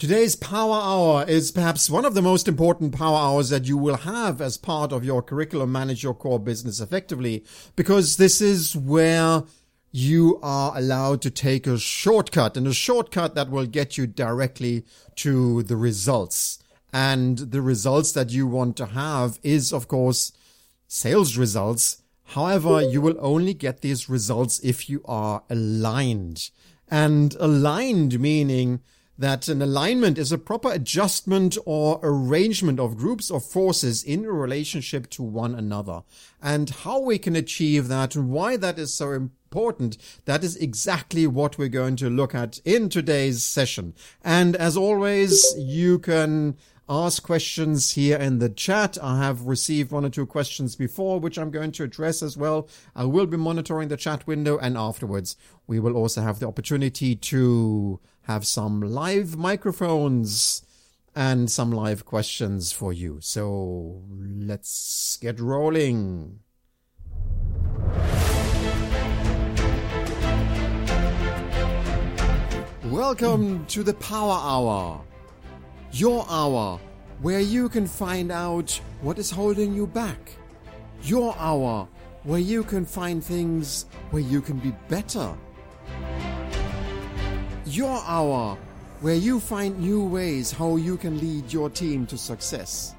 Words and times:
Today's 0.00 0.34
Power 0.34 0.80
Hour 0.80 1.26
is 1.28 1.50
perhaps 1.50 1.90
one 1.90 2.06
of 2.06 2.14
the 2.14 2.22
most 2.22 2.48
important 2.48 2.96
power 2.96 3.18
hours 3.18 3.50
that 3.50 3.66
you 3.66 3.76
will 3.76 3.98
have 3.98 4.40
as 4.40 4.56
part 4.56 4.92
of 4.92 5.04
your 5.04 5.20
curriculum 5.20 5.72
manage 5.72 6.02
your 6.02 6.14
core 6.14 6.38
business 6.38 6.80
effectively 6.80 7.44
because 7.76 8.16
this 8.16 8.40
is 8.40 8.74
where 8.74 9.42
you 9.92 10.40
are 10.42 10.72
allowed 10.74 11.20
to 11.20 11.30
take 11.30 11.66
a 11.66 11.78
shortcut 11.78 12.56
and 12.56 12.66
a 12.66 12.72
shortcut 12.72 13.34
that 13.34 13.50
will 13.50 13.66
get 13.66 13.98
you 13.98 14.06
directly 14.06 14.86
to 15.16 15.64
the 15.64 15.76
results. 15.76 16.60
And 16.94 17.36
the 17.36 17.60
results 17.60 18.12
that 18.12 18.30
you 18.30 18.46
want 18.46 18.78
to 18.78 18.86
have 18.86 19.38
is, 19.42 19.70
of 19.70 19.86
course, 19.86 20.32
sales 20.88 21.36
results. 21.36 22.00
However, 22.24 22.80
you 22.80 23.02
will 23.02 23.18
only 23.20 23.52
get 23.52 23.82
these 23.82 24.08
results 24.08 24.60
if 24.60 24.88
you 24.88 25.02
are 25.04 25.42
aligned 25.50 26.48
and 26.90 27.36
aligned 27.38 28.18
meaning 28.18 28.80
that 29.20 29.48
an 29.48 29.60
alignment 29.60 30.16
is 30.16 30.32
a 30.32 30.38
proper 30.38 30.72
adjustment 30.72 31.58
or 31.66 32.00
arrangement 32.02 32.80
of 32.80 32.96
groups 32.96 33.30
or 33.30 33.38
forces 33.38 34.02
in 34.02 34.24
a 34.24 34.32
relationship 34.32 35.10
to 35.10 35.22
one 35.22 35.54
another. 35.54 36.02
And 36.42 36.70
how 36.70 37.00
we 37.00 37.18
can 37.18 37.36
achieve 37.36 37.88
that 37.88 38.16
and 38.16 38.30
why 38.30 38.56
that 38.56 38.78
is 38.78 38.94
so 38.94 39.12
important, 39.12 39.98
that 40.24 40.42
is 40.42 40.56
exactly 40.56 41.26
what 41.26 41.58
we're 41.58 41.68
going 41.68 41.96
to 41.96 42.08
look 42.08 42.34
at 42.34 42.60
in 42.64 42.88
today's 42.88 43.44
session. 43.44 43.92
And 44.24 44.56
as 44.56 44.74
always, 44.74 45.44
you 45.58 45.98
can 45.98 46.56
ask 46.88 47.22
questions 47.22 47.92
here 47.92 48.16
in 48.16 48.38
the 48.38 48.48
chat. 48.48 48.96
I 49.02 49.18
have 49.18 49.42
received 49.42 49.92
one 49.92 50.06
or 50.06 50.10
two 50.10 50.24
questions 50.24 50.76
before, 50.76 51.20
which 51.20 51.38
I'm 51.38 51.50
going 51.50 51.72
to 51.72 51.84
address 51.84 52.22
as 52.22 52.38
well. 52.38 52.68
I 52.96 53.04
will 53.04 53.26
be 53.26 53.36
monitoring 53.36 53.88
the 53.88 53.98
chat 53.98 54.26
window 54.26 54.58
and 54.58 54.78
afterwards 54.78 55.36
we 55.66 55.78
will 55.78 55.94
also 55.94 56.22
have 56.22 56.40
the 56.40 56.48
opportunity 56.48 57.14
to 57.14 58.00
have 58.30 58.46
some 58.46 58.80
live 58.80 59.36
microphones 59.36 60.62
and 61.16 61.50
some 61.50 61.72
live 61.72 62.04
questions 62.04 62.70
for 62.70 62.92
you. 62.92 63.18
So 63.20 64.04
let's 64.08 65.18
get 65.20 65.40
rolling. 65.40 66.38
Welcome 72.84 73.66
to 73.66 73.82
the 73.82 73.94
Power 73.94 74.38
Hour 74.40 75.04
your 75.92 76.24
hour, 76.28 76.78
where 77.20 77.40
you 77.40 77.68
can 77.68 77.84
find 77.84 78.30
out 78.30 78.70
what 79.00 79.18
is 79.18 79.28
holding 79.28 79.74
you 79.74 79.88
back. 79.88 80.30
Your 81.02 81.36
hour, 81.36 81.88
where 82.22 82.38
you 82.38 82.62
can 82.62 82.86
find 82.86 83.24
things 83.24 83.86
where 84.12 84.22
you 84.22 84.40
can 84.40 84.58
be 84.58 84.72
better. 84.88 85.34
Your 87.70 88.02
hour, 88.04 88.58
where 89.00 89.14
you 89.14 89.38
find 89.38 89.78
new 89.78 90.04
ways 90.04 90.50
how 90.50 90.74
you 90.74 90.96
can 90.96 91.20
lead 91.20 91.52
your 91.52 91.70
team 91.70 92.04
to 92.06 92.18
success. 92.18 92.96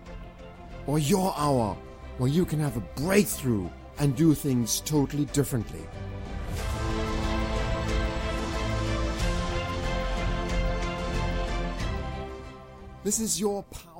Or 0.87 0.97
your 0.97 1.33
hour, 1.35 1.75
where 2.19 2.29
you 2.29 2.45
can 2.45 2.57
have 2.61 2.77
a 2.77 2.79
breakthrough 2.95 3.69
and 3.99 4.15
do 4.15 4.33
things 4.33 4.79
totally 4.79 5.25
differently. 5.25 5.81
This 13.03 13.19
is 13.19 13.41
your 13.41 13.63
power. 13.63 13.90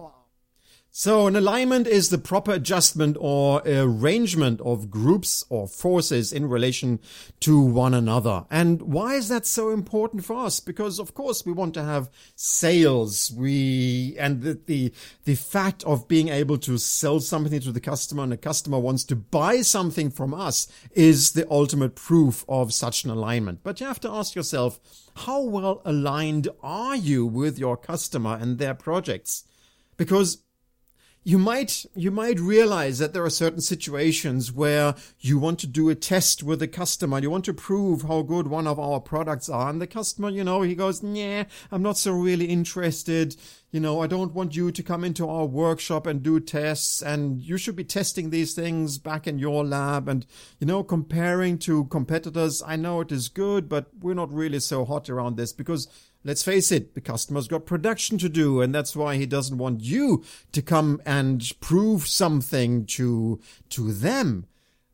So 0.94 1.26
an 1.26 1.38
alignment 1.38 1.88
is 1.88 2.10
the 2.10 2.18
proper 2.18 2.52
adjustment 2.52 3.16
or 3.18 3.62
arrangement 3.66 4.60
of 4.60 4.92
groups 4.92 5.42
or 5.48 5.66
forces 5.66 6.34
in 6.34 6.50
relation 6.50 7.00
to 7.40 7.62
one 7.62 7.94
another. 7.94 8.44
And 8.52 8.82
why 8.82 9.14
is 9.14 9.30
that 9.30 9.46
so 9.46 9.70
important 9.70 10.26
for 10.26 10.36
us? 10.36 10.60
Because 10.60 11.00
of 11.00 11.14
course 11.14 11.46
we 11.46 11.54
want 11.54 11.76
to 11.76 11.84
have 11.84 12.10
sales. 12.36 13.32
We, 13.34 14.18
and 14.20 14.42
the, 14.42 14.60
the, 14.66 14.94
the 15.24 15.36
fact 15.36 15.82
of 15.86 16.10
being 16.10 16.28
able 16.28 16.58
to 16.58 16.78
sell 16.78 17.22
something 17.22 17.62
to 17.62 17.72
the 17.72 17.80
customer 17.80 18.24
and 18.24 18.32
the 18.34 18.38
customer 18.38 18.78
wants 18.78 19.06
to 19.06 19.16
buy 19.16 19.62
something 19.62 20.10
from 20.10 20.34
us 20.34 20.68
is 20.92 21.32
the 21.32 21.50
ultimate 21.50 21.96
proof 21.96 22.44
of 22.50 22.74
such 22.74 23.06
an 23.06 23.12
alignment. 23.12 23.62
But 23.64 23.80
you 23.80 23.88
have 23.88 24.02
to 24.02 24.12
ask 24.12 24.36
yourself, 24.36 24.78
how 25.16 25.42
well 25.42 25.82
aligned 25.86 26.50
are 26.62 26.98
you 26.98 27.26
with 27.26 27.58
your 27.58 27.78
customer 27.78 28.38
and 28.42 28.58
their 28.58 28.74
projects? 28.74 29.46
Because 29.96 30.44
you 31.24 31.38
might 31.38 31.86
you 31.96 32.10
might 32.10 32.40
realize 32.40 32.98
that 32.98 33.14
there 33.14 33.24
are 33.24 33.30
certain 33.30 33.62
situations 33.62 34.52
where 34.52 34.96
you 35.20 35.38
want 35.38 35.60
to 35.60 35.68
do 35.68 35.90
a 35.90 35.96
test 35.96 36.42
with 36.42 36.62
a 36.64 36.68
customer. 36.68 37.20
You 37.20 37.30
want 37.30 37.46
to 37.46 37.54
prove 37.54 38.04
how 38.04 38.24
good 38.24 38.48
one 38.48 38.66
of 38.66 38.80
our 38.80 39.00
products 39.00 39.48
are. 39.48 39.70
And 39.70 39.80
the 39.80 39.88
customer 39.88 40.30
you 40.30 40.44
know 40.44 40.64
he 40.64 40.74
goes 40.74 41.04
yeah 41.04 41.44
i'm 41.72 41.84
not 41.84 41.98
so 41.98 42.12
really 42.12 42.46
interested. 42.46 43.36
You 43.70 43.80
know 43.80 44.02
i 44.02 44.08
don't 44.08 44.34
want 44.34 44.56
you 44.56 44.72
to 44.72 44.84
come 44.84 45.04
into 45.04 45.30
our 45.30 45.46
workshop 45.46 46.08
and 46.08 46.24
do 46.24 46.40
tests. 46.40 47.04
And 47.04 47.40
you 47.40 47.58
should 47.58 47.76
be 47.76 47.84
testing 47.84 48.32
these 48.32 48.56
things 48.56 48.98
back 48.98 49.28
in 49.28 49.38
your 49.38 49.64
lab. 49.64 50.08
And 50.08 50.26
you 50.60 50.66
know 50.66 50.84
comparing 50.84 51.60
to 51.60 51.86
competitors 51.86 52.64
i 52.66 52.76
know 52.76 53.02
it 53.02 53.12
is 53.12 53.30
good 53.30 53.70
but 53.70 53.92
we're 54.00 54.16
not 54.16 54.34
really 54.34 54.60
so 54.60 54.86
hot 54.86 55.10
around 55.10 55.38
this 55.38 55.54
because 55.54 55.88
Let's 56.24 56.44
face 56.44 56.72
it, 56.72 56.94
the 56.94 57.02
customer's 57.02 57.48
got 57.48 57.66
production 57.66 58.20
to 58.20 58.30
do, 58.30 58.62
and 58.62 58.76
that's 58.76 58.96
why 58.96 59.16
he 59.16 59.26
doesn't 59.26 59.58
want 59.58 59.82
you 59.82 60.24
to 60.52 60.62
come 60.62 61.02
and 61.04 61.44
prove 61.60 62.08
something 62.08 62.86
to, 62.88 63.40
to 63.70 63.92
them. 63.92 64.46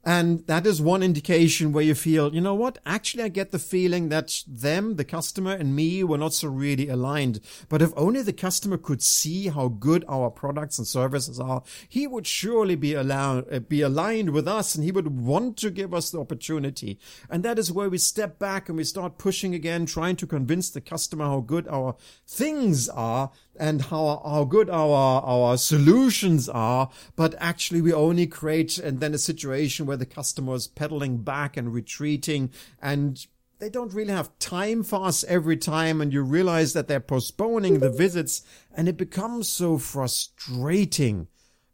And 0.07 0.47
that 0.47 0.65
is 0.65 0.81
one 0.81 1.03
indication 1.03 1.73
where 1.73 1.83
you 1.83 1.93
feel, 1.93 2.33
you 2.33 2.39
know 2.39 2.55
what? 2.55 2.77
Actually, 2.85 3.23
I 3.23 3.27
get 3.27 3.51
the 3.51 3.59
feeling 3.59 4.07
that 4.07 4.41
them, 4.47 4.95
the 4.95 5.03
customer 5.03 5.51
and 5.51 5.75
me 5.75 6.01
were 6.01 6.17
not 6.17 6.31
so 6.31 6.47
really 6.47 6.87
aligned. 6.87 7.41
But 7.67 7.81
if 7.81 7.91
only 7.97 8.21
the 8.21 8.31
customer 8.31 8.77
could 8.77 9.03
see 9.03 9.49
how 9.49 9.67
good 9.67 10.05
our 10.07 10.29
products 10.29 10.77
and 10.77 10.87
services 10.87 11.41
are, 11.41 11.61
he 11.89 12.07
would 12.07 12.25
surely 12.25 12.75
be 12.75 12.93
allowed, 12.93 13.53
uh, 13.53 13.59
be 13.59 13.81
aligned 13.81 14.29
with 14.29 14.47
us 14.47 14.75
and 14.75 14.85
he 14.85 14.93
would 14.93 15.09
want 15.09 15.57
to 15.57 15.69
give 15.69 15.93
us 15.93 16.09
the 16.09 16.21
opportunity. 16.21 16.97
And 17.29 17.43
that 17.43 17.59
is 17.59 17.73
where 17.73 17.89
we 17.89 17.97
step 17.97 18.39
back 18.39 18.69
and 18.69 18.77
we 18.77 18.85
start 18.85 19.17
pushing 19.17 19.53
again, 19.53 19.85
trying 19.85 20.15
to 20.15 20.25
convince 20.25 20.69
the 20.69 20.79
customer 20.79 21.25
how 21.25 21.41
good 21.41 21.67
our 21.67 21.97
things 22.25 22.87
are 22.87 23.31
and 23.59 23.83
how, 23.83 24.21
how 24.25 24.43
good 24.43 24.69
our, 24.69 25.21
our 25.21 25.57
solutions 25.57 26.47
are. 26.49 26.89
But 27.15 27.35
actually 27.39 27.81
we 27.81 27.93
only 27.93 28.27
create 28.27 28.77
and 28.77 28.99
then 28.99 29.13
a 29.13 29.19
situation 29.19 29.85
where 29.85 29.97
the 29.97 30.05
customer 30.05 30.55
is 30.55 30.67
pedaling 30.67 31.17
back 31.17 31.57
and 31.57 31.73
retreating 31.73 32.51
and 32.81 33.25
they 33.59 33.69
don't 33.69 33.93
really 33.93 34.13
have 34.13 34.37
time 34.37 34.83
for 34.83 35.05
us 35.05 35.23
every 35.23 35.57
time 35.57 35.99
and 35.99 36.13
you 36.13 36.21
realize 36.21 36.73
that 36.73 36.87
they're 36.87 36.99
postponing 36.99 37.79
the 37.79 37.89
visits 37.89 38.43
and 38.75 38.87
it 38.87 38.97
becomes 38.97 39.49
so 39.49 39.77
frustrating 39.77 41.27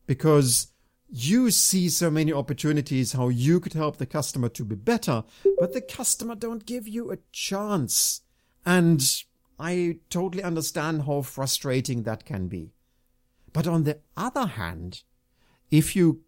because 0.06 0.68
you 1.10 1.52
see 1.52 1.90
so 1.90 2.10
many 2.10 2.34
opportunities 2.34 3.14
how 3.14 3.30
you 3.30 3.60
could 3.60 3.74
help 3.74 3.98
the 3.98 4.06
customer 4.06 4.50
to 4.50 4.66
be 4.66 4.76
better, 4.76 5.24
but 5.60 5.74
the 5.74 5.82
customer 5.82 6.34
don't 6.34 6.66
give 6.66 6.88
you 6.88 7.12
a 7.12 7.18
chance. 7.32 8.22
And 8.66 9.00
I 9.64 10.00
totally 10.10 10.44
understand 10.44 11.04
how 11.04 11.22
frustrating 11.22 12.04
that 12.04 12.26
can 12.26 12.50
be. 12.50 12.74
But 13.54 13.66
on 13.66 13.84
the 13.84 14.00
other 14.18 14.46
hand, 14.46 15.04
if 15.72 15.96
you 15.96 16.22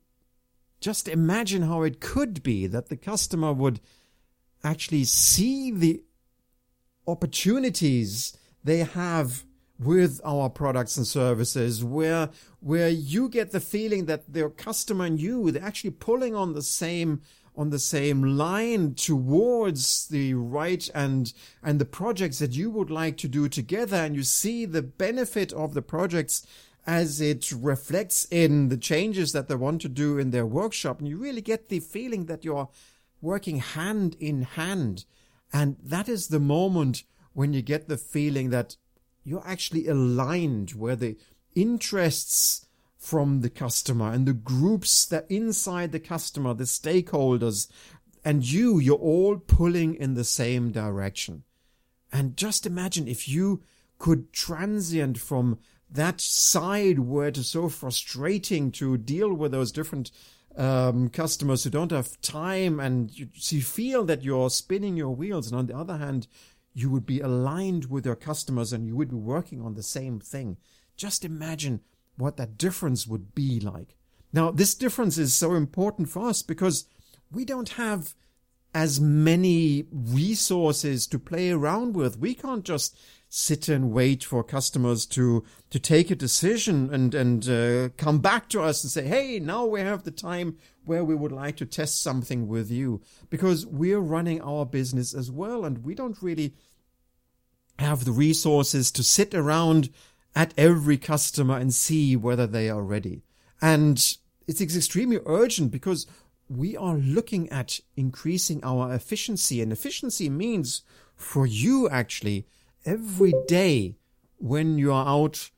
just 0.79 1.09
imagine 1.09 1.63
how 1.63 1.84
it 1.84 2.00
could 2.00 2.44
be 2.44 2.66
that 2.68 2.88
the 2.88 2.95
customer 2.95 3.51
would 3.51 3.81
actually 4.63 5.03
see 5.03 5.69
the 5.69 6.01
opportunities 7.07 8.38
they 8.63 8.79
have 8.79 9.44
with 9.78 10.22
our 10.24 10.50
products 10.50 10.95
and 10.95 11.06
services 11.06 11.84
where 11.84 12.29
where 12.62 12.88
you 12.88 13.28
get 13.28 13.51
the 13.51 13.59
feeling 13.59 14.06
that 14.06 14.31
their 14.31 14.50
customer 14.50 15.03
and 15.03 15.19
you 15.19 15.51
they're 15.51 15.62
actually 15.62 15.91
pulling 15.91 16.34
on 16.34 16.53
the 16.53 16.62
same 16.62 17.22
on 17.58 17.70
the 17.70 17.80
same 17.80 18.22
line 18.38 18.94
towards 18.96 20.08
the 20.08 20.34
right 20.34 20.90
and 20.94 21.34
and 21.64 21.80
the 21.80 21.86
projects 21.86 22.40
that 22.40 22.56
you 22.56 22.70
would 22.70 22.90
like 22.90 23.18
to 23.18 23.28
do 23.28 23.48
together 23.48 23.98
and 23.98 24.16
you 24.16 24.24
see 24.24 24.66
the 24.66 24.82
benefit 24.82 25.54
of 25.54 25.74
the 25.74 25.81
projects 25.81 26.46
as 26.88 27.19
it 27.19 27.52
reflects 27.52 28.28
in 28.30 28.69
the 28.69 28.78
changes 28.78 29.31
that 29.31 29.48
they 29.48 29.56
want 29.56 29.81
to 29.81 29.90
do 29.90 30.18
in 30.18 30.31
their 30.31 30.46
workshop 30.46 31.00
and 31.00 31.07
you 31.07 31.18
really 31.18 31.42
get 31.42 31.69
the 31.69 31.80
feeling 31.80 32.25
that 32.25 32.46
you're 32.46 32.69
working 33.22 33.58
hand 33.58 34.16
in 34.19 34.44
hand. 34.44 35.06
And 35.51 35.78
that 35.84 36.08
is 36.08 36.28
the 36.28 36.40
moment 36.40 37.04
when 37.34 37.54
you 37.54 37.62
get 37.62 37.88
the 37.88 37.98
feeling 37.98 38.51
that 38.51 38.78
you're 39.24 39.46
actually 39.46 39.88
aligned 39.88 40.72
where 40.72 40.96
the 40.96 41.18
interests 41.56 42.64
from 43.06 43.42
the 43.42 43.52
customer 43.52 44.12
and 44.12 44.25
the 44.25 44.34
groups 44.34 45.06
that 45.06 45.28
inside 45.30 45.92
the 45.92 46.00
customer, 46.00 46.56
the 46.56 46.63
stakeholders, 46.63 47.69
and 48.24 48.44
you, 48.44 48.80
you're 48.80 48.98
all 48.98 49.38
pulling 49.38 49.94
in 49.94 50.16
the 50.16 50.24
same 50.24 50.72
direction. 50.72 51.44
And 52.12 52.36
just 52.36 52.66
imagine 52.66 53.07
if 53.07 53.30
you 53.30 53.62
could 54.00 54.34
transient 54.34 55.19
from 55.19 55.60
that 55.88 56.19
side 56.19 56.98
where 56.98 57.28
it 57.28 57.38
is 57.38 57.48
so 57.52 57.69
frustrating 57.69 58.72
to 58.72 58.98
deal 58.98 59.31
with 59.31 59.51
those 59.51 59.72
different 59.72 60.10
um, 60.58 61.10
customers 61.10 61.63
who 61.63 61.69
don't 61.69 61.92
have 61.92 62.19
time 62.22 62.80
and 62.80 63.12
you, 63.12 63.30
you 63.34 63.62
feel 63.62 64.04
that 64.06 64.24
you're 64.24 64.50
spinning 64.50 64.98
your 64.98 65.13
wheels. 65.16 65.51
And 65.51 65.60
on 65.60 65.68
the 65.68 65.78
other 65.78 65.98
hand, 65.98 66.28
you 66.74 66.90
would 66.90 67.06
be 67.06 67.19
aligned 67.19 67.86
with 67.86 68.04
your 68.08 68.16
customers 68.16 68.74
and 68.74 68.88
you 68.88 68.96
would 68.96 69.10
be 69.10 69.16
working 69.16 69.62
on 69.62 69.75
the 69.75 69.84
same 69.84 70.19
thing. 70.19 70.58
Just 70.98 71.24
imagine 71.24 71.81
what 72.17 72.38
that 72.38 72.57
difference 72.57 73.07
would 73.07 73.35
be 73.35 73.59
like. 73.59 73.95
Now, 74.31 74.51
this 74.51 74.75
difference 74.75 75.17
is 75.17 75.33
so 75.33 75.53
important 75.53 76.09
for 76.09 76.27
us 76.27 76.41
because 76.41 76.88
we 77.31 77.45
don't 77.45 77.69
have 77.69 78.13
as 78.73 79.00
many 79.00 79.85
resources 79.91 81.07
to 81.07 81.17
play 81.17 81.50
around 81.50 81.95
with. 81.95 82.19
We 82.19 82.35
can't 82.35 82.65
just 82.65 82.97
sit 83.29 83.69
and 83.69 83.91
wait 83.91 84.23
for 84.23 84.44
customers 84.44 85.06
to 85.06 85.44
to 85.69 85.79
take 85.79 86.12
a 86.12 86.15
decision 86.15 86.94
and 86.94 87.15
and 87.15 87.50
uh, 87.50 87.89
come 87.97 88.19
back 88.19 88.50
to 88.50 88.62
us 88.62 88.83
and 88.83 88.91
say, 88.91 89.07
"Hey, 89.07 89.39
now 89.39 89.65
we 89.65 89.79
have 89.79 90.03
the 90.03 90.12
time 90.12 90.57
where 90.83 91.06
we 91.06 91.15
would 91.15 91.31
like 91.31 91.56
to 91.57 91.65
test 91.65 92.01
something 92.03 92.47
with 92.47 92.69
you," 92.69 93.01
because 93.29 93.65
we're 93.65 94.00
running 94.00 94.41
our 94.41 94.65
business 94.65 95.13
as 95.13 95.31
well, 95.31 95.63
and 95.63 95.85
we 95.85 95.95
don't 95.95 96.21
really 96.21 96.53
have 97.79 98.06
the 98.06 98.12
resources 98.12 98.91
to 98.91 99.03
sit 99.03 99.33
around 99.33 99.89
at 100.36 100.54
every 100.58 100.98
customer 100.98 101.58
and 101.58 101.74
see 101.74 102.16
whether 102.16 102.46
they 102.46 102.70
are 102.70 102.84
ready. 102.84 103.24
And 103.62 103.98
it's 104.48 104.62
extremely 104.62 105.20
urgent 105.26 105.72
because 105.72 106.06
we 106.50 106.76
are 106.78 106.96
looking 106.96 107.50
at 107.50 107.80
increasing 107.96 108.64
our 108.64 108.94
efficiency 108.94 109.62
and 109.62 109.72
efficiency 109.72 110.30
means 110.30 110.84
for 111.16 111.46
you 111.46 111.90
actually 111.90 112.46
every 112.86 113.34
day 113.48 113.96
when 114.38 114.78
you 114.78 114.92
are 114.92 115.08
out 115.08 115.50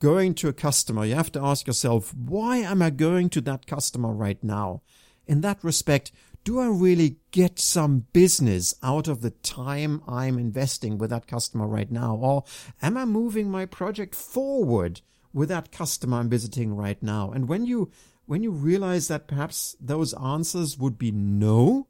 going 0.00 0.34
to 0.34 0.48
a 0.48 0.52
customer, 0.52 1.04
you 1.04 1.14
have 1.14 1.32
to 1.32 1.42
ask 1.42 1.66
yourself, 1.66 2.12
why 2.14 2.58
am 2.58 2.82
I 2.82 2.90
going 2.90 3.30
to 3.30 3.40
that 3.42 3.66
customer 3.66 4.12
right 4.12 4.42
now? 4.42 4.82
In 5.26 5.40
that 5.40 5.64
respect, 5.64 6.12
do 6.44 6.60
I 6.60 6.66
really 6.66 7.16
get 7.30 7.58
some 7.58 8.06
business 8.12 8.74
out 8.82 9.08
of 9.08 9.22
the 9.22 9.30
time 9.30 10.02
I'm 10.06 10.38
investing 10.38 10.98
with 10.98 11.10
that 11.10 11.26
customer 11.26 11.66
right 11.66 11.90
now? 11.90 12.14
Or 12.16 12.44
am 12.82 12.98
I 12.98 13.06
moving 13.06 13.50
my 13.50 13.64
project 13.64 14.14
forward 14.14 15.00
with 15.32 15.48
that 15.48 15.72
customer 15.72 16.18
I'm 16.18 16.28
visiting 16.28 16.76
right 16.76 17.02
now? 17.02 17.32
And 17.32 17.48
when 17.48 17.64
you, 17.64 17.90
when 18.26 18.42
you 18.42 18.50
realize 18.50 19.08
that 19.08 19.26
perhaps 19.26 19.74
those 19.80 20.12
answers 20.14 20.78
would 20.78 20.98
be 20.98 21.10
no, 21.10 21.88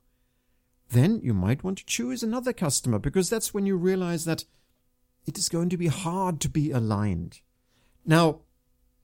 then 0.91 1.21
you 1.23 1.35
might 1.35 1.65
want 1.65 1.79
to 1.79 1.87
choose 1.87 2.23
another 2.23 2.53
customer 2.53 3.01
because 3.01 3.29
that's 3.29 3.53
when 3.53 3.67
you 3.67 3.77
realize 3.77 4.25
that 4.25 4.45
it 5.27 5.37
is 5.37 5.49
going 5.49 5.69
to 5.71 5.77
be 5.77 5.89
hard 5.89 6.41
to 6.41 6.49
be 6.49 6.71
aligned. 6.71 7.41
Now, 8.07 8.43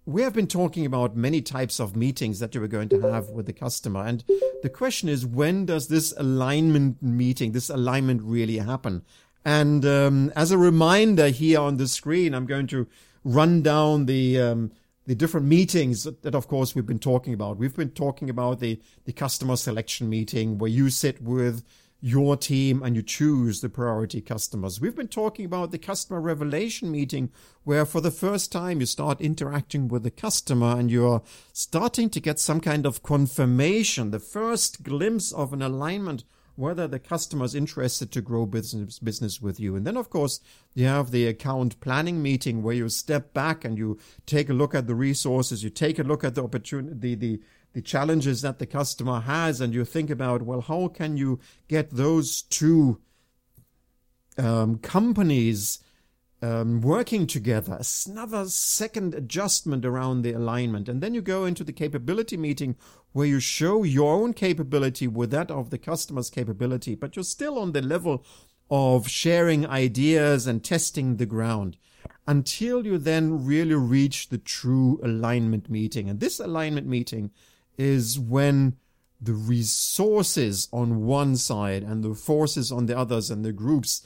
we 0.06 0.22
have 0.22 0.32
been 0.32 0.46
talking 0.46 0.86
about 0.86 1.16
many 1.16 1.40
types 1.40 1.78
of 1.78 1.94
meetings 1.94 2.38
that 2.38 2.54
you 2.54 2.60
were 2.60 2.68
going 2.68 2.88
to 2.88 3.00
have 3.02 3.28
with 3.28 3.46
the 3.46 3.52
customer. 3.52 4.04
And 4.04 4.24
the 4.62 4.68
question 4.70 5.08
is, 5.08 5.26
when 5.26 5.66
does 5.66 5.88
this 5.88 6.14
alignment 6.16 7.02
meeting, 7.02 7.52
this 7.52 7.70
alignment 7.70 8.22
really 8.22 8.58
happen? 8.58 9.04
And 9.44 9.84
um, 9.84 10.32
as 10.36 10.50
a 10.50 10.58
reminder 10.58 11.28
here 11.28 11.60
on 11.60 11.76
the 11.76 11.88
screen, 11.88 12.34
I'm 12.34 12.46
going 12.46 12.66
to 12.68 12.86
run 13.24 13.62
down 13.62 14.06
the 14.06 14.40
um, 14.40 14.72
the 15.06 15.14
different 15.14 15.46
meetings 15.46 16.04
that, 16.04 16.34
of 16.34 16.46
course, 16.46 16.74
we've 16.74 16.86
been 16.86 16.98
talking 16.98 17.34
about. 17.34 17.56
We've 17.56 17.74
been 17.74 17.90
talking 17.90 18.28
about 18.28 18.60
the 18.60 18.80
the 19.04 19.12
customer 19.12 19.56
selection 19.56 20.08
meeting 20.08 20.58
where 20.58 20.70
you 20.70 20.90
sit 20.90 21.22
with 21.22 21.64
your 22.00 22.36
team 22.36 22.82
and 22.82 22.96
you 22.96 23.02
choose 23.02 23.60
the 23.60 23.68
priority 23.68 24.20
customers. 24.20 24.80
We've 24.80 24.96
been 24.96 25.08
talking 25.08 25.44
about 25.44 25.70
the 25.70 25.78
customer 25.78 26.20
revelation 26.20 26.90
meeting 26.90 27.30
where 27.64 27.84
for 27.84 28.00
the 28.00 28.10
first 28.10 28.50
time 28.50 28.80
you 28.80 28.86
start 28.86 29.20
interacting 29.20 29.88
with 29.88 30.02
the 30.02 30.10
customer 30.10 30.78
and 30.78 30.90
you're 30.90 31.22
starting 31.52 32.08
to 32.10 32.20
get 32.20 32.38
some 32.38 32.60
kind 32.60 32.86
of 32.86 33.02
confirmation, 33.02 34.10
the 34.10 34.18
first 34.18 34.82
glimpse 34.82 35.30
of 35.32 35.52
an 35.52 35.62
alignment 35.62 36.24
whether 36.56 36.86
the 36.86 36.98
customer 36.98 37.46
is 37.46 37.54
interested 37.54 38.12
to 38.12 38.20
grow 38.20 38.44
business 38.44 38.98
business 38.98 39.40
with 39.40 39.58
you. 39.58 39.74
And 39.76 39.86
then 39.86 39.96
of 39.96 40.10
course 40.10 40.40
you 40.74 40.86
have 40.86 41.10
the 41.10 41.26
account 41.26 41.80
planning 41.80 42.22
meeting 42.22 42.62
where 42.62 42.74
you 42.74 42.88
step 42.90 43.32
back 43.32 43.64
and 43.64 43.78
you 43.78 43.98
take 44.26 44.50
a 44.50 44.54
look 44.54 44.74
at 44.74 44.86
the 44.86 44.94
resources, 44.94 45.64
you 45.64 45.70
take 45.70 45.98
a 45.98 46.02
look 46.02 46.22
at 46.22 46.34
the 46.34 46.44
opportunity 46.44 47.14
the, 47.14 47.14
the 47.14 47.40
the 47.72 47.82
challenges 47.82 48.42
that 48.42 48.58
the 48.58 48.66
customer 48.66 49.20
has 49.20 49.60
and 49.60 49.72
you 49.72 49.84
think 49.84 50.10
about, 50.10 50.42
well, 50.42 50.60
how 50.60 50.88
can 50.88 51.16
you 51.16 51.38
get 51.68 51.90
those 51.90 52.42
two 52.42 53.00
um, 54.38 54.78
companies 54.78 55.80
um, 56.42 56.80
working 56.80 57.26
together, 57.26 57.80
another 58.06 58.46
second 58.46 59.14
adjustment 59.14 59.84
around 59.84 60.22
the 60.22 60.32
alignment. 60.32 60.88
And 60.88 61.02
then 61.02 61.14
you 61.14 61.20
go 61.20 61.44
into 61.44 61.64
the 61.64 61.72
capability 61.72 62.36
meeting 62.36 62.76
where 63.12 63.26
you 63.26 63.40
show 63.40 63.82
your 63.82 64.14
own 64.14 64.32
capability 64.32 65.06
with 65.06 65.30
that 65.32 65.50
of 65.50 65.70
the 65.70 65.78
customer's 65.78 66.30
capability, 66.30 66.94
but 66.94 67.16
you're 67.16 67.24
still 67.24 67.58
on 67.58 67.72
the 67.72 67.82
level 67.82 68.24
of 68.70 69.08
sharing 69.08 69.66
ideas 69.66 70.46
and 70.46 70.64
testing 70.64 71.16
the 71.16 71.26
ground 71.26 71.76
until 72.26 72.86
you 72.86 72.96
then 72.96 73.44
really 73.44 73.74
reach 73.74 74.28
the 74.28 74.38
true 74.38 75.00
alignment 75.02 75.68
meeting. 75.68 76.08
And 76.08 76.20
this 76.20 76.38
alignment 76.38 76.86
meeting 76.86 77.32
is 77.78 78.18
when 78.18 78.76
the 79.20 79.32
resources 79.32 80.68
on 80.72 81.04
one 81.04 81.36
side 81.36 81.82
and 81.82 82.02
the 82.02 82.14
forces 82.14 82.72
on 82.72 82.86
the 82.86 82.96
others 82.96 83.30
and 83.30 83.44
the 83.44 83.52
groups, 83.52 84.04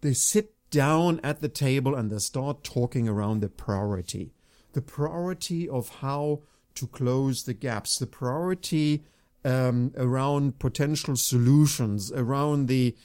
they 0.00 0.12
sit 0.12 0.54
down 0.70 1.20
at 1.22 1.40
the 1.40 1.48
table 1.48 1.94
and 1.94 2.10
they 2.10 2.18
start 2.18 2.64
talking 2.64 3.08
around 3.08 3.40
the 3.40 3.48
priority. 3.48 4.32
The 4.72 4.82
priority 4.82 5.68
of 5.68 5.88
how 6.00 6.42
to 6.74 6.86
close 6.86 7.44
the 7.44 7.54
gaps, 7.54 7.98
the 7.98 8.06
priority 8.06 9.04
um, 9.44 9.92
around 9.96 10.58
potential 10.58 11.16
solutions, 11.16 12.10
around 12.12 12.66
the, 12.66 12.96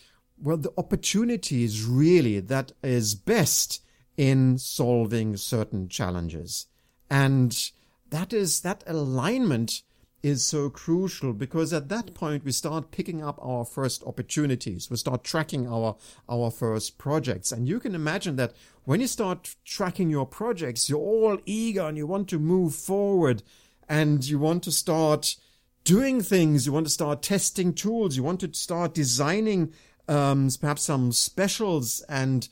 well, 0.41 0.57
the 0.57 0.73
opportunities 0.77 1.85
really 1.85 2.39
that 2.39 2.71
is 2.83 3.15
best 3.15 3.83
in 4.18 4.57
solving 4.57 5.38
certain 5.38 5.88
challenges. 5.88 6.68
And 7.09 7.71
that 8.12 8.31
is 8.31 8.62
that 8.62 8.84
alignment 8.88 9.81
is 10.24 10.46
so 10.46 10.69
crucial 10.69 11.34
because 11.34 11.74
at 11.74 11.90
that 11.90 12.13
point 12.13 12.46
we 12.46 12.52
start 12.52 12.92
picking 12.92 13.24
up 13.24 13.40
our 13.42 13.66
first 13.66 14.04
opportunities. 14.04 14.90
We 14.90 14.98
start 14.98 15.24
tracking 15.24 15.68
our, 15.68 15.96
our 16.30 16.52
first 16.52 16.98
projects. 16.98 17.52
And 17.52 17.68
you 17.68 17.80
can 17.80 17.96
imagine 17.96 18.36
that 18.36 18.54
when 18.84 19.02
you 19.02 19.08
start 19.08 19.56
tracking 19.66 20.10
your 20.10 20.25
projects, 20.25 20.90
you're 20.90 21.00
all 21.00 21.40
eager 21.46 21.81
and 21.81 21.98
you 21.98 22.06
want 22.06 22.28
to 22.30 22.40
move 22.40 22.75
forward 22.75 23.42
and 23.90 24.24
you 24.24 24.38
want 24.38 24.64
to 24.64 24.72
start 24.72 25.36
doing 25.84 26.22
things. 26.22 26.66
You 26.66 26.72
want 26.72 26.86
to 26.86 26.94
start 26.94 27.24
testing 27.24 27.74
tools. 27.74 28.16
You 28.16 28.24
want 28.24 28.42
to 28.42 28.54
start 28.54 28.94
designing, 28.94 29.74
um, 30.07 30.50
perhaps 30.60 30.84
some 30.84 31.12
specials 31.12 32.02
and 32.07 32.48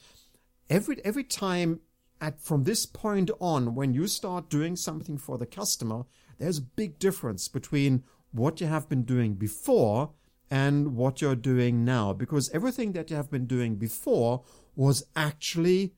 every, 0.69 1.03
every 1.05 1.23
time 1.23 1.81
at 2.21 2.41
from 2.41 2.63
this 2.63 2.85
point 2.85 3.31
on, 3.39 3.75
when 3.75 3.93
you 3.93 4.07
start 4.07 4.49
doing 4.49 4.75
something 4.75 5.17
for 5.17 5.37
the 5.37 5.45
customer, 5.45 6.03
there's 6.37 6.57
a 6.57 6.61
big 6.61 6.99
difference 6.99 7.47
between 7.47 8.03
what 8.31 8.61
you 8.61 8.67
have 8.67 8.89
been 8.89 9.03
doing 9.03 9.35
before 9.35 10.11
and 10.51 10.95
what 10.95 11.21
you're 11.21 11.35
doing 11.35 11.85
now. 11.85 12.13
Because 12.13 12.49
everything 12.49 12.91
that 12.93 13.09
you 13.09 13.15
have 13.15 13.31
been 13.31 13.45
doing 13.45 13.75
before 13.75 14.43
was 14.75 15.05
actually 15.15 15.93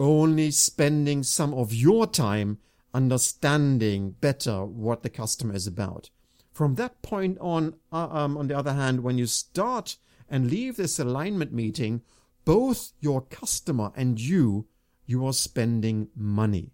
only 0.00 0.50
spending 0.50 1.22
some 1.22 1.54
of 1.54 1.72
your 1.72 2.06
time 2.06 2.58
understanding 2.92 4.10
better 4.20 4.64
what 4.64 5.02
the 5.02 5.10
customer 5.10 5.54
is 5.54 5.66
about. 5.66 6.10
From 6.52 6.76
that 6.76 7.02
point 7.02 7.36
on, 7.40 7.74
uh, 7.92 8.08
um, 8.10 8.36
on 8.36 8.46
the 8.46 8.56
other 8.56 8.72
hand, 8.72 9.02
when 9.02 9.18
you 9.18 9.26
start 9.26 9.96
and 10.28 10.50
leave 10.50 10.76
this 10.76 10.98
alignment 10.98 11.52
meeting, 11.52 12.02
both 12.44 12.92
your 13.00 13.22
customer 13.22 13.90
and 13.96 14.20
you 14.20 14.66
you 15.06 15.26
are 15.26 15.32
spending 15.32 16.08
money. 16.14 16.70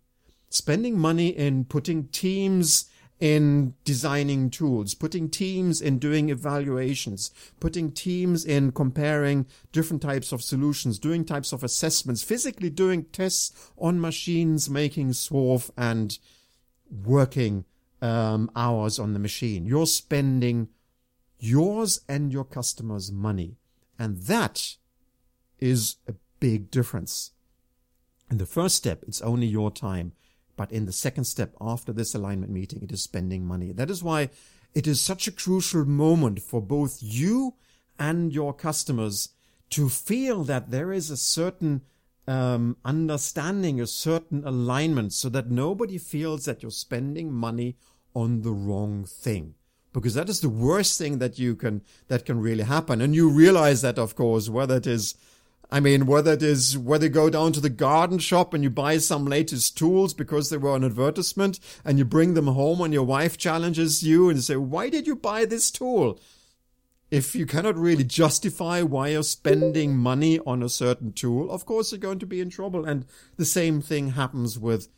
Spending 0.49 0.99
money 0.99 1.29
in 1.29 1.65
putting 1.65 2.09
teams 2.09 2.87
in 3.21 3.75
designing 3.85 4.49
tools, 4.49 4.95
putting 4.95 5.29
teams 5.29 5.81
in 5.83 5.99
doing 5.99 6.31
evaluations, 6.31 7.31
putting 7.61 7.93
teams 7.93 8.45
in 8.47 8.73
comparing 8.73 9.47
different 9.73 10.01
types 10.01 10.33
of 10.33 10.43
solutions, 10.43 10.99
doing 10.99 11.25
types 11.25 11.53
of 11.53 11.63
assessments, 11.63 12.23
physically 12.23 12.71
doing 12.71 13.05
tests 13.13 13.71
on 13.77 14.01
machines, 14.01 14.71
making 14.71 15.11
swarf 15.11 15.71
and 15.77 16.19
working 17.05 17.65
um, 18.01 18.51
hours 18.57 18.99
on 18.99 19.13
the 19.13 19.19
machine. 19.19 19.67
You're 19.67 19.87
spending 19.87 20.69
yours 21.39 22.01
and 22.09 22.33
your 22.33 22.45
customers' 22.45 23.13
money. 23.13 23.57
And 23.99 24.17
that 24.23 24.77
is 25.59 25.97
a 26.09 26.15
big 26.41 26.71
difference. 26.71 27.33
In 28.31 28.39
the 28.39 28.47
first 28.47 28.77
step, 28.77 29.03
it's 29.07 29.21
only 29.23 29.47
your 29.47 29.71
time. 29.71 30.13
But 30.57 30.71
in 30.71 30.87
the 30.87 30.93
second 30.93 31.25
step, 31.25 31.55
after 31.61 31.93
this 31.93 32.15
alignment 32.15 32.53
meeting, 32.53 32.83
it 32.83 32.93
is 32.93 33.03
spending 33.03 33.47
money. 33.47 33.73
That 33.73 33.91
is 33.91 34.03
why 34.03 34.31
it 34.75 34.87
is 34.87 35.01
such 35.01 35.27
a 35.27 35.33
crucial 35.33 35.85
moment 35.85 36.41
for 36.41 36.61
both 36.61 36.99
you 37.01 37.55
and 37.99 38.33
your 38.33 38.53
customers 38.53 39.31
to 39.71 39.89
feel 39.89 40.45
that 40.45 40.71
there 40.71 40.93
is 40.93 41.11
a 41.11 41.17
certain 41.17 41.83
um, 42.29 42.77
understanding, 42.85 43.81
a 43.81 43.87
certain 43.87 44.45
alignment, 44.45 45.13
so 45.13 45.29
that 45.31 45.51
nobody 45.51 45.99
feels 45.99 46.45
that 46.45 46.63
you're 46.63 46.71
spending 46.71 47.33
money 47.33 47.77
on 48.15 48.43
the 48.43 48.53
wrong 48.53 49.05
thing. 49.05 49.55
because 49.93 50.15
that 50.15 50.29
is 50.29 50.41
the 50.41 50.49
worst 50.49 50.99
thing 50.99 51.19
that 51.19 51.39
you 51.39 51.57
can 51.57 51.83
that 52.09 52.25
can 52.25 52.41
really 52.41 52.65
happen 52.65 53.01
and 53.01 53.15
you 53.15 53.29
realize 53.29 53.83
that 53.83 53.99
of 53.99 54.15
course 54.15 54.49
whether 54.49 54.77
it 54.77 54.87
is 54.87 55.15
I 55.73 55.79
mean, 55.79 56.07
whether 56.07 56.33
it 56.33 56.43
is 56.43 56.77
whether 56.77 57.07
you 57.07 57.11
go 57.11 57.31
down 57.31 57.53
to 57.53 57.61
the 57.61 57.71
garden 57.71 58.19
shop 58.19 58.53
and 58.53 58.65
you 58.65 58.71
buy 58.71 58.99
some 58.99 59.25
latest 59.25 59.79
tools 59.79 60.13
because 60.13 60.51
they 60.51 60.57
were 60.57 60.73
on 60.73 60.85
advertisement 60.85 61.61
and 61.85 61.97
you 61.97 62.05
bring 62.05 62.35
them 62.35 62.49
home 62.49 62.81
and 62.81 62.93
your 62.93 63.05
wife 63.05 63.39
challenges 63.39 64.03
you 64.03 64.29
and 64.29 64.43
say, 64.43 64.57
why 64.57 64.89
did 64.89 65.07
you 65.07 65.15
buy 65.15 65.45
this 65.45 65.71
tool? 65.71 66.19
If 67.11 67.35
you 67.35 67.47
cannot 67.47 67.77
really 67.77 68.05
justify 68.05 68.83
why 68.83 69.09
you're 69.09 69.23
spending 69.23 69.97
money 69.97 70.39
on 70.41 70.63
a 70.63 70.69
certain 70.69 71.13
tool, 71.13 71.51
of 71.51 71.67
course 71.67 71.93
you're 71.93 71.99
going 71.99 72.21
to 72.21 72.27
be 72.27 72.41
in 72.41 72.51
trouble. 72.51 72.85
And 72.85 73.05
the 73.37 73.45
same 73.45 73.81
thing 73.81 74.11
happens 74.11 74.59
with 74.59 74.89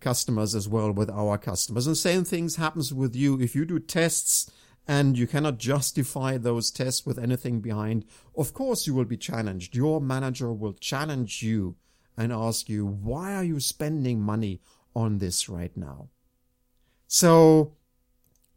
customers 0.00 0.54
as 0.54 0.68
well, 0.68 0.92
with 0.92 1.10
our 1.10 1.38
customers. 1.38 1.86
And 1.86 1.96
same 1.96 2.24
things 2.24 2.56
happens 2.56 2.92
with 2.92 3.14
you. 3.14 3.40
If 3.40 3.54
you 3.54 3.64
do 3.64 3.78
tests 3.78 4.50
and 4.86 5.16
you 5.16 5.26
cannot 5.26 5.58
justify 5.58 6.36
those 6.36 6.70
tests 6.70 7.06
with 7.06 7.18
anything 7.18 7.60
behind, 7.60 8.04
of 8.36 8.52
course 8.52 8.86
you 8.86 8.94
will 8.94 9.04
be 9.04 9.16
challenged. 9.16 9.76
Your 9.76 10.00
manager 10.00 10.52
will 10.52 10.72
challenge 10.72 11.42
you 11.42 11.76
and 12.16 12.32
ask 12.32 12.68
you, 12.68 12.84
why 12.86 13.34
are 13.34 13.44
you 13.44 13.60
spending 13.60 14.20
money 14.20 14.60
on 14.94 15.18
this 15.18 15.48
right 15.48 15.76
now? 15.76 16.08
So 17.06 17.74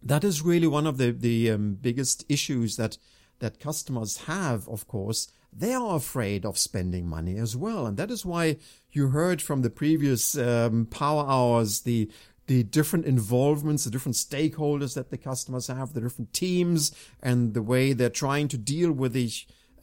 that 0.02 0.24
is 0.24 0.42
really 0.42 0.68
one 0.68 0.86
of 0.86 0.98
the, 0.98 1.12
the 1.12 1.52
um, 1.52 1.78
biggest 1.80 2.26
issues 2.28 2.78
that, 2.78 2.98
that 3.40 3.60
customers 3.60 4.18
have, 4.26 4.68
of 4.68 4.88
course. 4.88 5.28
They 5.56 5.74
are 5.74 5.96
afraid 5.96 6.46
of 6.46 6.58
spending 6.58 7.08
money 7.08 7.38
as 7.38 7.56
well. 7.56 7.86
And 7.86 7.96
that 7.98 8.10
is 8.10 8.26
why 8.26 8.58
you 8.92 9.10
heard 9.10 9.42
from 9.42 9.62
the 9.62 9.70
previous 9.70 10.36
um, 10.38 10.88
power 10.88 11.26
hours 11.28 11.82
the 11.82 12.10
the 12.48 12.64
different 12.64 13.06
involvements, 13.06 13.86
the 13.86 13.92
different 13.92 14.16
stakeholders 14.16 14.96
that 14.96 15.10
the 15.10 15.18
customers 15.18 15.68
have, 15.68 15.94
the 15.94 16.02
different 16.02 16.34
teams, 16.34 16.92
and 17.22 17.54
the 17.54 17.62
way 17.62 17.94
they're 17.94 18.10
trying 18.10 18.48
to 18.50 18.58
deal 18.58 18.92
with 18.92 19.14
the 19.14 19.32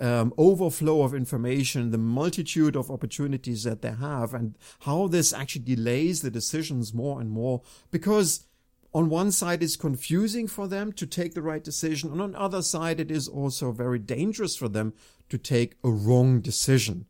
um, 0.00 0.32
overflow 0.38 1.02
of 1.02 1.14
information, 1.14 1.90
the 1.90 1.98
multitude 1.98 2.76
of 2.76 2.90
opportunities 2.90 3.64
that 3.64 3.82
they 3.82 3.92
have, 3.92 4.34
and 4.34 4.56
how 4.80 5.06
this 5.06 5.32
actually 5.32 5.64
delays 5.64 6.22
the 6.22 6.30
decisions 6.30 6.94
more 6.94 7.20
and 7.20 7.30
more. 7.30 7.62
Because 7.90 8.46
on 8.92 9.08
one 9.08 9.30
side, 9.30 9.62
it's 9.62 9.76
confusing 9.76 10.48
for 10.48 10.66
them 10.66 10.92
to 10.92 11.06
take 11.06 11.34
the 11.34 11.42
right 11.42 11.62
decision, 11.62 12.10
and 12.10 12.20
on 12.20 12.32
the 12.32 12.40
other 12.40 12.62
side, 12.62 12.98
it 12.98 13.10
is 13.10 13.28
also 13.28 13.72
very 13.72 13.98
dangerous 13.98 14.56
for 14.56 14.68
them 14.68 14.92
to 15.28 15.38
take 15.38 15.76
a 15.84 15.90
wrong 15.90 16.40
decision 16.40 17.06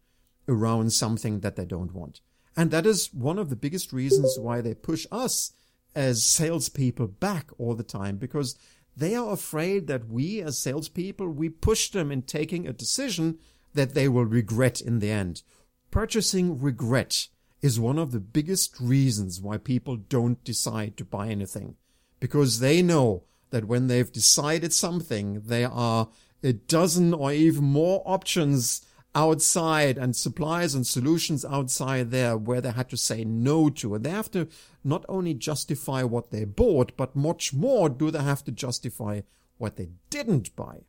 around 0.46 0.92
something 0.92 1.40
that 1.40 1.56
they 1.56 1.64
don't 1.64 1.94
want. 1.94 2.20
And 2.56 2.70
that 2.70 2.86
is 2.86 3.12
one 3.14 3.38
of 3.38 3.50
the 3.50 3.56
biggest 3.56 3.92
reasons 3.92 4.38
why 4.38 4.60
they 4.60 4.74
push 4.74 5.06
us 5.10 5.52
as 5.94 6.24
salespeople 6.24 7.08
back 7.08 7.50
all 7.58 7.74
the 7.74 7.82
time 7.82 8.16
because 8.16 8.56
they 8.96 9.14
are 9.14 9.32
afraid 9.32 9.86
that 9.86 10.08
we 10.08 10.40
as 10.42 10.58
salespeople, 10.58 11.28
we 11.28 11.48
push 11.48 11.90
them 11.90 12.10
in 12.12 12.22
taking 12.22 12.66
a 12.66 12.72
decision 12.72 13.38
that 13.74 13.94
they 13.94 14.08
will 14.08 14.24
regret 14.24 14.80
in 14.80 14.98
the 14.98 15.10
end. 15.10 15.42
Purchasing 15.90 16.60
regret 16.60 17.28
is 17.62 17.78
one 17.78 17.98
of 17.98 18.12
the 18.12 18.20
biggest 18.20 18.80
reasons 18.80 19.40
why 19.40 19.58
people 19.58 19.96
don't 19.96 20.42
decide 20.44 20.96
to 20.96 21.04
buy 21.04 21.28
anything 21.28 21.76
because 22.18 22.60
they 22.60 22.82
know 22.82 23.24
that 23.50 23.64
when 23.64 23.86
they've 23.86 24.12
decided 24.12 24.72
something, 24.72 25.42
there 25.44 25.70
are 25.70 26.08
a 26.42 26.52
dozen 26.52 27.12
or 27.12 27.32
even 27.32 27.64
more 27.64 28.02
options 28.06 28.86
outside 29.14 29.98
and 29.98 30.14
supplies 30.14 30.74
and 30.74 30.86
solutions 30.86 31.44
outside 31.44 32.10
there 32.10 32.36
where 32.36 32.60
they 32.60 32.70
had 32.70 32.88
to 32.90 32.96
say 32.96 33.24
no 33.24 33.68
to. 33.68 33.94
And 33.94 34.04
they 34.04 34.10
have 34.10 34.30
to 34.32 34.48
not 34.84 35.04
only 35.08 35.34
justify 35.34 36.02
what 36.02 36.30
they 36.30 36.44
bought, 36.44 36.96
but 36.96 37.16
much 37.16 37.52
more 37.52 37.88
do 37.88 38.10
they 38.10 38.22
have 38.22 38.44
to 38.44 38.52
justify 38.52 39.22
what 39.58 39.76
they 39.76 39.90
didn't 40.10 40.54
buy. 40.54 40.82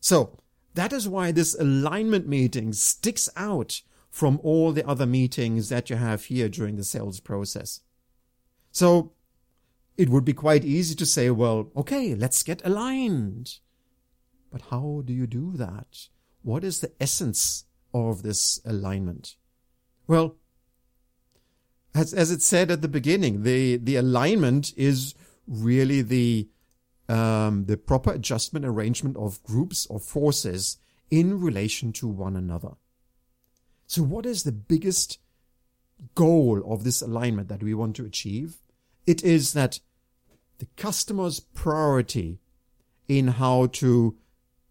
So 0.00 0.38
that 0.74 0.92
is 0.92 1.08
why 1.08 1.32
this 1.32 1.54
alignment 1.58 2.28
meeting 2.28 2.72
sticks 2.72 3.28
out 3.36 3.82
from 4.10 4.40
all 4.42 4.72
the 4.72 4.86
other 4.86 5.06
meetings 5.06 5.68
that 5.68 5.88
you 5.88 5.96
have 5.96 6.24
here 6.24 6.48
during 6.48 6.76
the 6.76 6.84
sales 6.84 7.20
process. 7.20 7.80
So 8.72 9.12
it 9.96 10.08
would 10.08 10.24
be 10.24 10.32
quite 10.32 10.64
easy 10.64 10.94
to 10.96 11.06
say, 11.06 11.30
well, 11.30 11.70
okay, 11.76 12.14
let's 12.14 12.42
get 12.42 12.64
aligned. 12.64 13.58
But 14.50 14.62
how 14.70 15.02
do 15.04 15.12
you 15.12 15.26
do 15.26 15.52
that? 15.56 16.08
What 16.42 16.64
is 16.64 16.80
the 16.80 16.92
essence 17.00 17.64
of 17.92 18.22
this 18.22 18.60
alignment? 18.64 19.36
Well, 20.06 20.36
as, 21.94 22.14
as 22.14 22.30
it 22.30 22.42
said 22.42 22.70
at 22.70 22.82
the 22.82 22.88
beginning, 22.88 23.42
the, 23.42 23.76
the 23.76 23.96
alignment 23.96 24.72
is 24.76 25.14
really 25.46 26.02
the, 26.02 26.48
um, 27.08 27.64
the 27.66 27.76
proper 27.76 28.12
adjustment 28.12 28.64
arrangement 28.64 29.16
of 29.16 29.42
groups 29.42 29.86
or 29.86 29.98
forces 29.98 30.78
in 31.10 31.40
relation 31.40 31.92
to 31.94 32.06
one 32.06 32.36
another. 32.36 32.72
So 33.86 34.02
what 34.02 34.24
is 34.24 34.44
the 34.44 34.52
biggest 34.52 35.18
goal 36.14 36.62
of 36.64 36.84
this 36.84 37.02
alignment 37.02 37.48
that 37.48 37.62
we 37.62 37.74
want 37.74 37.96
to 37.96 38.04
achieve? 38.04 38.58
It 39.06 39.24
is 39.24 39.52
that 39.54 39.80
the 40.58 40.68
customer's 40.76 41.40
priority 41.40 42.38
in 43.08 43.28
how 43.28 43.66
to 43.66 44.16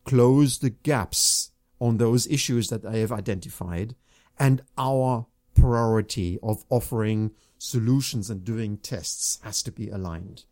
close 0.06 0.60
the 0.60 0.70
gaps 0.70 1.52
on 1.80 1.98
those 1.98 2.28
issues 2.28 2.70
that 2.70 2.86
I 2.86 2.98
have 2.98 3.12
identified 3.12 3.96
and 4.38 4.62
our 4.78 5.28
priority 5.56 6.40
of 6.42 6.64
offering 6.70 7.32
solutions 7.58 8.30
and 8.30 8.44
doing 8.44 8.78
tests 8.78 9.40
has 9.44 9.62
to 9.64 9.72
be 9.72 9.90
aligned. 9.90 10.46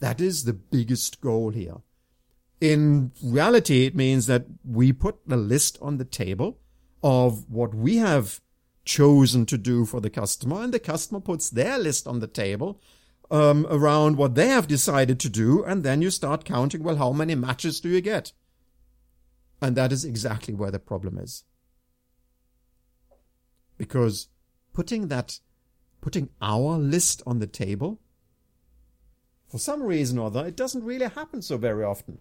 That 0.00 0.20
is 0.20 0.44
the 0.44 0.52
biggest 0.52 1.20
goal 1.20 1.50
here. 1.50 1.76
In 2.60 3.12
reality, 3.22 3.84
it 3.84 3.94
means 3.94 4.26
that 4.26 4.46
we 4.64 4.92
put 4.92 5.18
a 5.30 5.36
list 5.36 5.78
on 5.82 5.98
the 5.98 6.04
table 6.04 6.58
of 7.02 7.50
what 7.50 7.74
we 7.74 7.96
have 7.96 8.40
chosen 8.84 9.46
to 9.46 9.58
do 9.58 9.84
for 9.84 10.00
the 10.00 10.10
customer 10.10 10.62
and 10.62 10.72
the 10.72 10.78
customer 10.78 11.20
puts 11.20 11.50
their 11.50 11.78
list 11.78 12.06
on 12.06 12.20
the 12.20 12.26
table 12.26 12.80
um, 13.30 13.66
around 13.70 14.16
what 14.16 14.34
they 14.34 14.48
have 14.48 14.68
decided 14.68 15.18
to 15.18 15.28
do 15.28 15.64
and 15.64 15.82
then 15.82 16.02
you 16.02 16.10
start 16.10 16.44
counting 16.44 16.82
well 16.82 16.96
how 16.96 17.10
many 17.10 17.34
matches 17.34 17.80
do 17.80 17.88
you 17.88 18.02
get 18.02 18.32
and 19.60 19.76
that 19.76 19.92
is 19.92 20.04
exactly 20.04 20.54
where 20.54 20.70
the 20.70 20.78
problem 20.78 21.18
is. 21.18 21.44
Because 23.76 24.28
putting 24.72 25.08
that, 25.08 25.40
putting 26.00 26.28
our 26.40 26.78
list 26.78 27.22
on 27.26 27.38
the 27.38 27.46
table, 27.46 28.00
for 29.48 29.58
some 29.58 29.82
reason 29.82 30.18
or 30.18 30.26
other, 30.26 30.46
it 30.46 30.56
doesn't 30.56 30.84
really 30.84 31.06
happen 31.06 31.42
so 31.42 31.56
very 31.56 31.84
often. 31.84 32.18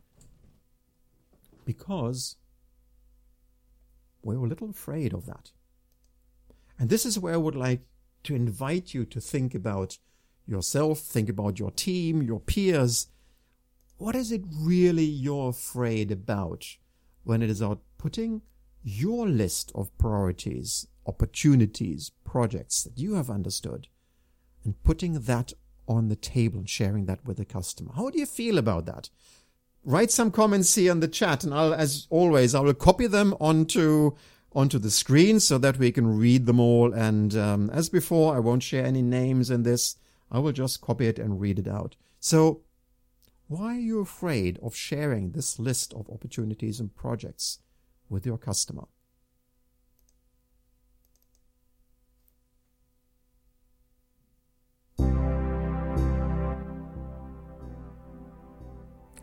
Because 1.65 2.37
we're 4.21 4.35
a 4.37 4.47
little 4.47 4.69
afraid 4.69 5.13
of 5.13 5.25
that. 5.25 5.51
And 6.79 6.89
this 6.89 7.05
is 7.05 7.19
where 7.19 7.33
I 7.33 7.37
would 7.37 7.55
like 7.55 7.81
to 8.23 8.35
invite 8.35 8.93
you 8.93 9.05
to 9.05 9.19
think 9.19 9.53
about 9.53 9.97
yourself, 10.45 10.99
think 10.99 11.29
about 11.29 11.59
your 11.59 11.71
team, 11.71 12.21
your 12.21 12.39
peers. 12.39 13.07
What 13.97 14.15
is 14.15 14.31
it 14.31 14.43
really 14.51 15.05
you're 15.05 15.49
afraid 15.49 16.11
about? 16.11 16.65
When 17.23 17.41
it 17.41 17.49
is 17.49 17.61
about 17.61 17.81
putting 17.97 18.41
your 18.83 19.27
list 19.27 19.71
of 19.75 19.97
priorities, 19.97 20.87
opportunities, 21.05 22.11
projects 22.25 22.83
that 22.83 22.97
you 22.97 23.15
have 23.15 23.29
understood 23.29 23.87
and 24.63 24.81
putting 24.83 25.21
that 25.21 25.53
on 25.87 26.09
the 26.09 26.15
table 26.15 26.59
and 26.59 26.69
sharing 26.69 27.05
that 27.05 27.25
with 27.25 27.37
the 27.37 27.45
customer. 27.45 27.91
How 27.95 28.09
do 28.09 28.19
you 28.19 28.25
feel 28.25 28.57
about 28.57 28.85
that? 28.85 29.09
Write 29.85 30.11
some 30.11 30.31
comments 30.31 30.75
here 30.75 30.91
in 30.91 31.01
the 31.01 31.07
chat 31.07 31.43
and 31.43 31.53
I'll, 31.53 31.73
as 31.73 32.07
always, 32.09 32.55
I 32.55 32.61
will 32.61 32.73
copy 32.73 33.07
them 33.07 33.35
onto 33.39 34.15
onto 34.55 34.77
the 34.77 34.91
screen 34.91 35.39
so 35.39 35.57
that 35.57 35.79
we 35.79 35.91
can 35.91 36.17
read 36.17 36.45
them 36.45 36.59
all. 36.59 36.93
And 36.93 37.35
um, 37.35 37.69
as 37.71 37.89
before, 37.89 38.35
I 38.35 38.39
won't 38.39 38.63
share 38.63 38.85
any 38.85 39.01
names 39.01 39.49
in 39.49 39.63
this. 39.63 39.95
I 40.31 40.39
will 40.39 40.51
just 40.51 40.79
copy 40.79 41.07
it 41.07 41.19
and 41.19 41.41
read 41.41 41.59
it 41.59 41.67
out. 41.67 41.95
So 42.19 42.61
why 43.47 43.75
are 43.75 43.79
you 43.79 43.99
afraid 43.99 44.57
of 44.61 44.75
sharing 44.75 45.31
this 45.31 45.59
list 45.59 45.93
of 45.93 46.09
opportunities 46.09 46.79
and 46.79 46.95
projects 46.95 47.59
with 48.09 48.25
your 48.25 48.37
customer? 48.37 48.85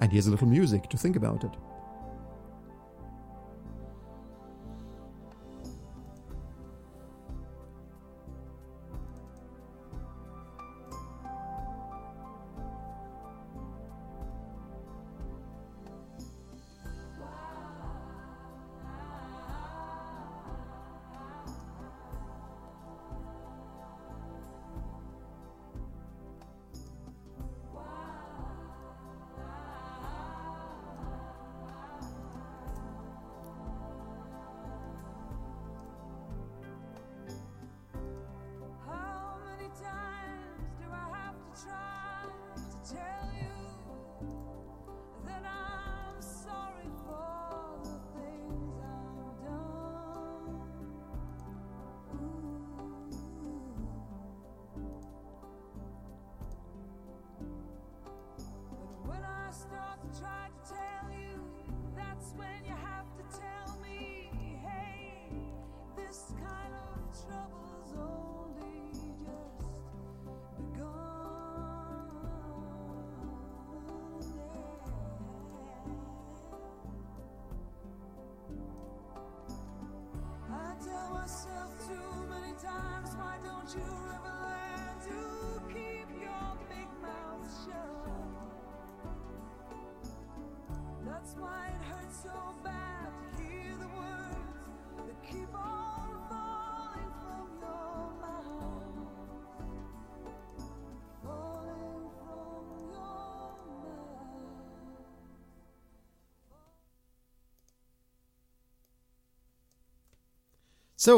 And 0.00 0.10
here's 0.10 0.26
a 0.26 0.30
little 0.30 0.48
music 0.48 0.88
to 0.90 0.96
think 0.96 1.16
about 1.16 1.44
it. 1.44 1.50
myself 81.30 81.70
too 81.86 82.26
many 82.28 82.52
times. 82.54 83.14
Why 83.14 83.36
don't 83.44 83.72
you 83.72 83.86
ever 84.14 84.34
learn 84.42 84.94
to 85.06 85.18
keep 85.72 86.08
your 86.20 86.58
big 86.68 86.88
mouth 87.00 87.46
shut? 87.64 88.10
That's 91.06 91.34
why 91.38 91.68
it 91.68 91.84
hurts 91.84 92.22
so 92.24 92.54
bad. 92.64 92.79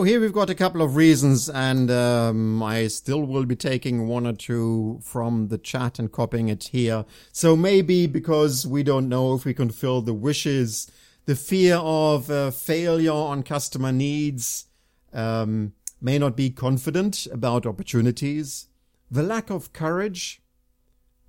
Here 0.05 0.21
we've 0.21 0.33
got 0.33 0.49
a 0.49 0.55
couple 0.55 0.81
of 0.81 0.95
reasons, 0.95 1.49
and 1.49 1.91
um, 1.91 2.63
I 2.63 2.87
still 2.87 3.25
will 3.25 3.47
be 3.47 3.57
taking 3.57 4.07
one 4.07 4.29
or 4.29 4.33
two 4.33 5.01
from 5.03 5.49
the 5.49 5.59
chat 5.59 5.99
and 5.99 6.13
copying 6.13 6.47
it 6.47 6.69
here. 6.71 7.05
So 7.33 7.57
maybe 7.57 8.07
because 8.07 8.65
we 8.65 8.85
don't 8.85 9.09
know 9.09 9.35
if 9.35 9.45
we 9.45 9.55
can 9.55 9.71
fill 9.71 10.01
the 10.01 10.15
wishes, 10.15 10.89
the 11.25 11.35
fear 11.35 11.79
of 11.79 12.31
uh, 12.31 12.53
failure 12.53 13.11
on 13.11 13.43
customer 13.43 13.91
needs, 13.91 14.67
um, 15.13 15.73
may 16.01 16.17
not 16.17 16.37
be 16.37 16.49
confident 16.49 17.27
about 17.33 17.67
opportunities, 17.67 18.69
the 19.11 19.25
lack 19.25 19.51
of 19.51 19.73
courage 19.73 20.43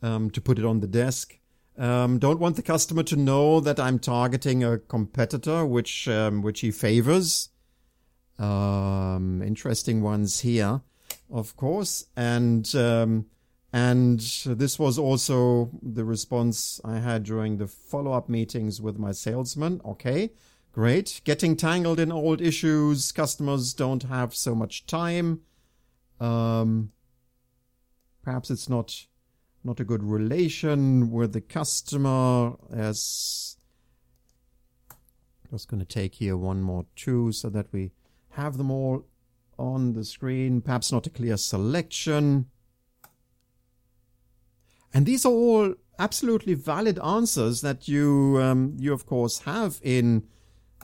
um, 0.04 0.30
to 0.30 0.40
put 0.40 0.60
it 0.60 0.66
on 0.66 0.80
the 0.80 0.86
desk. 0.86 1.40
Um, 1.76 2.20
don't 2.20 2.40
want 2.40 2.56
the 2.56 2.62
customer 2.62 3.02
to 3.02 3.16
know 3.16 3.60
that 3.62 3.80
I'm 3.80 3.98
targeting 3.98 4.64
a 4.64 4.78
competitor, 4.78 5.66
which 5.66 6.08
um, 6.08 6.44
which 6.44 6.60
he 6.60 6.70
favors 6.70 7.50
um, 8.44 9.42
interesting 9.42 10.02
ones 10.02 10.42
here, 10.42 10.82
of 11.32 11.56
course. 11.56 12.08
And, 12.16 12.74
um, 12.76 13.28
and 13.72 14.20
this 14.46 14.78
was 14.78 15.00
also 15.00 15.72
the 15.82 16.04
response 16.04 16.82
I 16.84 17.00
had 17.00 17.24
during 17.24 17.58
the 17.58 17.68
follow 17.68 18.12
up 18.12 18.30
meetings 18.30 18.82
with 18.82 18.98
my 19.00 19.12
salesman. 19.12 19.82
Okay. 19.86 20.32
Great. 20.72 21.22
Getting 21.24 21.56
tangled 21.56 22.00
in 22.00 22.12
old 22.12 22.42
issues. 22.42 23.12
Customers 23.12 23.74
don't 23.74 24.04
have 24.04 24.36
so 24.36 24.56
much 24.56 24.88
time. 24.88 25.42
Um, 26.20 26.92
perhaps 28.24 28.50
it's 28.50 28.68
not, 28.68 29.06
not 29.64 29.80
a 29.80 29.84
good 29.84 30.04
relation 30.04 31.12
with 31.12 31.34
the 31.34 31.42
customer 31.42 32.54
as 32.72 33.58
just 35.52 35.68
going 35.68 35.80
to 35.80 35.86
take 35.86 36.16
here 36.16 36.36
one 36.36 36.64
more 36.64 36.86
two 36.96 37.32
so 37.32 37.48
that 37.48 37.68
we 37.72 37.92
have 38.34 38.58
them 38.58 38.72
all 38.72 39.06
on 39.58 39.94
the 39.94 40.04
screen, 40.04 40.62
perhaps 40.62 40.92
not 40.92 41.08
a 41.08 41.10
clear 41.10 41.38
selection. 41.38 42.48
And 44.94 45.06
these 45.06 45.26
are 45.26 45.32
all 45.32 45.76
absolutely 46.00 46.54
valid 46.54 47.00
answers 47.00 47.62
that 47.62 47.88
you, 47.88 48.40
um, 48.42 48.76
you 48.80 48.94
of 48.94 49.06
course 49.06 49.40
have 49.40 49.80
in, 49.84 50.24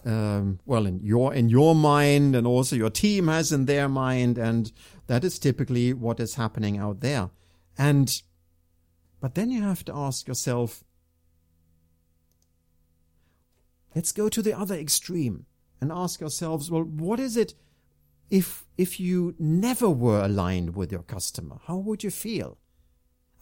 um, 0.05 0.59
well, 0.65 0.85
in 0.85 0.99
your, 1.03 1.33
in 1.33 1.49
your 1.49 1.75
mind 1.75 2.35
and 2.35 2.45
also 2.45 2.75
your 2.75 2.89
team 2.89 3.27
has 3.27 3.51
in 3.51 3.65
their 3.65 3.89
mind. 3.89 4.37
And 4.37 4.71
that 5.07 5.23
is 5.23 5.39
typically 5.39 5.93
what 5.93 6.19
is 6.19 6.35
happening 6.35 6.77
out 6.77 7.01
there. 7.01 7.29
And, 7.77 8.21
but 9.19 9.35
then 9.35 9.49
you 9.49 9.61
have 9.61 9.83
to 9.85 9.95
ask 9.95 10.27
yourself, 10.27 10.83
let's 13.95 14.11
go 14.11 14.29
to 14.29 14.41
the 14.41 14.57
other 14.57 14.75
extreme 14.75 15.45
and 15.81 15.91
ask 15.91 16.21
ourselves, 16.21 16.69
well, 16.69 16.83
what 16.83 17.19
is 17.19 17.37
it 17.37 17.53
if, 18.29 18.65
if 18.77 18.99
you 18.99 19.35
never 19.39 19.89
were 19.89 20.23
aligned 20.23 20.75
with 20.75 20.91
your 20.91 21.03
customer? 21.03 21.59
How 21.65 21.77
would 21.77 22.03
you 22.03 22.11
feel? 22.11 22.57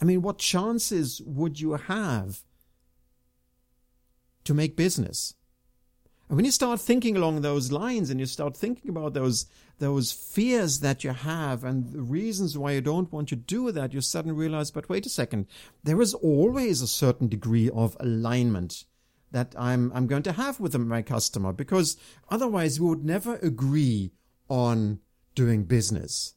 I 0.02 0.06
mean, 0.06 0.22
what 0.22 0.38
chances 0.38 1.22
would 1.26 1.60
you 1.60 1.74
have 1.74 2.44
to 4.44 4.54
make 4.54 4.76
business? 4.76 5.34
And 6.30 6.36
when 6.36 6.46
you 6.46 6.52
start 6.52 6.82
thinking 6.82 7.16
along 7.16 7.42
those 7.42 7.72
lines 7.72 8.10
and 8.10 8.20
you 8.20 8.26
start 8.26 8.56
thinking 8.56 8.90
about 8.90 9.14
those, 9.14 9.46
those 9.80 10.12
fears 10.12 10.82
that 10.82 11.04
you 11.04 11.12
have 11.12 11.64
and 11.64 11.94
the 11.94 12.02
reasons 12.02 12.58
why 12.58 12.74
you 12.74 12.82
don't 12.82 13.12
want 13.12 13.30
to 13.30 13.36
do 13.38 13.72
that, 13.72 13.94
you 13.94 14.02
suddenly 14.02 14.38
realize, 14.38 14.70
but 14.70 14.90
wait 14.90 15.06
a 15.06 15.10
second, 15.10 15.48
there 15.84 16.02
is 16.02 16.14
always 16.14 16.82
a 16.82 16.88
certain 16.88 17.30
degree 17.30 17.70
of 17.70 17.96
alignment 18.00 18.84
that 19.32 19.54
I'm, 19.58 19.92
I'm 19.94 20.08
going 20.08 20.24
to 20.24 20.32
have 20.32 20.60
with 20.60 20.78
my 20.78 21.02
customer 21.02 21.54
because 21.54 21.98
otherwise 22.30 22.80
we 22.80 22.88
would 22.88 23.04
never 23.04 23.36
agree 23.38 24.12
on 24.50 25.00
doing 25.36 25.64
business. 25.66 26.34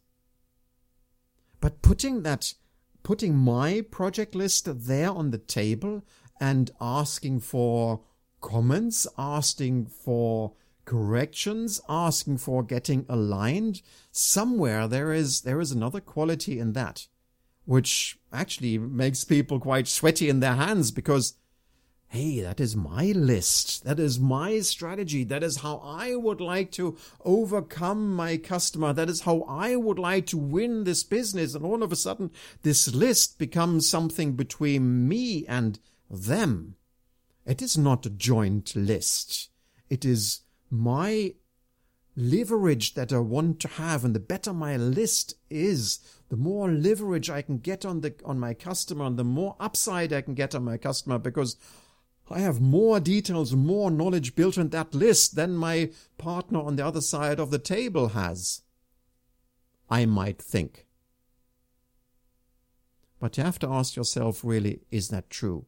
But 1.60 1.82
putting 1.82 2.22
that, 2.22 2.54
putting 3.02 3.36
my 3.36 3.82
project 3.90 4.34
list 4.34 4.68
there 4.86 5.10
on 5.10 5.30
the 5.30 5.38
table 5.38 6.04
and 6.40 6.70
asking 6.80 7.40
for 7.40 8.00
comments, 8.40 9.06
asking 9.18 9.86
for 9.86 10.54
corrections, 10.84 11.80
asking 11.88 12.38
for 12.38 12.62
getting 12.62 13.04
aligned, 13.08 13.82
somewhere 14.10 14.88
there 14.88 15.12
is, 15.12 15.42
there 15.42 15.60
is 15.60 15.70
another 15.70 16.00
quality 16.00 16.58
in 16.58 16.72
that, 16.72 17.06
which 17.64 18.18
actually 18.32 18.78
makes 18.78 19.22
people 19.22 19.60
quite 19.60 19.86
sweaty 19.86 20.28
in 20.28 20.40
their 20.40 20.56
hands 20.56 20.90
because 20.90 21.34
Hey, 22.10 22.40
that 22.40 22.58
is 22.58 22.74
my 22.74 23.12
list. 23.12 23.84
That 23.84 24.00
is 24.00 24.18
my 24.18 24.58
strategy. 24.58 25.22
That 25.22 25.44
is 25.44 25.58
how 25.58 25.76
I 25.76 26.16
would 26.16 26.40
like 26.40 26.72
to 26.72 26.98
overcome 27.24 28.16
my 28.16 28.36
customer. 28.36 28.92
That 28.92 29.08
is 29.08 29.20
how 29.20 29.42
I 29.42 29.76
would 29.76 30.00
like 30.00 30.26
to 30.26 30.36
win 30.36 30.82
this 30.82 31.04
business. 31.04 31.54
And 31.54 31.64
all 31.64 31.84
of 31.84 31.92
a 31.92 31.96
sudden, 31.96 32.32
this 32.62 32.92
list 32.92 33.38
becomes 33.38 33.88
something 33.88 34.32
between 34.32 35.06
me 35.08 35.46
and 35.46 35.78
them. 36.10 36.74
It 37.46 37.62
is 37.62 37.78
not 37.78 38.06
a 38.06 38.10
joint 38.10 38.74
list. 38.74 39.48
It 39.88 40.04
is 40.04 40.40
my 40.68 41.34
leverage 42.16 42.94
that 42.94 43.12
I 43.12 43.18
want 43.18 43.60
to 43.60 43.68
have. 43.68 44.04
And 44.04 44.16
the 44.16 44.20
better 44.20 44.52
my 44.52 44.76
list 44.76 45.36
is, 45.48 46.00
the 46.28 46.36
more 46.36 46.68
leverage 46.68 47.30
I 47.30 47.42
can 47.42 47.58
get 47.58 47.84
on 47.84 48.00
the, 48.00 48.14
on 48.24 48.40
my 48.40 48.52
customer 48.52 49.04
and 49.04 49.16
the 49.16 49.22
more 49.22 49.54
upside 49.60 50.12
I 50.12 50.22
can 50.22 50.34
get 50.34 50.56
on 50.56 50.64
my 50.64 50.76
customer 50.76 51.18
because 51.18 51.56
I 52.30 52.40
have 52.40 52.60
more 52.60 53.00
details, 53.00 53.54
more 53.54 53.90
knowledge 53.90 54.36
built 54.36 54.56
in 54.56 54.68
that 54.68 54.94
list 54.94 55.34
than 55.34 55.56
my 55.56 55.90
partner 56.16 56.60
on 56.60 56.76
the 56.76 56.86
other 56.86 57.00
side 57.00 57.40
of 57.40 57.50
the 57.50 57.58
table 57.58 58.08
has. 58.08 58.62
I 59.88 60.06
might 60.06 60.40
think. 60.40 60.86
But 63.18 63.36
you 63.36 63.44
have 63.44 63.58
to 63.58 63.68
ask 63.68 63.96
yourself 63.96 64.44
really, 64.44 64.80
is 64.90 65.08
that 65.08 65.28
true? 65.28 65.66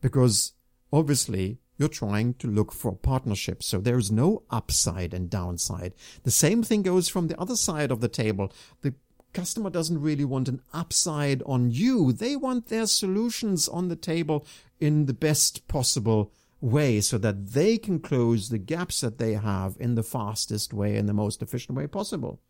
Because 0.00 0.52
obviously 0.92 1.58
you're 1.76 1.88
trying 1.88 2.34
to 2.34 2.48
look 2.48 2.72
for 2.72 2.92
a 2.92 2.96
partnership. 2.96 3.62
So 3.62 3.78
there 3.78 3.98
is 3.98 4.10
no 4.10 4.42
upside 4.50 5.14
and 5.14 5.30
downside. 5.30 5.94
The 6.24 6.30
same 6.30 6.62
thing 6.62 6.82
goes 6.82 7.08
from 7.08 7.28
the 7.28 7.40
other 7.40 7.56
side 7.56 7.90
of 7.90 8.00
the 8.00 8.08
table. 8.08 8.52
The 8.82 8.94
customer 9.32 9.70
doesn't 9.70 10.00
really 10.00 10.24
want 10.24 10.48
an 10.48 10.62
upside 10.72 11.42
on 11.44 11.70
you. 11.70 12.12
They 12.12 12.36
want 12.36 12.66
their 12.66 12.86
solutions 12.86 13.68
on 13.68 13.88
the 13.88 13.96
table 13.96 14.46
in 14.80 15.06
the 15.06 15.14
best 15.14 15.68
possible 15.68 16.32
way 16.60 17.00
so 17.00 17.18
that 17.18 17.48
they 17.48 17.78
can 17.78 18.00
close 18.00 18.48
the 18.48 18.58
gaps 18.58 19.00
that 19.00 19.18
they 19.18 19.34
have 19.34 19.76
in 19.78 19.94
the 19.94 20.02
fastest 20.02 20.72
way 20.72 20.96
and 20.96 21.08
the 21.08 21.14
most 21.14 21.42
efficient 21.42 21.76
way 21.76 21.86
possible. 21.86 22.40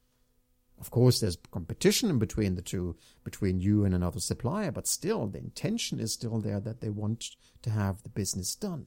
Of 0.81 0.91
course, 0.91 1.21
there's 1.21 1.37
competition 1.51 2.09
in 2.09 2.19
between 2.19 2.55
the 2.55 2.63
two, 2.63 2.97
between 3.25 3.61
you 3.61 3.85
and 3.85 3.95
another 3.95 4.21
supplier, 4.21 4.71
but 4.71 4.87
still 4.87 5.27
the 5.27 5.39
intention 5.39 5.99
is 5.99 6.13
still 6.13 6.41
there 6.41 6.61
that 6.61 6.81
they 6.81 6.89
want 6.89 7.37
to 7.63 7.71
have 7.71 8.03
the 8.03 8.09
business 8.09 8.55
done. 8.55 8.87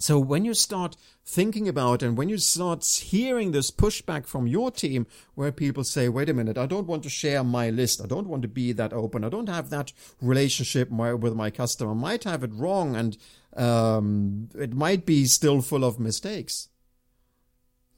So 0.00 0.18
when 0.18 0.46
you 0.46 0.54
start 0.54 0.96
thinking 1.26 1.68
about 1.68 2.02
and 2.02 2.16
when 2.16 2.30
you 2.30 2.38
start 2.38 2.86
hearing 2.86 3.52
this 3.52 3.70
pushback 3.70 4.26
from 4.26 4.46
your 4.46 4.70
team 4.70 5.06
where 5.34 5.52
people 5.52 5.84
say, 5.84 6.08
wait 6.08 6.30
a 6.30 6.32
minute, 6.32 6.56
I 6.56 6.64
don't 6.64 6.86
want 6.86 7.02
to 7.02 7.10
share 7.10 7.44
my 7.44 7.68
list. 7.68 8.02
I 8.02 8.06
don't 8.06 8.26
want 8.26 8.40
to 8.40 8.48
be 8.48 8.72
that 8.72 8.94
open. 8.94 9.24
I 9.24 9.28
don't 9.28 9.50
have 9.50 9.68
that 9.68 9.92
relationship 10.22 10.88
with 10.90 11.34
my 11.34 11.50
customer. 11.50 11.90
I 11.90 11.94
might 11.94 12.24
have 12.24 12.42
it 12.42 12.54
wrong 12.54 12.96
and 12.96 13.18
um, 13.54 14.48
it 14.58 14.72
might 14.72 15.04
be 15.04 15.26
still 15.26 15.60
full 15.60 15.84
of 15.84 16.00
mistakes. 16.00 16.70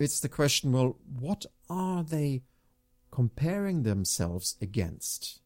It's 0.00 0.18
the 0.18 0.28
question, 0.28 0.72
well, 0.72 0.96
what 1.20 1.46
are 1.70 2.02
they 2.02 2.42
comparing 3.12 3.84
themselves 3.84 4.56
against? 4.60 5.40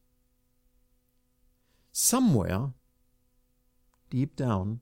Somewhere 1.91 2.71
deep 4.09 4.35
down, 4.35 4.79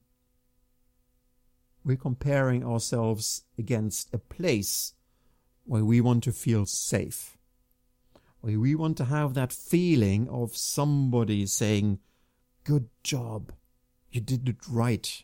we're 1.86 1.96
comparing 1.96 2.66
ourselves 2.66 3.44
against 3.58 4.14
a 4.14 4.18
place 4.18 4.94
where 5.64 5.86
we 5.86 6.02
want 6.02 6.24
to 6.24 6.32
feel 6.32 6.66
safe, 6.66 7.38
where 8.42 8.60
we 8.60 8.76
want 8.76 8.98
to 8.98 9.06
have 9.06 9.34
that 9.34 9.54
feeling 9.54 10.28
of 10.30 10.58
somebody 10.58 11.46
saying, 11.46 12.00
Good 12.64 12.90
job, 13.04 13.54
you 14.10 14.22
did 14.22 14.50
it 14.50 14.68
right. 14.68 15.24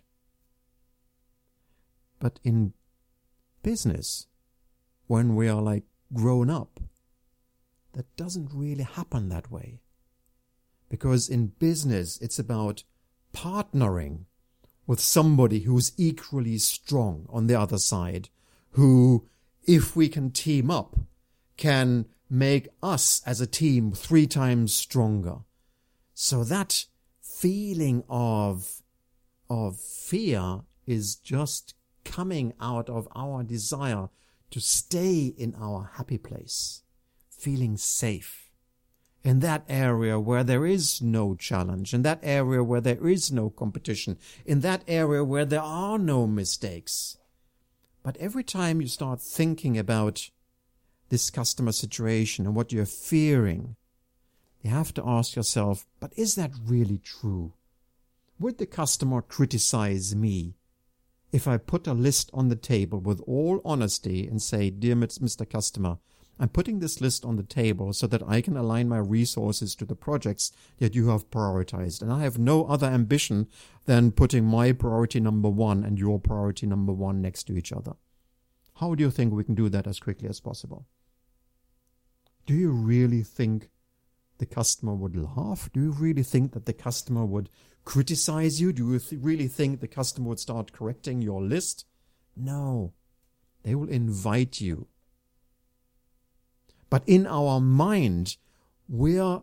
But 2.20 2.40
in 2.44 2.74
business, 3.64 4.28
when 5.08 5.36
we 5.36 5.50
are 5.50 5.62
like 5.62 5.84
grown 6.14 6.50
up. 6.50 6.80
That 7.94 8.16
doesn't 8.16 8.52
really 8.54 8.84
happen 8.84 9.30
that 9.30 9.52
way. 9.52 9.82
Because 10.90 11.30
in 11.30 11.48
business, 11.48 12.18
it's 12.22 12.40
about 12.40 12.84
partnering 13.34 14.26
with 14.92 15.00
somebody 15.00 15.62
who's 15.62 15.94
equally 15.96 16.58
strong 16.58 17.26
on 17.30 17.48
the 17.48 17.58
other 17.58 17.78
side, 17.78 18.28
who, 18.72 19.26
if 19.64 19.96
we 19.96 20.10
can 20.10 20.30
team 20.30 20.70
up, 20.70 21.00
can 21.56 22.06
make 22.30 22.68
us 22.84 23.22
as 23.26 23.40
a 23.40 23.48
team 23.48 23.94
three 23.94 24.28
times 24.28 24.74
stronger. 24.74 25.38
So 26.14 26.44
that 26.44 26.88
feeling 27.22 28.04
of, 28.10 28.82
of 29.50 29.80
fear 29.80 30.64
is 30.86 31.16
just 31.16 31.74
coming 32.04 32.52
out 32.60 32.90
of 32.90 33.08
our 33.16 33.44
desire 33.44 34.10
to 34.50 34.60
stay 34.60 35.34
in 35.38 35.56
our 35.58 35.92
happy 35.94 36.18
place, 36.18 36.84
feeling 37.30 37.78
safe 37.78 38.41
in 39.24 39.40
that 39.40 39.64
area 39.70 40.20
where 40.20 40.44
there 40.44 40.66
is 40.66 41.02
no 41.02 41.36
challenge, 41.36 41.94
in 41.94 42.02
that 42.02 42.20
area 42.24 42.64
where 42.64 42.82
there 42.82 43.08
is 43.08 43.32
no 43.32 43.50
competition, 43.50 44.18
in 44.46 44.62
that 44.62 44.84
area 44.88 45.24
where 45.24 45.46
there 45.46 45.62
are 45.62 46.00
no 46.00 46.26
mistakes. 46.26 47.18
But 48.04 48.18
every 48.18 48.44
time 48.44 48.82
you 48.82 48.88
start 48.88 49.22
thinking 49.22 49.78
about 49.78 50.30
this 51.10 51.30
customer 51.30 51.72
situation 51.72 52.46
and 52.46 52.56
what 52.56 52.72
you're 52.72 52.86
fearing, 52.86 53.76
you 54.62 54.72
have 54.72 54.94
to 54.96 55.04
ask 55.06 55.36
yourself, 55.36 55.86
but 56.00 56.14
is 56.16 56.36
that 56.36 56.52
really 56.66 56.98
true? 56.98 57.54
Would 58.40 58.58
the 58.58 58.66
customer 58.66 59.22
criticize 59.22 60.16
me 60.16 60.56
if 61.32 61.48
I 61.48 61.58
put 61.58 61.88
a 61.88 61.94
list 61.94 62.32
on 62.34 62.50
the 62.50 62.56
table 62.56 63.00
with 63.00 63.22
all 63.28 63.62
honesty 63.64 64.28
and 64.28 64.42
say, 64.42 64.70
Dear 64.70 64.96
Mr. 64.96 65.48
Customer, 65.50 65.98
I'm 66.40 66.50
putting 66.50 66.80
this 66.80 67.02
list 67.02 67.24
on 67.24 67.36
the 67.36 67.44
table 67.44 67.94
so 67.94 68.08
that 68.08 68.24
I 68.28 68.42
can 68.42 68.58
align 68.58 68.90
my 68.90 68.98
resources 68.98 69.76
to 69.76 69.86
the 69.86 69.96
projects 69.96 70.52
that 70.80 70.96
you 70.96 71.10
have 71.10 71.30
prioritized. 71.30 72.02
And 72.02 72.12
I 72.12 72.22
have 72.22 72.40
no 72.40 72.66
other 72.66 72.88
ambition 72.88 73.48
than 73.86 74.12
putting 74.12 74.46
my 74.46 74.72
priority 74.72 75.20
number 75.20 75.50
one 75.50 75.84
and 75.84 76.00
your 76.00 76.20
priority 76.20 76.66
number 76.66 76.94
one 76.94 77.22
next 77.22 77.44
to 77.44 77.58
each 77.58 77.72
other. 77.72 77.94
How 78.76 78.96
do 78.96 79.04
you 79.04 79.12
think 79.12 79.34
we 79.34 79.44
can 79.44 79.54
do 79.54 79.70
that 79.70 79.86
as 79.86 80.00
quickly 80.00 80.28
as 80.28 80.40
possible? 80.40 80.88
Do 82.48 82.56
you 82.56 82.72
really 82.72 83.22
think 83.22 83.70
the 84.40 84.48
customer 84.48 84.96
would 84.96 85.16
laugh? 85.16 85.70
Do 85.72 85.80
you 85.80 85.92
really 85.92 86.24
think 86.24 86.54
that 86.54 86.66
the 86.66 86.74
customer 86.74 87.24
would 87.24 87.50
criticize 87.86 88.60
you? 88.60 88.74
Do 88.74 88.94
you 88.94 89.00
th- 89.00 89.22
really 89.22 89.48
think 89.48 89.80
the 89.80 89.88
customer 89.88 90.30
would 90.30 90.40
start 90.40 90.72
correcting 90.72 91.22
your 91.22 91.44
list? 91.44 91.86
No. 92.36 92.94
They 93.62 93.76
will 93.76 93.90
invite 93.90 94.60
you 94.60 94.88
but 96.92 97.04
in 97.08 97.26
our 97.26 97.60
mind, 97.60 98.36
we're 98.88 99.42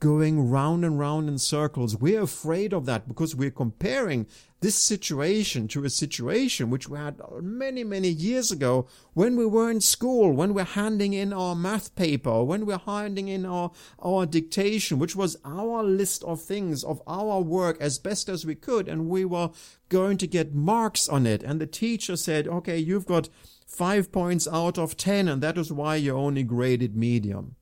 going 0.00 0.50
round 0.50 0.84
and 0.84 0.98
round 0.98 1.30
in 1.30 1.38
circles. 1.38 1.96
We're 1.96 2.20
afraid 2.20 2.74
of 2.74 2.84
that 2.84 3.08
because 3.08 3.34
we're 3.34 3.50
comparing 3.50 4.26
this 4.60 4.74
situation 4.74 5.66
to 5.68 5.84
a 5.84 5.88
situation 5.88 6.68
which 6.68 6.90
we 6.90 6.98
had 6.98 7.22
many, 7.40 7.84
many 7.84 8.08
years 8.08 8.52
ago 8.52 8.86
when 9.14 9.34
we 9.34 9.46
were 9.46 9.70
in 9.70 9.80
school, 9.80 10.30
when 10.30 10.52
we're 10.52 10.64
handing 10.64 11.14
in 11.14 11.32
our 11.32 11.54
math 11.54 11.94
paper, 11.94 12.44
when 12.44 12.66
we're 12.66 12.76
handing 12.76 13.28
in 13.28 13.46
our, 13.46 13.70
our 13.98 14.26
dictation, 14.26 14.98
which 14.98 15.16
was 15.16 15.38
our 15.42 15.82
list 15.82 16.22
of 16.24 16.38
things 16.42 16.84
of 16.84 17.00
our 17.06 17.40
work 17.40 17.78
as 17.80 17.98
best 17.98 18.28
as 18.28 18.44
we 18.44 18.54
could. 18.54 18.88
And 18.88 19.08
we 19.08 19.24
were 19.24 19.52
going 19.88 20.18
to 20.18 20.26
get 20.26 20.54
marks 20.54 21.08
on 21.08 21.26
it. 21.26 21.42
And 21.42 21.62
the 21.62 21.66
teacher 21.66 22.16
said, 22.16 22.46
okay, 22.46 22.76
you've 22.76 23.06
got 23.06 23.30
five 23.74 24.12
points 24.12 24.46
out 24.48 24.78
of 24.78 24.96
ten, 24.96 25.28
and 25.28 25.42
that 25.42 25.58
is 25.58 25.72
why 25.72 25.96
you 25.96 26.16
only 26.16 26.42
graded 26.42 26.96
medium. 26.96 27.56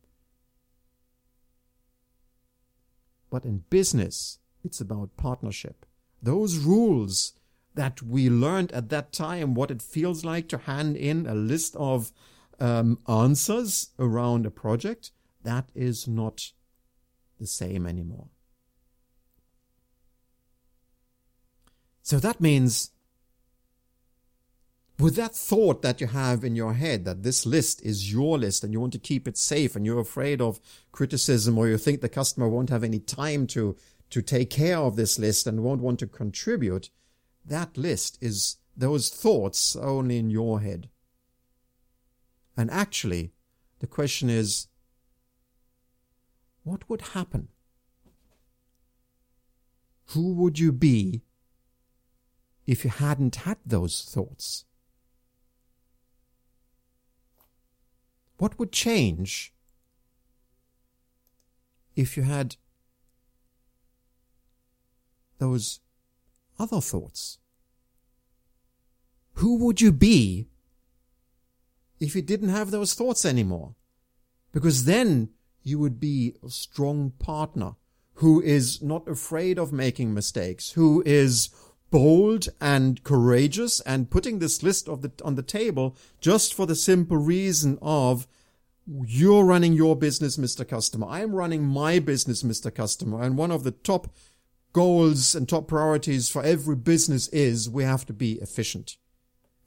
But 3.31 3.45
in 3.45 3.65
business, 3.71 4.39
it's 4.63 4.81
about 4.81 5.17
partnership. 5.17 5.87
Those 6.23 6.59
rules 6.59 7.33
that 7.75 8.03
we 8.03 8.29
learned 8.29 8.71
at 8.73 8.91
that 8.91 9.13
time, 9.13 9.55
what 9.55 9.71
it 9.71 9.81
feels 9.81 10.25
like 10.25 10.49
to 10.49 10.59
hand 10.59 10.97
in 10.97 11.27
a 11.27 11.35
list 11.35 11.75
of 11.77 12.13
um, 12.61 12.99
answers 13.09 13.91
around 13.99 14.45
a 14.45 14.51
project, 14.51 15.11
that 15.43 15.71
is 15.75 16.07
not 16.07 16.53
the 17.41 17.47
same 17.47 17.87
anymore. 17.87 18.29
So 22.03 22.19
that 22.19 22.41
means 22.41 22.91
with 25.03 25.17
that 25.17 25.35
thought 25.35 25.83
that 25.83 26.01
you 26.01 26.07
have 26.07 26.45
in 26.45 26.55
your 26.55 26.75
head 26.75 27.05
that 27.05 27.25
this 27.25 27.45
list 27.45 27.83
is 27.83 28.13
your 28.13 28.39
list 28.39 28.63
and 28.63 28.73
you 28.73 28.81
want 28.81 28.93
to 28.93 28.99
keep 29.01 29.27
it 29.27 29.37
safe 29.37 29.75
and 29.75 29.85
you're 29.85 29.99
afraid 29.99 30.41
of 30.41 30.61
criticism 30.93 31.59
or 31.59 31.67
you 31.67 31.77
think 31.77 32.01
the 32.01 32.09
customer 32.09 32.49
won't 32.49 32.71
have 32.71 32.85
any 32.85 33.01
time 33.01 33.47
to, 33.49 33.77
to 34.11 34.23
take 34.23 34.49
care 34.49 34.79
of 34.79 34.95
this 34.95 35.19
list 35.19 35.47
and 35.47 35.65
won't 35.65 35.81
want 35.81 35.99
to 35.99 36.07
contribute, 36.07 36.91
that 37.45 37.77
list 37.77 38.17
is 38.21 38.59
those 38.77 39.09
thoughts 39.09 39.75
only 39.75 40.19
in 40.19 40.31
your 40.31 40.61
head. 40.61 40.89
And 42.57 42.71
actually, 42.71 43.33
the 43.81 43.89
question 43.89 44.31
is, 44.31 44.69
what 46.63 46.89
would 46.89 47.01
happen? 47.01 47.49
Who 50.11 50.33
would 50.35 50.61
you 50.61 50.71
be 50.71 51.23
if 52.67 52.85
you 52.85 52.91
hadn't 52.91 53.37
had 53.37 53.59
those 53.67 54.03
thoughts? 54.03 54.65
What 58.43 58.59
would 58.59 58.73
change 58.73 59.55
if 61.95 62.17
you 62.17 62.25
had 62.25 62.57
those 65.39 65.79
other 66.59 66.81
thoughts? 66.81 67.39
Who 69.35 69.59
would 69.59 69.81
you 69.81 69.93
be 69.93 70.49
if 72.01 72.17
you 72.17 72.23
didn't 72.23 72.49
have 72.49 72.73
those 72.73 72.95
thoughts 72.95 73.25
anymore? 73.25 73.77
Because 74.51 74.87
then 74.87 75.29
you 75.63 75.79
would 75.79 76.01
be 76.01 76.35
a 76.45 76.51
strong 76.51 77.13
partner 77.21 77.77
who 78.15 78.43
is 78.43 78.83
not 78.83 79.07
afraid 79.07 79.57
of 79.57 79.73
making 79.73 80.13
mistakes, 80.13 80.73
who 80.73 81.01
is 81.07 81.51
bold 81.93 82.49
and 82.59 83.05
courageous 83.05 83.79
and 83.81 84.11
putting 84.11 84.39
this 84.39 84.63
list 84.63 84.89
of 84.89 85.03
the, 85.03 85.13
on 85.23 85.35
the 85.35 85.43
table 85.43 85.95
just 86.21 86.55
for 86.55 86.67
the 86.67 86.75
simple 86.75 87.19
reason 87.19 87.79
of 87.83 88.27
you're 89.07 89.45
running 89.45 89.75
your 89.75 89.95
business, 89.95 90.39
Mr. 90.39 90.67
Customer. 90.67 91.07
I'm 91.07 91.33
running 91.35 91.63
my 91.63 91.99
business, 91.99 92.43
Mr. 92.43 92.75
Customer. 92.75 93.23
And 93.23 93.37
one 93.37 93.51
of 93.51 93.63
the 93.63 93.71
top 93.71 94.09
goals 94.73 95.35
and 95.35 95.47
top 95.47 95.69
priorities 95.69 96.31
for 96.31 96.43
every 96.43 96.77
business 96.77 97.29
is 97.29 97.69
we 97.69 97.85
have 97.85 98.07
to 98.07 98.15
be 98.15 98.41
efficient. 98.41 98.97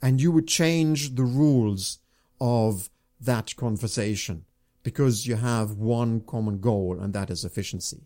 And 0.02 0.20
you 0.20 0.32
would 0.32 0.48
change 0.48 1.14
the 1.16 1.24
rules 1.24 2.00
of 2.42 2.90
that 3.22 3.56
conversation 3.56 4.46
because 4.82 5.28
you 5.28 5.36
have 5.36 5.78
one 5.78 6.22
common 6.22 6.60
goal 6.60 6.98
and 7.00 7.14
that 7.14 7.30
is 7.30 7.46
efficiency. 7.46 8.02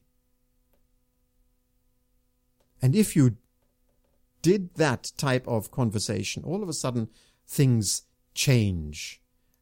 And 2.82 2.96
if 2.96 3.16
you 3.16 3.38
did 4.42 4.76
that 4.76 5.12
type 5.18 5.48
of 5.48 5.72
conversation, 5.72 6.44
all 6.44 6.64
of 6.64 6.70
a 6.70 6.74
sudden 6.74 7.10
things 7.48 8.04
change. 8.34 9.22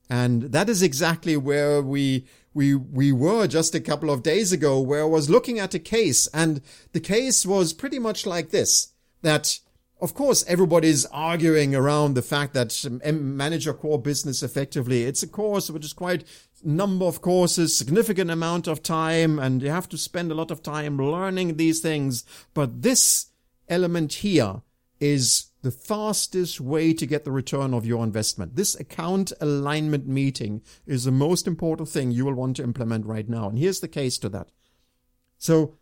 And 0.10 0.44
that 0.44 0.70
is 0.70 0.82
exactly 0.82 1.36
where 1.36 1.82
we, 1.82 2.26
we, 2.54 2.76
we 2.76 3.12
were 3.12 3.48
just 3.48 3.76
a 3.76 3.82
couple 3.82 4.10
of 4.10 4.24
days 4.24 4.52
ago, 4.52 4.80
where 4.80 5.02
I 5.02 5.06
was 5.06 5.30
looking 5.30 5.60
at 5.60 5.74
a 5.74 5.80
case 5.80 6.28
and 6.28 6.62
the 6.94 7.00
case 7.00 7.46
was 7.46 7.74
pretty 7.74 8.00
much 8.00 8.26
like 8.26 8.52
this, 8.52 8.94
that 9.22 9.60
of 10.00 10.14
course, 10.14 10.46
everybody's 10.48 11.06
arguing 11.08 11.74
around 11.74 12.14
the 12.14 12.22
fact 12.22 12.54
that 12.54 12.86
um, 12.86 13.36
manage 13.36 13.66
your 13.66 13.74
core 13.74 14.00
business 14.00 14.44
effectively. 14.44 15.04
It's 15.04 15.24
a 15.24 15.28
course 15.28 15.72
which 15.72 15.86
is 15.86 15.94
quite 15.94 16.24
number 16.64 17.06
of 17.06 17.22
courses, 17.22 17.76
significant 17.76 18.30
amount 18.30 18.68
of 18.68 18.84
time, 18.84 19.40
and 19.40 19.62
you 19.62 19.70
have 19.70 19.90
to 19.90 19.98
spend 19.98 20.32
a 20.32 20.36
lot 20.36 20.52
of 20.52 20.62
time 20.62 20.98
learning 20.98 21.58
these 21.58 21.80
things. 21.80 22.24
But 22.54 22.84
this 22.84 23.28
element 23.68 24.14
here 24.14 24.62
is 25.00 25.52
the 25.62 25.72
fastest 25.72 26.62
way 26.62 26.94
to 26.94 27.06
get 27.06 27.26
the 27.26 27.32
return 27.32 27.74
of 27.74 27.86
your 27.86 28.04
investment. 28.04 28.56
This 28.56 28.80
account 28.80 29.34
alignment 29.42 30.08
meeting 30.08 30.62
is 30.86 31.04
the 31.04 31.12
most 31.12 31.48
important 31.48 31.90
thing 31.90 32.12
you 32.12 32.26
will 32.26 32.34
want 32.34 32.56
to 32.58 32.64
implement 32.64 33.06
right 33.06 33.28
now. 33.28 33.50
And 33.50 33.58
here's 33.58 33.80
the 33.80 33.88
case 33.88 34.18
to 34.20 34.30
that. 34.30 34.50
So 35.38 35.76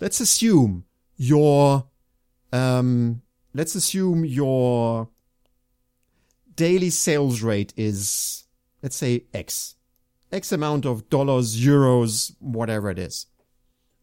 let's 0.00 0.20
assume 0.20 0.84
your, 1.16 1.86
um, 2.52 3.22
let's 3.52 3.74
assume 3.74 4.24
your 4.24 5.08
daily 6.54 6.90
sales 6.90 7.42
rate 7.42 7.72
is, 7.76 8.44
let's 8.82 8.96
say 8.96 9.24
X. 9.34 9.76
X 10.32 10.50
amount 10.50 10.84
of 10.86 11.08
dollars, 11.10 11.60
euros, 11.60 12.34
whatever 12.40 12.90
it 12.90 12.98
is. 12.98 13.26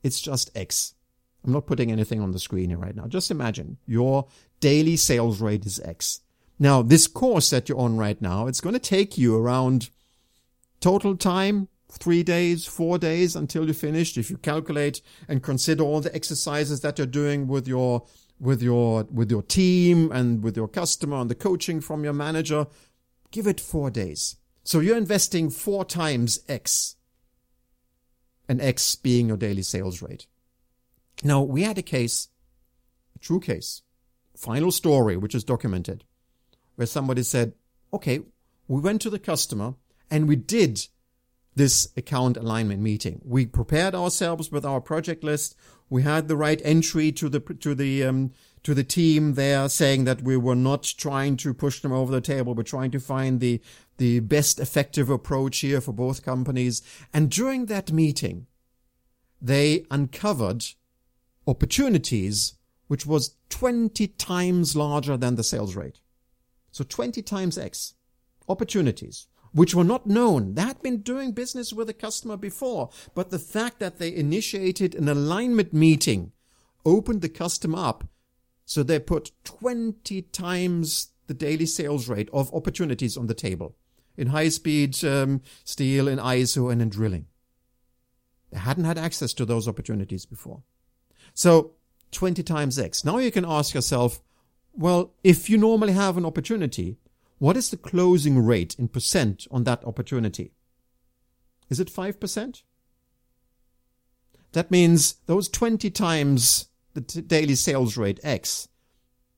It's 0.04 0.22
just 0.22 0.50
X. 0.56 0.94
I'm 1.43 1.54
not 1.54 1.65
putting 1.65 1.91
anything 1.91 2.21
on 2.21 2.32
the 2.32 2.39
screen 2.39 2.69
here 2.69 2.77
right 2.77 2.95
now. 2.95 3.08
Just 3.08 3.32
imagine 3.32 3.77
your 3.86 4.27
daily 4.60 4.95
sales 4.95 5.41
rate 5.41 5.65
is 5.65 5.80
X. 5.80 6.21
Now, 6.60 6.82
this 6.84 7.08
course 7.08 7.49
that 7.49 7.67
you're 7.67 7.80
on 7.80 7.97
right 7.97 8.21
now, 8.21 8.45
it's 8.47 8.62
going 8.62 8.73
to 8.73 8.80
take 8.80 9.17
you 9.17 9.36
around 9.36 9.89
Total 10.82 11.15
time, 11.15 11.67
three 11.91 12.23
days, 12.23 12.65
four 12.65 12.97
days 12.97 13.36
until 13.36 13.65
you're 13.65 13.73
finished. 13.75 14.17
If 14.17 14.32
you 14.32 14.38
calculate 14.38 15.01
and 15.27 15.43
consider 15.43 15.84
all 15.84 16.01
the 16.01 16.13
exercises 16.13 16.82
that 16.82 16.97
you're 16.97 17.06
doing 17.06 17.47
with 17.47 17.67
your, 17.67 18.04
with 18.39 18.63
your, 18.63 19.04
with 19.04 19.30
your 19.30 19.43
team 19.43 20.12
and 20.12 20.43
with 20.43 20.58
your 20.58 20.67
customer 20.67 21.17
and 21.17 21.30
the 21.30 21.36
coaching 21.36 21.82
from 21.82 22.04
your 22.04 22.13
manager, 22.13 22.65
give 23.30 23.45
it 23.45 23.60
four 23.60 23.91
days. 23.91 24.38
So 24.63 24.80
you're 24.80 24.97
investing 24.97 25.51
four 25.51 25.86
times 25.86 26.39
X 26.49 26.95
and 28.49 28.60
X 28.60 28.95
being 28.95 29.27
your 29.27 29.38
daily 29.38 29.62
sales 29.62 30.01
rate. 30.01 30.25
Now 31.23 31.41
we 31.41 31.63
had 31.63 31.77
a 31.77 31.84
case, 31.84 32.29
a 33.15 33.19
true 33.19 33.39
case, 33.39 33.81
final 34.36 34.71
story, 34.71 35.17
which 35.17 35.36
is 35.36 35.43
documented 35.43 36.03
where 36.75 36.88
somebody 36.88 37.21
said, 37.23 37.53
okay, 37.93 38.21
we 38.67 38.81
went 38.81 39.01
to 39.01 39.10
the 39.10 39.19
customer 39.19 39.75
and 40.10 40.27
we 40.27 40.36
did 40.36 40.88
this 41.55 41.89
account 41.97 42.38
alignment 42.38 42.81
meeting. 42.81 43.21
We 43.23 43.45
prepared 43.45 43.93
ourselves 43.93 44.51
with 44.51 44.65
our 44.65 44.79
project 44.81 45.23
list. 45.23 45.55
We 45.89 46.03
had 46.03 46.27
the 46.27 46.38
right 46.38 46.62
entry 46.63 47.12
to 47.12 47.29
the, 47.29 47.39
to 47.39 47.75
the, 47.75 48.03
um, 48.03 48.31
to 48.63 48.73
the 48.73 48.84
team 48.84 49.34
there 49.34 49.67
saying 49.67 50.05
that 50.05 50.21
we 50.21 50.38
were 50.38 50.55
not 50.55 50.91
trying 50.97 51.36
to 51.38 51.53
push 51.53 51.81
them 51.81 51.91
over 51.91 52.12
the 52.12 52.21
table. 52.21 52.55
We're 52.55 52.63
trying 52.63 52.91
to 52.91 52.99
find 52.99 53.39
the, 53.39 53.62
the 53.97 54.21
best 54.21 54.60
effective 54.60 55.10
approach 55.10 55.60
here 55.60 55.81
for 55.81 55.91
both 55.91 56.23
companies. 56.23 56.81
And 57.13 57.29
during 57.29 57.65
that 57.65 57.91
meeting, 57.91 58.47
they 59.41 59.86
uncovered 59.91 60.65
opportunities 61.47 62.54
which 62.88 63.06
was 63.06 63.36
20 63.49 64.08
times 64.08 64.75
larger 64.75 65.15
than 65.15 65.36
the 65.36 65.43
sales 65.43 65.77
rate. 65.77 66.01
So 66.71 66.84
20 66.84 67.21
times 67.21 67.58
X 67.58 67.93
opportunities 68.49 69.27
which 69.54 69.75
were 69.75 69.84
not 69.84 70.08
known. 70.08 70.54
They 70.56 70.62
had 70.62 70.82
been 70.82 71.01
doing 71.01 71.32
business 71.32 71.73
with 71.73 71.89
a 71.89 71.93
customer 71.93 72.38
before, 72.38 72.89
but 73.13 73.30
the 73.30 73.39
fact 73.39 73.80
that 73.80 73.97
they 73.97 74.13
initiated 74.13 74.95
an 74.95 75.10
alignment 75.10 75.73
meeting 75.73 76.32
opened 76.86 77.21
the 77.21 77.30
customer 77.30 77.80
up. 77.80 78.06
So 78.65 78.84
they 78.84 78.99
put 78.99 79.32
20 79.43 80.21
times 80.23 81.10
the 81.27 81.34
daily 81.34 81.65
sales 81.65 82.08
rate 82.08 82.30
of 82.32 82.54
opportunities 82.54 83.17
on 83.17 83.27
the 83.27 83.34
table 83.34 83.75
in 84.17 84.27
high 84.27 84.49
speed 84.49 85.04
um, 85.04 85.41
steel, 85.63 86.08
in 86.08 86.19
ISO, 86.19 86.71
and 86.71 86.82
in 86.82 86.89
drilling. 86.89 87.25
They 88.51 88.60
hadn't 88.60 88.86
had 88.86 88.97
access 88.97 89.34
to 89.36 89.45
those 89.45 89.67
opportunities 89.67 90.25
before. 90.25 90.63
So 91.34 91.72
20 92.12 92.44
times 92.44 92.78
X. 92.78 93.06
Now 93.06 93.17
you 93.17 93.32
can 93.32 93.46
ask 93.46 93.74
yourself, 93.74 94.22
well, 94.74 95.13
if 95.24 95.50
you 95.50 95.58
normally 95.58 95.94
have 95.94 96.17
an 96.17 96.26
opportunity, 96.26 96.98
what 97.39 97.58
is 97.58 97.70
the 97.70 97.78
closing 97.78 98.39
rate 98.44 98.76
in 98.78 98.88
percent 98.88 99.48
on 99.50 99.63
that 99.63 99.84
opportunity? 99.86 100.52
Is 101.70 101.80
it 101.80 101.91
5%? 101.91 102.63
That 104.52 104.70
means 104.70 105.15
those 105.26 105.48
20 105.50 105.89
times 105.89 106.67
the 106.94 107.02
t- 107.02 107.22
daily 107.22 107.56
sales 107.56 107.98
rate 107.98 108.20
X, 108.24 108.67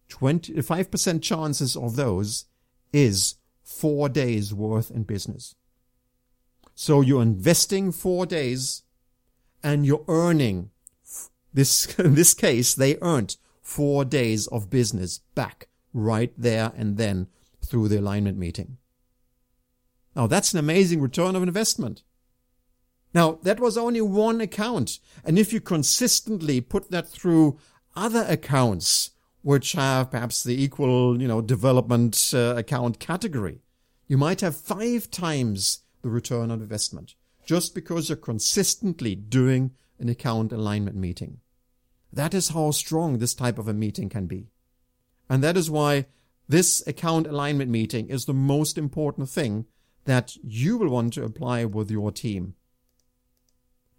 25% 0.10 1.22
chances 1.22 1.76
of 1.76 1.96
those 1.96 2.46
is 2.92 3.36
four 3.64 4.10
days 4.10 4.54
worth 4.54 4.92
in 4.92 5.04
business. 5.04 5.56
So 6.76 7.02
you're 7.02 7.22
investing 7.22 7.92
four 7.92 8.26
days 8.26 8.84
and 9.64 9.86
you're 9.86 10.06
earning 10.08 10.72
this, 11.54 11.98
in 12.00 12.16
this 12.16 12.34
case, 12.34 12.74
they 12.76 12.98
earned 13.02 13.38
four 13.62 14.04
days 14.06 14.48
of 14.48 14.70
business 14.70 15.20
back 15.36 15.68
right 15.94 16.34
there 16.38 16.72
and 16.76 16.98
then 16.98 17.28
through 17.66 17.88
the 17.88 18.00
alignment 18.00 18.38
meeting. 18.38 18.78
Now 20.16 20.28
that's 20.28 20.54
an 20.54 20.60
amazing 20.60 21.02
return 21.02 21.36
of 21.36 21.44
investment. 21.44 22.04
Now 23.14 23.40
that 23.44 23.60
was 23.60 23.78
only 23.78 24.02
one 24.02 24.42
account. 24.42 25.00
And 25.24 25.40
if 25.40 25.54
you 25.54 25.62
consistently 25.62 26.62
put 26.62 26.92
that 26.92 27.08
through 27.08 27.60
other 27.96 28.26
accounts, 28.28 29.12
which 29.42 29.74
have 29.74 30.12
perhaps 30.12 30.44
the 30.44 30.62
equal, 30.62 31.22
you 31.22 31.28
know, 31.28 31.42
development 31.42 32.32
uh, 32.34 32.56
account 32.58 33.00
category, 33.00 33.62
you 34.08 34.18
might 34.18 34.42
have 34.42 34.56
five 34.56 35.10
times 35.10 35.82
the 36.02 36.10
return 36.10 36.52
on 36.52 36.62
investment 36.62 37.16
just 37.46 37.76
because 37.76 38.10
you're 38.10 38.16
consistently 38.16 39.16
doing 39.16 39.72
an 40.00 40.10
account 40.10 40.52
alignment 40.52 40.96
meeting. 40.96 41.40
That 42.14 42.36
is 42.36 42.50
how 42.50 42.70
strong 42.72 43.18
this 43.18 43.34
type 43.34 43.58
of 43.58 43.68
a 43.68 43.74
meeting 43.74 44.08
can 44.08 44.28
be. 44.28 44.48
And 45.28 45.44
that 45.44 45.58
is 45.58 45.72
why 45.72 46.06
this 46.48 46.86
account 46.86 47.26
alignment 47.26 47.72
meeting 47.72 48.08
is 48.08 48.26
the 48.26 48.34
most 48.34 48.78
important 48.78 49.30
thing 49.30 49.66
that 50.06 50.38
you 50.44 50.78
will 50.78 50.90
want 50.90 51.14
to 51.14 51.24
apply 51.24 51.66
with 51.66 51.90
your 51.90 52.12
team. 52.12 52.54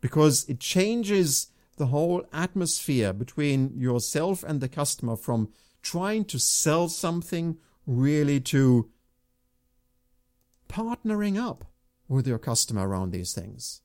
Because 0.00 0.44
it 0.48 0.60
changes 0.60 1.48
the 1.76 1.86
whole 1.86 2.24
atmosphere 2.32 3.12
between 3.12 3.76
yourself 3.76 4.44
and 4.44 4.60
the 4.60 4.68
customer 4.68 5.16
from 5.16 5.48
trying 5.82 6.24
to 6.26 6.38
sell 6.38 6.88
something 6.88 7.56
really 7.84 8.38
to 8.38 8.90
partnering 10.68 11.36
up 11.36 11.64
with 12.06 12.28
your 12.28 12.38
customer 12.38 12.86
around 12.86 13.10
these 13.10 13.32
things. 13.32 13.80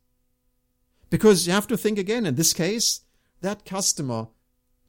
Because 1.10 1.48
you 1.48 1.54
have 1.54 1.68
to 1.68 1.78
think 1.78 1.98
again, 1.98 2.28
in 2.28 2.36
this 2.36 2.54
case, 2.54 3.02
that 3.42 3.66
customer 3.66 4.28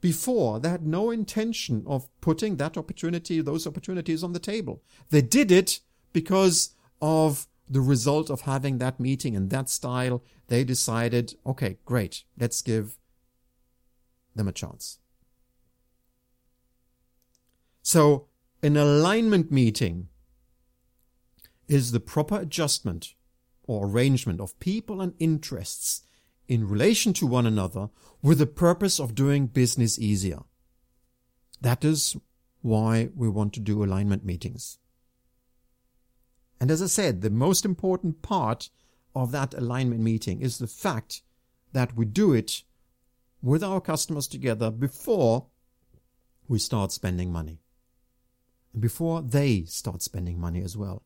before 0.01 0.61
they 0.61 0.71
had 0.71 0.87
no 0.87 1.11
intention 1.11 1.85
of 1.87 2.09
putting 2.21 2.57
that 2.57 2.77
opportunity, 2.77 3.41
those 3.41 3.67
opportunities 3.67 4.25
on 4.25 4.33
the 4.33 4.39
table. 4.39 4.83
They 5.11 5.23
did 5.23 5.53
it 5.53 5.81
because 6.13 6.75
of 7.03 7.47
the 7.69 7.81
result 7.81 8.31
of 8.31 8.43
having 8.43 8.79
that 8.79 8.99
meeting 8.99 9.35
in 9.35 9.49
that 9.49 9.69
style. 9.69 10.23
They 10.49 10.65
decided, 10.65 11.35
okay, 11.47 11.79
great, 11.85 12.25
let's 12.39 12.63
give 12.63 12.99
them 14.35 14.49
a 14.49 14.53
chance. 14.53 14.99
So 17.83 18.27
an 18.63 18.77
alignment 18.77 19.51
meeting 19.51 20.09
is 21.69 21.93
the 21.93 22.01
proper 22.01 22.41
adjustment 22.41 23.15
or 23.65 23.87
arrangement 23.87 24.41
of 24.41 24.59
people 24.59 25.01
and 25.01 25.15
interests 25.19 26.03
in 26.51 26.69
relation 26.69 27.13
to 27.13 27.29
one 27.29 27.47
another 27.47 27.89
with 28.23 28.39
the 28.39 28.47
purpose 28.47 28.99
of 28.99 29.15
doing 29.15 29.47
business 29.47 30.01
easier. 30.01 30.41
That 31.61 31.85
is 31.85 32.17
why 32.61 33.11
we 33.15 33.29
want 33.29 33.53
to 33.53 33.61
do 33.61 33.85
alignment 33.85 34.25
meetings. 34.25 34.79
And 36.61 36.69
as 36.73 36.83
I 36.83 36.87
said, 36.87 37.21
the 37.21 37.31
most 37.31 37.65
important 37.65 38.21
part 38.21 38.69
of 39.15 39.31
that 39.31 39.55
alignment 39.55 40.01
meeting 40.01 40.41
is 40.43 40.59
the 40.59 40.67
fact 40.67 41.23
that 41.73 41.97
we 41.97 42.05
do 42.05 42.33
it 42.33 42.65
with 43.41 43.63
our 43.63 43.81
customers 43.81 44.27
together 44.27 44.73
before 44.73 45.47
we 46.49 46.59
start 46.59 46.91
spending 46.91 47.31
money. 47.31 47.61
Before 48.79 49.23
they 49.23 49.63
start 49.67 50.03
spending 50.03 50.41
money 50.41 50.63
as 50.63 50.77
well. 50.77 51.05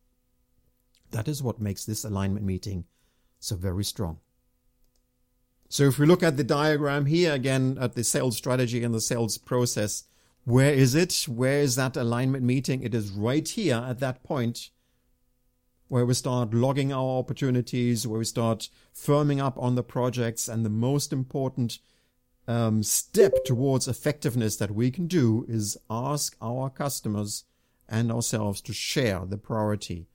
That 1.11 1.29
is 1.29 1.43
what 1.43 1.61
makes 1.61 1.85
this 1.85 2.03
alignment 2.03 2.47
meeting 2.47 2.85
so 3.41 3.57
very 3.57 3.85
strong. 3.85 4.21
So 5.69 5.85
if 5.85 5.99
we 5.99 6.07
look 6.07 6.23
at 6.23 6.37
the 6.37 6.45
diagram 6.45 7.07
here 7.07 7.33
again 7.33 7.79
at 7.81 7.95
the 7.95 8.05
sales 8.05 8.37
strategy 8.37 8.85
and 8.85 8.95
the 8.95 9.01
sales 9.01 9.39
process, 9.39 10.05
where 10.45 10.73
is 10.73 10.95
it? 10.95 11.27
Where 11.29 11.61
is 11.61 11.77
that 11.77 11.97
alignment 11.97 12.45
meeting? 12.45 12.83
It 12.83 12.95
is 12.95 13.11
right 13.11 13.47
here 13.49 13.77
at 13.77 13.99
that 14.01 14.23
point 14.23 14.71
where 15.89 16.07
we 16.07 16.15
start 16.15 16.53
logging 16.53 16.93
our 16.93 17.19
opportunities, 17.19 18.07
where 18.07 18.19
we 18.19 18.25
start 18.25 18.69
firming 18.95 19.43
up 19.43 19.57
on 19.59 19.75
the 19.75 19.83
projects. 19.83 20.49
And 20.49 20.65
the 20.65 20.71
most 20.71 21.13
important 21.13 21.79
um, 22.47 22.83
step 22.83 23.45
towards 23.45 23.89
effectiveness 23.89 24.57
that 24.57 24.71
we 24.71 24.91
can 24.91 25.07
do 25.07 25.47
is 25.49 25.79
ask 25.89 26.37
our 26.43 26.69
customers 26.69 27.45
and 27.89 28.11
ourselves 28.11 28.61
to 28.63 28.73
share 28.73 29.25
the 29.25 29.39
priority 29.39 30.09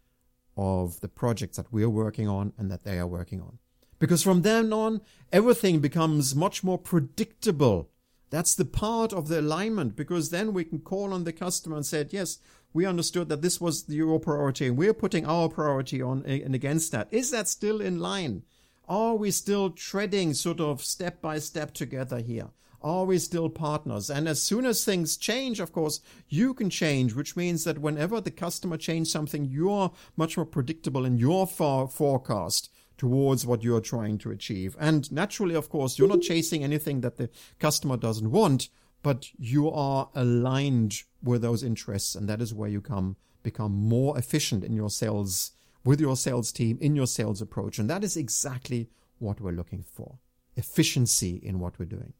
of 0.57 0.99
the 0.99 1.07
projects 1.07 1.57
that 1.57 1.71
we're 1.71 1.89
working 1.89 2.27
on 2.27 2.53
and 2.57 2.69
that 2.69 2.83
they 2.83 2.99
are 2.99 3.07
working 3.07 3.41
on. 3.41 3.59
Because 3.99 4.23
from 4.23 4.41
then 4.41 4.71
on, 4.71 5.01
everything 5.31 5.79
becomes 5.79 6.35
much 6.35 6.63
more 6.63 6.77
predictable. 6.77 7.89
That's 8.29 8.55
the 8.55 8.65
part 8.65 9.11
of 9.11 9.27
the 9.27 9.41
alignment 9.41 9.95
because 9.95 10.29
then 10.29 10.53
we 10.53 10.63
can 10.63 10.79
call 10.79 11.13
on 11.13 11.25
the 11.25 11.33
customer 11.33 11.75
and 11.75 11.85
say, 11.85 12.07
yes, 12.09 12.39
we 12.73 12.85
understood 12.85 13.27
that 13.29 13.41
this 13.41 13.59
was 13.59 13.85
your 13.89 14.19
priority 14.19 14.67
and 14.67 14.77
we're 14.77 14.93
putting 14.93 15.25
our 15.25 15.49
priority 15.49 16.01
on 16.01 16.23
and 16.25 16.55
against 16.55 16.91
that. 16.91 17.07
Is 17.11 17.31
that 17.31 17.47
still 17.47 17.81
in 17.81 17.99
line? 17.99 18.43
Are 18.87 19.15
we 19.15 19.31
still 19.31 19.71
treading 19.71 20.33
sort 20.33 20.59
of 20.59 20.83
step 20.83 21.21
by 21.21 21.39
step 21.39 21.73
together 21.73 22.19
here? 22.19 22.49
Are 22.81 23.03
we 23.03 23.17
still 23.17 23.49
partners? 23.49 24.09
And 24.09 24.27
as 24.29 24.41
soon 24.41 24.65
as 24.65 24.85
things 24.85 25.17
change, 25.17 25.59
of 25.59 25.73
course, 25.73 25.99
you 26.29 26.53
can 26.53 26.69
change, 26.69 27.13
which 27.13 27.35
means 27.35 27.65
that 27.65 27.79
whenever 27.79 28.21
the 28.21 28.31
customer 28.31 28.77
changes 28.77 29.11
something, 29.11 29.45
you're 29.45 29.91
much 30.15 30.37
more 30.37 30.45
predictable 30.45 31.03
in 31.03 31.17
your 31.17 31.45
forecast 31.45 32.69
towards 32.99 33.47
what 33.47 33.63
you're 33.63 33.81
trying 33.81 34.19
to 34.19 34.29
achieve. 34.29 34.75
And 34.79 35.11
naturally, 35.11 35.55
of 35.55 35.69
course, 35.69 35.97
you're 35.97 36.07
not 36.07 36.21
chasing 36.21 36.63
anything 36.63 37.01
that 37.01 37.17
the 37.17 37.29
customer 37.57 37.97
doesn't 37.97 38.29
want, 38.29 38.69
but 39.01 39.29
you 39.37 39.71
are 39.71 40.09
aligned 40.13 41.03
with 41.23 41.41
those 41.41 41.63
interests. 41.63 42.13
And 42.13 42.29
that 42.29 42.41
is 42.41 42.53
where 42.53 42.69
you 42.69 42.81
come, 42.81 43.15
become 43.41 43.71
more 43.71 44.17
efficient 44.17 44.63
in 44.63 44.73
your 44.73 44.89
sales 44.89 45.53
with 45.85 46.01
your 46.01 46.17
sales 46.17 46.51
team 46.51 46.77
in 46.81 46.95
your 46.95 47.07
sales 47.07 47.41
approach. 47.41 47.79
And 47.79 47.89
that 47.89 48.03
is 48.03 48.17
exactly 48.17 48.89
what 49.17 49.39
we're 49.39 49.51
looking 49.51 49.83
for. 49.83 50.19
Efficiency 50.55 51.39
in 51.41 51.59
what 51.59 51.79
we're 51.79 51.85
doing. 51.85 52.13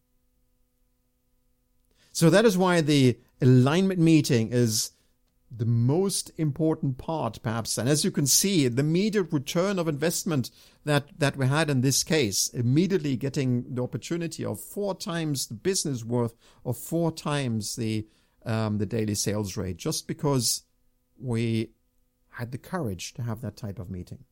So 2.12 2.30
that 2.30 2.46
is 2.46 2.58
why 2.58 2.82
the 2.82 3.20
alignment 3.42 4.00
meeting 4.00 4.52
is 4.52 4.92
the 5.52 5.66
most 5.66 6.32
important 6.38 6.98
part, 6.98 7.42
perhaps. 7.42 7.78
And 7.78 7.90
as 7.90 8.06
you 8.06 8.12
can 8.12 8.28
see, 8.28 8.68
the 8.68 8.82
immediate 8.82 9.34
return 9.34 9.80
of 9.80 9.88
investment 9.88 10.52
that, 10.86 11.08
that 11.18 11.38
we 11.38 11.48
had 11.48 11.70
in 11.70 11.82
this 11.82 12.04
case, 12.04 12.50
immediately 12.50 13.16
getting 13.16 13.66
the 13.74 13.82
opportunity 13.82 14.46
of 14.46 14.60
four 14.60 14.96
times 14.96 15.48
the 15.48 15.56
business 15.56 16.06
worth 16.06 16.36
of 16.64 16.78
four 16.78 17.12
times 17.12 17.76
the, 17.76 18.06
um, 18.46 18.78
the 18.78 18.86
daily 18.86 19.16
sales 19.16 19.58
rate, 19.58 19.78
just 19.78 20.08
because 20.08 20.64
we 21.20 21.72
had 22.30 22.52
the 22.52 22.58
courage 22.58 23.14
to 23.16 23.24
have 23.24 23.42
that 23.42 23.58
type 23.58 23.80
of 23.80 23.90
meeting. 23.90 24.24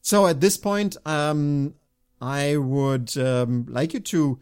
So 0.00 0.26
at 0.26 0.40
this 0.40 0.56
point, 0.56 0.96
um, 1.04 1.74
I 2.20 2.56
would 2.56 3.16
um, 3.18 3.66
like 3.68 3.92
you 3.92 4.00
to 4.00 4.40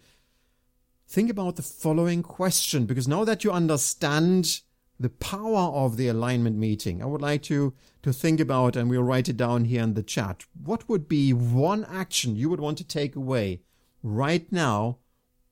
think 1.06 1.30
about 1.30 1.56
the 1.56 1.62
following 1.62 2.22
question 2.22 2.86
because 2.86 3.08
now 3.08 3.24
that 3.24 3.44
you 3.44 3.52
understand 3.52 4.60
the 4.98 5.10
power 5.10 5.72
of 5.72 5.96
the 5.96 6.08
alignment 6.08 6.56
meeting, 6.56 7.02
I 7.02 7.06
would 7.06 7.20
like 7.20 7.50
you 7.50 7.74
to 8.02 8.12
think 8.12 8.40
about, 8.40 8.76
and 8.76 8.88
we'll 8.88 9.02
write 9.02 9.28
it 9.28 9.36
down 9.36 9.66
here 9.66 9.82
in 9.82 9.94
the 9.94 10.02
chat. 10.02 10.44
What 10.62 10.88
would 10.88 11.08
be 11.08 11.32
one 11.32 11.84
action 11.84 12.36
you 12.36 12.48
would 12.48 12.60
want 12.60 12.78
to 12.78 12.84
take 12.84 13.14
away 13.14 13.60
right 14.02 14.50
now 14.50 14.98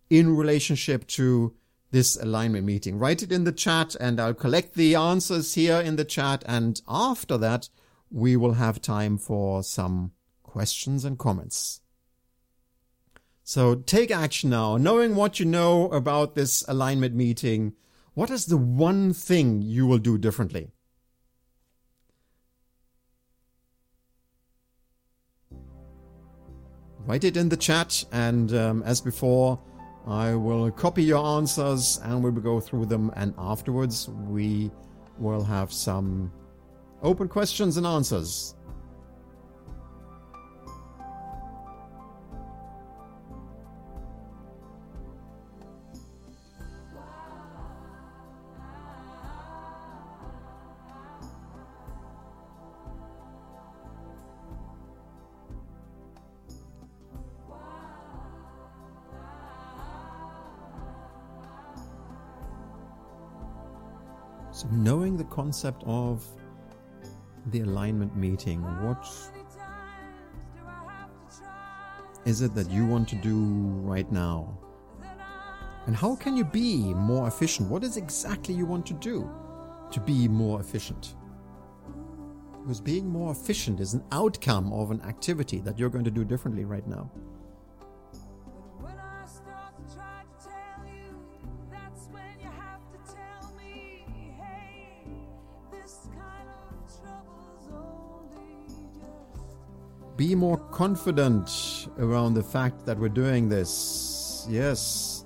in 0.08 0.36
relationship 0.36 1.06
to 1.08 1.54
this 1.90 2.16
alignment 2.16 2.64
meeting? 2.64 2.98
Write 2.98 3.22
it 3.22 3.32
in 3.32 3.44
the 3.44 3.52
chat 3.52 3.94
and 4.00 4.18
I'll 4.18 4.34
collect 4.34 4.74
the 4.74 4.94
answers 4.94 5.54
here 5.54 5.80
in 5.80 5.96
the 5.96 6.04
chat. 6.04 6.42
And 6.46 6.80
after 6.88 7.36
that, 7.38 7.68
we 8.10 8.36
will 8.36 8.54
have 8.54 8.80
time 8.80 9.18
for 9.18 9.62
some 9.62 10.12
questions 10.42 11.04
and 11.04 11.18
comments. 11.18 11.80
So 13.46 13.74
take 13.74 14.10
action 14.10 14.48
now. 14.48 14.78
Knowing 14.78 15.14
what 15.14 15.38
you 15.38 15.44
know 15.44 15.90
about 15.90 16.34
this 16.34 16.64
alignment 16.66 17.14
meeting, 17.14 17.74
what 18.14 18.30
is 18.30 18.46
the 18.46 18.56
one 18.56 19.12
thing 19.12 19.60
you 19.60 19.86
will 19.86 19.98
do 19.98 20.16
differently? 20.16 20.70
Write 27.06 27.24
it 27.24 27.36
in 27.36 27.50
the 27.50 27.56
chat, 27.58 28.02
and 28.12 28.54
um, 28.54 28.82
as 28.84 29.02
before, 29.02 29.60
I 30.06 30.34
will 30.34 30.70
copy 30.70 31.02
your 31.02 31.22
answers 31.36 32.00
and 32.02 32.24
we 32.24 32.30
will 32.30 32.40
go 32.40 32.60
through 32.60 32.86
them, 32.86 33.12
and 33.14 33.34
afterwards, 33.36 34.08
we 34.08 34.70
will 35.18 35.44
have 35.44 35.70
some 35.70 36.32
open 37.02 37.28
questions 37.28 37.76
and 37.76 37.86
answers. 37.86 38.54
Knowing 64.70 65.16
the 65.16 65.24
concept 65.24 65.82
of 65.86 66.26
the 67.46 67.60
alignment 67.60 68.16
meeting, 68.16 68.62
what 68.82 69.06
is 72.24 72.40
it 72.40 72.54
that 72.54 72.70
you 72.70 72.86
want 72.86 73.06
to 73.08 73.16
do 73.16 73.36
right 73.82 74.10
now? 74.10 74.58
And 75.86 75.94
how 75.94 76.16
can 76.16 76.34
you 76.34 76.44
be 76.44 76.94
more 76.94 77.28
efficient? 77.28 77.68
What 77.68 77.84
is 77.84 77.98
exactly 77.98 78.54
you 78.54 78.64
want 78.64 78.86
to 78.86 78.94
do 78.94 79.30
to 79.90 80.00
be 80.00 80.28
more 80.28 80.60
efficient? 80.60 81.14
Because 82.62 82.80
being 82.80 83.06
more 83.06 83.32
efficient 83.32 83.80
is 83.80 83.92
an 83.92 84.02
outcome 84.12 84.72
of 84.72 84.90
an 84.90 85.02
activity 85.02 85.60
that 85.60 85.78
you're 85.78 85.90
going 85.90 86.04
to 86.04 86.10
do 86.10 86.24
differently 86.24 86.64
right 86.64 86.86
now. 86.86 87.10
Be 100.16 100.34
more 100.34 100.58
confident 100.58 101.88
around 101.98 102.34
the 102.34 102.42
fact 102.42 102.86
that 102.86 102.98
we're 102.98 103.08
doing 103.08 103.48
this. 103.48 104.46
Yes. 104.48 105.24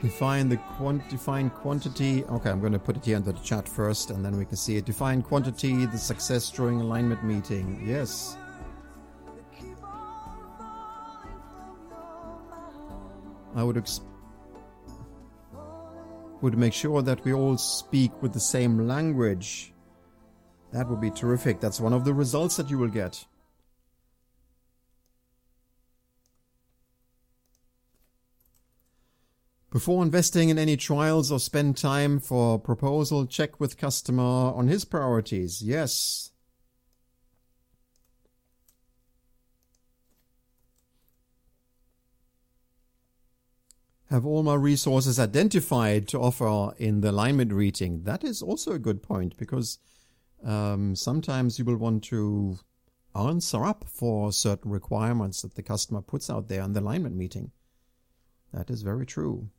Define 0.00 0.48
the 0.48 0.56
quant 0.56 1.08
define 1.08 1.50
quantity. 1.50 2.24
Okay, 2.24 2.50
I'm 2.50 2.60
going 2.60 2.72
to 2.72 2.78
put 2.78 2.96
it 2.96 3.04
here 3.04 3.16
into 3.16 3.32
the 3.32 3.40
chat 3.40 3.68
first 3.68 4.10
and 4.10 4.24
then 4.24 4.38
we 4.38 4.44
can 4.44 4.56
see 4.56 4.76
it. 4.76 4.84
Define 4.84 5.22
quantity, 5.22 5.86
the 5.86 5.98
success 5.98 6.50
during 6.50 6.80
alignment 6.80 7.24
meeting. 7.24 7.82
Yes. 7.84 8.36
I 13.56 13.64
would 13.64 13.76
expect 13.76 14.07
would 16.40 16.56
make 16.56 16.72
sure 16.72 17.02
that 17.02 17.24
we 17.24 17.32
all 17.32 17.56
speak 17.56 18.22
with 18.22 18.32
the 18.32 18.40
same 18.40 18.86
language. 18.86 19.72
That 20.72 20.88
would 20.88 21.00
be 21.00 21.10
terrific. 21.10 21.60
That's 21.60 21.80
one 21.80 21.92
of 21.92 22.04
the 22.04 22.14
results 22.14 22.56
that 22.56 22.70
you 22.70 22.78
will 22.78 22.88
get. 22.88 23.24
Before 29.70 30.02
investing 30.02 30.48
in 30.48 30.58
any 30.58 30.78
trials 30.78 31.30
or 31.30 31.38
spend 31.38 31.76
time 31.76 32.20
for 32.20 32.58
proposal, 32.58 33.26
check 33.26 33.60
with 33.60 33.76
customer 33.76 34.22
on 34.22 34.66
his 34.68 34.86
priorities. 34.86 35.60
Yes, 35.62 36.32
have 44.10 44.24
all 44.24 44.42
my 44.42 44.54
resources 44.54 45.18
identified 45.18 46.08
to 46.08 46.18
offer 46.18 46.74
in 46.78 47.00
the 47.02 47.10
alignment 47.10 47.52
reading. 47.52 48.04
That 48.04 48.24
is 48.24 48.42
also 48.42 48.72
a 48.72 48.78
good 48.78 49.02
point 49.02 49.36
because 49.36 49.78
um, 50.44 50.96
sometimes 50.96 51.58
you 51.58 51.64
will 51.64 51.76
want 51.76 52.04
to 52.04 52.58
answer 53.14 53.64
up 53.64 53.84
for 53.86 54.32
certain 54.32 54.70
requirements 54.70 55.42
that 55.42 55.54
the 55.54 55.62
customer 55.62 56.00
puts 56.00 56.30
out 56.30 56.48
there 56.48 56.62
in 56.62 56.72
the 56.72 56.80
alignment 56.80 57.16
meeting. 57.16 57.50
That 58.52 58.70
is 58.70 58.82
very 58.82 59.04
true. 59.04 59.50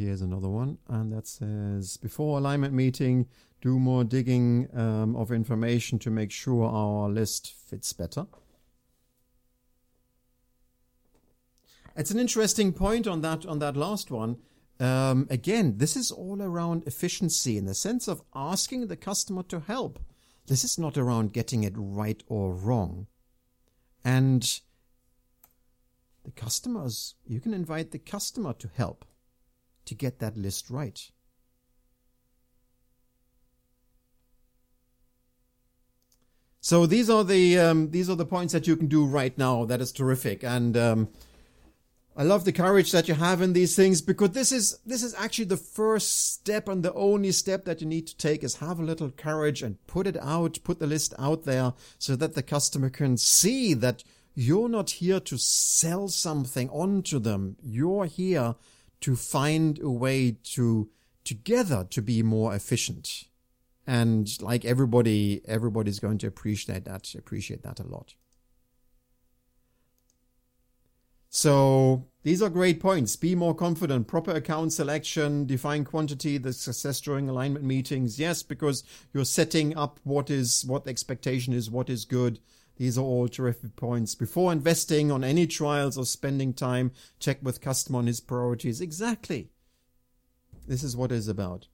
Here's 0.00 0.22
another 0.22 0.48
one, 0.48 0.78
and 0.88 1.12
that 1.12 1.26
says 1.26 1.96
before 1.98 2.38
alignment 2.38 2.72
meeting, 2.72 3.26
do 3.60 3.78
more 3.78 4.02
digging 4.02 4.68
um, 4.74 5.14
of 5.14 5.30
information 5.30 5.98
to 5.98 6.10
make 6.10 6.30
sure 6.30 6.64
our 6.64 7.08
list 7.08 7.52
fits 7.52 7.92
better. 7.92 8.26
It's 11.96 12.10
an 12.10 12.18
interesting 12.18 12.72
point 12.72 13.06
on 13.06 13.20
that 13.20 13.44
on 13.44 13.58
that 13.58 13.76
last 13.76 14.10
one. 14.10 14.38
Um, 14.78 15.26
again, 15.28 15.76
this 15.76 15.96
is 15.96 16.10
all 16.10 16.40
around 16.40 16.84
efficiency 16.86 17.58
in 17.58 17.66
the 17.66 17.74
sense 17.74 18.08
of 18.08 18.22
asking 18.34 18.86
the 18.86 18.96
customer 18.96 19.42
to 19.44 19.60
help. 19.60 19.98
This 20.46 20.64
is 20.64 20.78
not 20.78 20.96
around 20.96 21.34
getting 21.34 21.64
it 21.64 21.74
right 21.76 22.22
or 22.26 22.54
wrong. 22.54 23.06
And 24.02 24.42
the 26.24 26.30
customers, 26.30 27.14
you 27.26 27.40
can 27.40 27.52
invite 27.52 27.90
the 27.90 27.98
customer 27.98 28.54
to 28.54 28.70
help 28.74 29.04
to 29.90 29.94
get 29.94 30.20
that 30.20 30.36
list 30.36 30.70
right. 30.70 31.10
So 36.60 36.86
these 36.86 37.10
are 37.10 37.24
the 37.24 37.58
um, 37.58 37.90
these 37.90 38.08
are 38.08 38.16
the 38.16 38.26
points 38.26 38.52
that 38.52 38.66
you 38.66 38.76
can 38.76 38.86
do 38.86 39.04
right 39.04 39.36
now. 39.36 39.64
That 39.64 39.80
is 39.80 39.92
terrific, 39.92 40.44
and 40.44 40.76
um, 40.76 41.08
I 42.16 42.22
love 42.22 42.44
the 42.44 42.52
courage 42.52 42.92
that 42.92 43.08
you 43.08 43.14
have 43.14 43.40
in 43.40 43.54
these 43.54 43.74
things 43.74 44.02
because 44.02 44.30
this 44.30 44.52
is 44.52 44.78
this 44.84 45.02
is 45.02 45.14
actually 45.14 45.46
the 45.46 45.56
first 45.56 46.32
step 46.32 46.68
and 46.68 46.82
the 46.82 46.92
only 46.92 47.32
step 47.32 47.64
that 47.64 47.80
you 47.80 47.86
need 47.86 48.06
to 48.08 48.16
take 48.16 48.44
is 48.44 48.56
have 48.56 48.78
a 48.78 48.84
little 48.84 49.10
courage 49.10 49.62
and 49.62 49.84
put 49.86 50.06
it 50.06 50.18
out, 50.20 50.58
put 50.62 50.78
the 50.78 50.86
list 50.86 51.14
out 51.18 51.44
there 51.44 51.72
so 51.98 52.14
that 52.16 52.34
the 52.34 52.42
customer 52.42 52.90
can 52.90 53.16
see 53.16 53.74
that 53.74 54.04
you're 54.34 54.68
not 54.68 54.90
here 54.90 55.18
to 55.18 55.38
sell 55.38 56.08
something 56.08 56.68
onto 56.70 57.18
them. 57.18 57.56
You're 57.62 58.04
here 58.04 58.54
to 59.00 59.16
find 59.16 59.78
a 59.80 59.90
way 59.90 60.36
to 60.54 60.88
together 61.24 61.86
to 61.90 62.02
be 62.02 62.22
more 62.22 62.54
efficient. 62.54 63.24
And 63.86 64.30
like 64.40 64.64
everybody, 64.64 65.42
everybody's 65.46 65.98
going 65.98 66.18
to 66.18 66.26
appreciate 66.26 66.84
that, 66.84 67.14
appreciate 67.14 67.62
that 67.62 67.80
a 67.80 67.86
lot. 67.86 68.14
So 71.30 72.08
these 72.24 72.42
are 72.42 72.50
great 72.50 72.80
points. 72.80 73.14
Be 73.14 73.36
more 73.36 73.54
confident. 73.54 74.08
Proper 74.08 74.32
account 74.32 74.72
selection, 74.72 75.46
define 75.46 75.84
quantity, 75.84 76.38
the 76.38 76.52
success 76.52 77.00
during 77.00 77.28
alignment 77.28 77.64
meetings. 77.64 78.18
Yes, 78.18 78.42
because 78.42 78.82
you're 79.14 79.24
setting 79.24 79.76
up 79.76 80.00
what 80.02 80.28
is, 80.28 80.64
what 80.66 80.84
the 80.84 80.90
expectation 80.90 81.52
is, 81.52 81.70
what 81.70 81.88
is 81.88 82.04
good. 82.04 82.40
These 82.80 82.96
are 82.96 83.02
all 83.02 83.28
terrific 83.28 83.76
points. 83.76 84.14
Before 84.14 84.50
investing 84.50 85.12
on 85.12 85.22
any 85.22 85.46
trials 85.46 85.98
or 85.98 86.06
spending 86.06 86.54
time, 86.54 86.92
check 87.18 87.36
with 87.42 87.60
customer 87.60 87.98
on 87.98 88.06
his 88.06 88.20
priorities. 88.20 88.80
Exactly. 88.80 89.50
This 90.66 90.82
is 90.82 90.96
what 90.96 91.12
it's 91.12 91.28
about. 91.28 91.68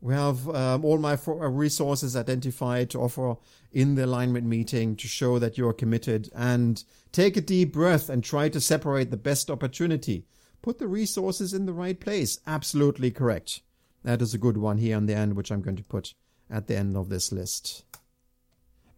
We 0.00 0.14
have 0.14 0.48
um, 0.48 0.84
all 0.84 0.98
my 0.98 1.16
uh, 1.28 1.30
resources 1.48 2.16
identified 2.16 2.90
to 2.90 2.98
offer 2.98 3.36
in 3.70 3.94
the 3.94 4.04
alignment 4.04 4.44
meeting 4.44 4.96
to 4.96 5.06
show 5.06 5.38
that 5.38 5.56
you're 5.56 5.72
committed 5.72 6.28
and 6.34 6.82
take 7.12 7.36
a 7.36 7.40
deep 7.40 7.72
breath 7.72 8.08
and 8.08 8.24
try 8.24 8.48
to 8.48 8.60
separate 8.60 9.12
the 9.12 9.16
best 9.16 9.48
opportunity. 9.48 10.26
Put 10.60 10.80
the 10.80 10.88
resources 10.88 11.54
in 11.54 11.66
the 11.66 11.72
right 11.72 12.00
place. 12.00 12.40
Absolutely 12.48 13.12
correct. 13.12 13.60
That 14.02 14.20
is 14.20 14.34
a 14.34 14.38
good 14.38 14.56
one 14.56 14.78
here 14.78 14.96
on 14.96 15.06
the 15.06 15.14
end, 15.14 15.36
which 15.36 15.52
I'm 15.52 15.62
going 15.62 15.76
to 15.76 15.84
put 15.84 16.14
at 16.50 16.66
the 16.66 16.76
end 16.76 16.96
of 16.96 17.10
this 17.10 17.30
list. 17.30 17.84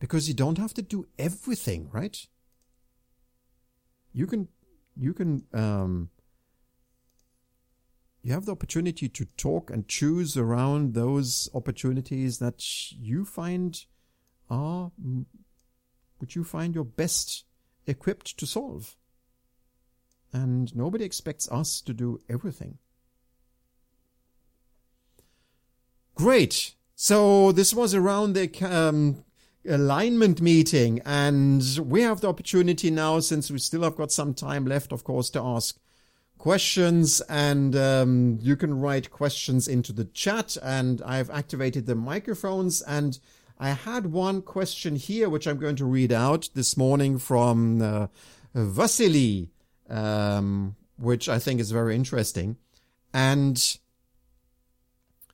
Because 0.05 0.28
you 0.28 0.34
don't 0.34 0.59
have 0.59 0.74
to 0.74 0.82
do 0.82 1.07
everything, 1.18 1.88
right? 1.90 2.26
You 4.12 4.26
can, 4.26 4.48
you 4.94 5.14
can, 5.14 5.46
um, 5.55 6.11
you 8.22 8.34
have 8.34 8.44
the 8.44 8.52
opportunity 8.52 9.09
to 9.09 9.24
talk 9.38 9.70
and 9.70 9.88
choose 9.88 10.36
around 10.36 10.92
those 10.92 11.48
opportunities 11.55 12.38
that 12.38 12.62
you 12.92 13.24
find 13.24 13.82
are 14.50 14.90
which 16.18 16.36
you 16.36 16.44
find 16.44 16.74
you're 16.74 16.84
best 16.84 17.46
equipped 17.86 18.36
to 18.36 18.46
solve. 18.46 18.96
And 20.34 20.76
nobody 20.76 21.07
expects 21.07 21.50
us 21.50 21.80
to 21.80 21.94
do 21.94 22.20
everything. 22.28 22.76
Great. 26.14 26.74
So 26.94 27.52
this 27.52 27.72
was 27.72 27.94
around 27.94 28.34
the 28.34 28.50
um, 28.70 29.24
alignment 29.68 30.40
meeting 30.40 31.00
and 31.04 31.62
we 31.82 32.02
have 32.02 32.20
the 32.20 32.28
opportunity 32.28 32.90
now, 32.90 33.20
since 33.20 33.50
we 33.50 33.58
still 33.58 33.82
have 33.82 33.96
got 33.96 34.12
some 34.12 34.34
time 34.34 34.66
left, 34.66 34.92
of 34.92 35.04
course, 35.04 35.30
to 35.30 35.40
ask 35.40 35.78
questions 36.38 37.20
and 37.22 37.74
um, 37.74 38.38
you 38.42 38.56
can 38.56 38.78
write 38.78 39.10
questions 39.10 39.66
into 39.66 39.92
the 39.92 40.04
chat 40.04 40.56
and 40.62 41.00
I've 41.02 41.30
activated 41.30 41.86
the 41.86 41.94
microphones 41.94 42.82
and 42.82 43.18
I 43.58 43.70
had 43.70 44.12
one 44.12 44.42
question 44.42 44.96
here 44.96 45.28
which 45.28 45.46
I'm 45.46 45.58
going 45.58 45.76
to 45.76 45.86
read 45.86 46.12
out 46.12 46.50
this 46.54 46.76
morning 46.76 47.18
from 47.18 47.80
uh, 47.80 48.08
Vasily 48.54 49.50
um, 49.88 50.76
which 50.98 51.28
I 51.28 51.38
think 51.38 51.60
is 51.60 51.70
very 51.70 51.94
interesting. 51.94 52.56
And 53.12 53.78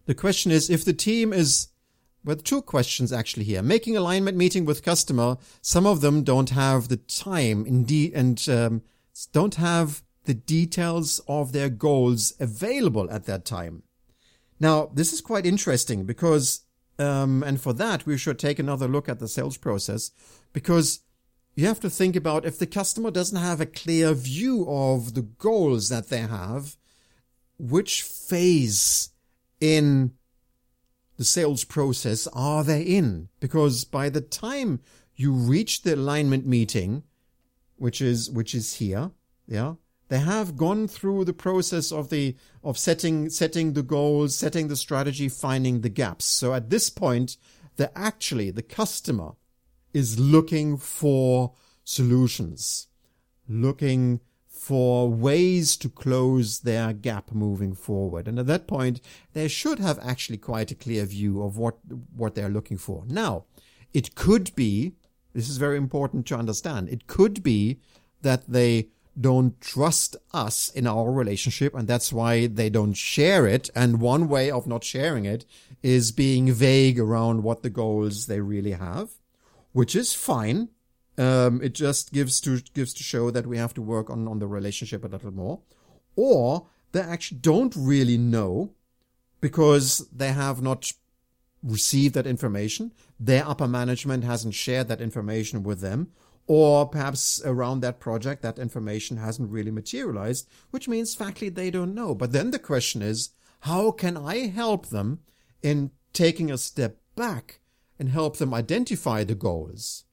the 0.07 0.15
question 0.15 0.53
is 0.53 0.71
if 0.71 0.85
the 0.85 0.93
team 0.93 1.33
is 1.33 1.69
with 2.25 2.45
two 2.45 2.63
questions 2.63 3.13
actually 3.13 3.45
here. 3.45 3.63
Making 3.63 3.97
alignment 3.97 4.37
meeting 4.37 4.65
with 4.65 4.83
customer, 4.83 5.37
some 5.63 5.87
of 5.87 6.01
them 6.01 6.23
don't 6.23 6.51
have 6.51 6.89
the 6.89 6.97
time 6.97 7.67
indeed 7.67 8.13
and 8.15 8.47
um, 8.49 8.83
don't 9.33 9.55
have 9.57 10.03
the 10.25 10.35
details 10.35 11.21
of 11.27 11.53
their 11.53 11.69
goals 11.69 12.35
available 12.39 13.11
at 13.11 13.25
that 13.25 13.45
time. 13.45 13.83
Now, 14.59 14.91
this 14.93 15.13
is 15.13 15.23
quite 15.23 15.47
interesting 15.47 16.05
because, 16.05 16.61
um, 16.99 17.43
and 17.43 17.61
for 17.61 17.73
that, 17.73 18.05
we 18.05 18.19
should 18.19 18.39
take 18.39 18.59
another 18.59 18.87
look 18.87 19.09
at 19.09 19.19
the 19.19 19.29
sales 19.29 19.57
process 19.57 20.11
because 20.53 21.01
you 21.55 21.67
have 21.67 21.81
to 21.81 21.91
think 21.91 22.15
about 22.15 22.45
if 22.45 22.59
the 22.59 22.67
customer 22.67 23.11
doesn't 23.11 23.39
have 23.39 23.61
a 23.61 23.67
clear 23.67 24.13
view 24.13 24.67
of 24.69 25.15
the 25.15 25.23
goals 25.23 25.89
that 25.89 26.09
they 26.09 26.21
have, 26.21 26.77
which 27.59 28.03
phase 28.03 29.11
in 29.61 30.13
the 31.21 31.25
sales 31.25 31.65
process 31.65 32.27
are 32.33 32.65
they 32.65 32.81
in? 32.81 33.29
Because 33.41 33.85
by 33.85 34.09
the 34.09 34.23
time 34.23 34.81
you 35.15 35.31
reach 35.31 35.83
the 35.83 35.95
alignment 35.95 36.47
meeting, 36.47 37.03
which 37.77 38.01
is, 38.01 38.31
which 38.31 38.55
is 38.55 38.77
here, 38.77 39.11
yeah, 39.47 39.75
they 40.09 40.21
have 40.21 40.57
gone 40.57 40.89
through 40.89 41.27
the 41.27 41.35
process 41.35 41.93
of 41.93 42.09
the 42.09 42.37
of 42.65 42.79
setting 42.79 43.29
setting 43.29 43.75
the 43.75 43.83
goals, 43.83 44.35
setting 44.35 44.69
the 44.69 44.77
strategy, 44.77 45.29
finding 45.29 45.83
the 45.83 45.91
gaps. 45.91 46.25
So 46.25 46.55
at 46.55 46.71
this 46.71 46.89
point, 46.89 47.37
the 47.77 47.97
actually 47.97 48.51
the 48.51 48.63
customer 48.63 49.33
is 49.93 50.19
looking 50.19 50.79
for 50.79 51.53
solutions, 51.85 52.89
looking 53.47 54.21
for 54.71 55.11
ways 55.11 55.77
to 55.77 55.89
close 55.89 56.61
their 56.61 56.93
gap 56.93 57.33
moving 57.33 57.75
forward. 57.75 58.29
And 58.29 58.39
at 58.39 58.47
that 58.47 58.69
point, 58.69 59.01
they 59.33 59.49
should 59.49 59.81
have 59.81 59.99
actually 60.01 60.39
quite 60.39 60.71
a 60.71 60.77
clear 60.77 61.05
view 61.05 61.43
of 61.43 61.59
what, 61.59 61.79
what 62.15 62.37
they're 62.37 62.49
looking 62.49 62.79
for. 62.79 63.03
Now, 63.09 63.47
it 63.93 64.15
could 64.15 64.55
be, 64.55 64.93
this 65.33 65.49
is 65.49 65.57
very 65.57 65.77
important 65.77 66.25
to 66.27 66.37
understand, 66.37 66.89
it 66.89 67.09
could 67.09 67.43
be 67.43 67.81
that 68.23 68.49
they 68.49 68.91
don't 69.21 69.61
trust 69.61 70.15
us 70.33 70.71
in 70.71 70.87
our 70.87 71.11
relationship 71.11 71.75
and 71.75 71.89
that's 71.89 72.13
why 72.13 72.47
they 72.47 72.71
don't 72.71 72.95
share 72.95 73.49
it. 73.49 73.71
And 73.75 74.01
one 74.01 74.29
way 74.29 74.53
of 74.53 74.69
not 74.69 74.85
sharing 74.85 75.25
it 75.25 75.45
is 75.83 76.13
being 76.13 76.53
vague 76.53 77.01
around 77.01 77.43
what 77.43 77.65
the 77.65 77.71
goals 77.71 78.27
they 78.27 78.41
really 78.41 78.77
have, 78.79 79.11
which 79.73 79.97
is 79.97 80.15
fine. 80.15 80.69
Um, 81.19 81.61
it 81.63 81.75
just 81.75 82.13
gives 82.13 82.41
to, 82.43 82.63
gives 82.75 82.95
to 82.95 83.03
show 83.03 83.31
that 83.31 83.47
we 83.47 83.59
have 83.59 83.75
to 83.75 83.83
work 83.83 84.09
on, 84.11 84.27
on 84.27 84.39
the 84.39 84.47
relationship 84.47 85.05
a 85.05 85.09
little 85.09 85.33
more. 85.33 85.61
Or 86.17 86.67
they 86.93 87.01
actually 87.01 87.39
don't 87.39 87.75
really 87.77 88.17
know 88.17 88.73
because 89.41 90.09
they 90.13 90.33
have 90.33 90.63
not 90.63 90.93
received 91.63 92.15
that 92.15 92.27
information. 92.27 92.93
Their 93.19 93.47
upper 93.47 93.69
management 93.69 94.25
hasn't 94.25 94.55
shared 94.55 94.89
that 94.89 95.01
information 95.01 95.63
with 95.63 95.81
them 95.81 96.13
or 96.47 96.89
perhaps 96.89 97.41
around 97.45 97.79
that 97.79 98.01
project 98.01 98.43
that 98.43 98.59
information 98.59 99.19
hasn't 99.19 99.53
really 99.53 99.71
materialized, 99.71 100.49
which 100.73 100.89
means 100.89 101.15
factly 101.15 101.49
they 101.49 101.71
don't 101.71 101.95
know. 101.95 102.13
But 102.13 102.33
then 102.33 102.51
the 102.51 102.59
question 102.59 103.03
is, 103.03 103.31
how 103.61 103.93
can 103.93 104.17
I 104.17 104.49
help 104.49 104.87
them 104.87 105.21
in 105.63 105.93
taking 106.13 106.51
a 106.51 106.59
step 106.59 106.97
back 107.15 107.61
and 108.01 108.09
help 108.09 108.39
them 108.39 108.53
identify 108.53 109.23
the 109.23 109.37
goals? 109.37 110.07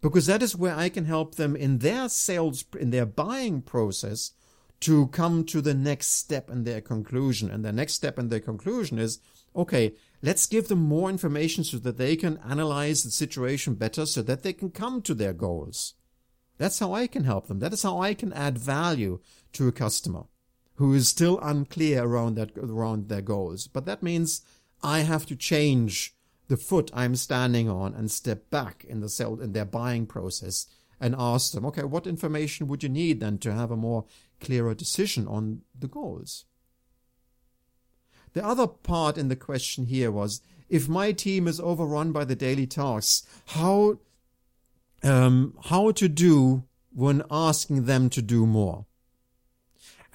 Because 0.00 0.26
that 0.26 0.42
is 0.42 0.56
where 0.56 0.76
I 0.76 0.88
can 0.88 1.06
help 1.06 1.34
them 1.34 1.56
in 1.56 1.78
their 1.78 2.08
sales, 2.08 2.64
in 2.78 2.90
their 2.90 3.06
buying 3.06 3.62
process 3.62 4.32
to 4.80 5.08
come 5.08 5.44
to 5.44 5.60
the 5.60 5.74
next 5.74 6.08
step 6.08 6.48
in 6.48 6.64
their 6.64 6.80
conclusion. 6.80 7.50
And 7.50 7.64
the 7.64 7.72
next 7.72 7.94
step 7.94 8.18
in 8.18 8.28
their 8.28 8.40
conclusion 8.40 8.98
is, 8.98 9.18
okay, 9.56 9.94
Let's 10.20 10.46
give 10.46 10.66
them 10.66 10.80
more 10.80 11.10
information 11.10 11.62
so 11.62 11.78
that 11.78 11.96
they 11.96 12.16
can 12.16 12.38
analyze 12.38 13.04
the 13.04 13.10
situation 13.10 13.74
better 13.74 14.04
so 14.04 14.22
that 14.22 14.42
they 14.42 14.52
can 14.52 14.70
come 14.70 15.00
to 15.02 15.14
their 15.14 15.32
goals. 15.32 15.94
That's 16.56 16.80
how 16.80 16.92
I 16.92 17.06
can 17.06 17.22
help 17.22 17.46
them. 17.46 17.60
That 17.60 17.72
is 17.72 17.84
how 17.84 18.00
I 18.00 18.14
can 18.14 18.32
add 18.32 18.58
value 18.58 19.20
to 19.52 19.68
a 19.68 19.72
customer 19.72 20.24
who 20.74 20.92
is 20.92 21.08
still 21.08 21.38
unclear 21.40 22.02
around 22.02 22.34
that, 22.34 22.50
around 22.56 23.08
their 23.08 23.22
goals. 23.22 23.68
But 23.68 23.86
that 23.86 24.02
means 24.02 24.42
I 24.82 25.00
have 25.00 25.24
to 25.26 25.36
change 25.36 26.14
the 26.48 26.56
foot 26.56 26.90
I'm 26.94 27.14
standing 27.14 27.68
on 27.68 27.94
and 27.94 28.10
step 28.10 28.50
back 28.50 28.84
in 28.84 29.00
the 29.00 29.08
sell, 29.08 29.40
in 29.40 29.52
their 29.52 29.64
buying 29.64 30.06
process 30.06 30.66
and 31.00 31.14
ask 31.16 31.52
them, 31.52 31.64
okay, 31.66 31.84
what 31.84 32.06
information 32.06 32.66
would 32.68 32.82
you 32.82 32.88
need 32.88 33.20
then 33.20 33.38
to 33.38 33.52
have 33.52 33.70
a 33.70 33.76
more 33.76 34.06
clearer 34.40 34.74
decision 34.74 35.28
on 35.28 35.62
the 35.78 35.86
goals? 35.86 36.46
The 38.32 38.44
other 38.44 38.66
part 38.66 39.16
in 39.16 39.28
the 39.28 39.36
question 39.36 39.86
here 39.86 40.10
was, 40.10 40.40
if 40.68 40.88
my 40.88 41.12
team 41.12 41.48
is 41.48 41.60
overrun 41.60 42.12
by 42.12 42.24
the 42.24 42.36
daily 42.36 42.66
tasks, 42.66 43.26
how, 43.46 43.98
um, 45.02 45.56
how 45.64 45.92
to 45.92 46.08
do 46.08 46.64
when 46.92 47.22
asking 47.30 47.84
them 47.84 48.10
to 48.10 48.20
do 48.20 48.46
more? 48.46 48.86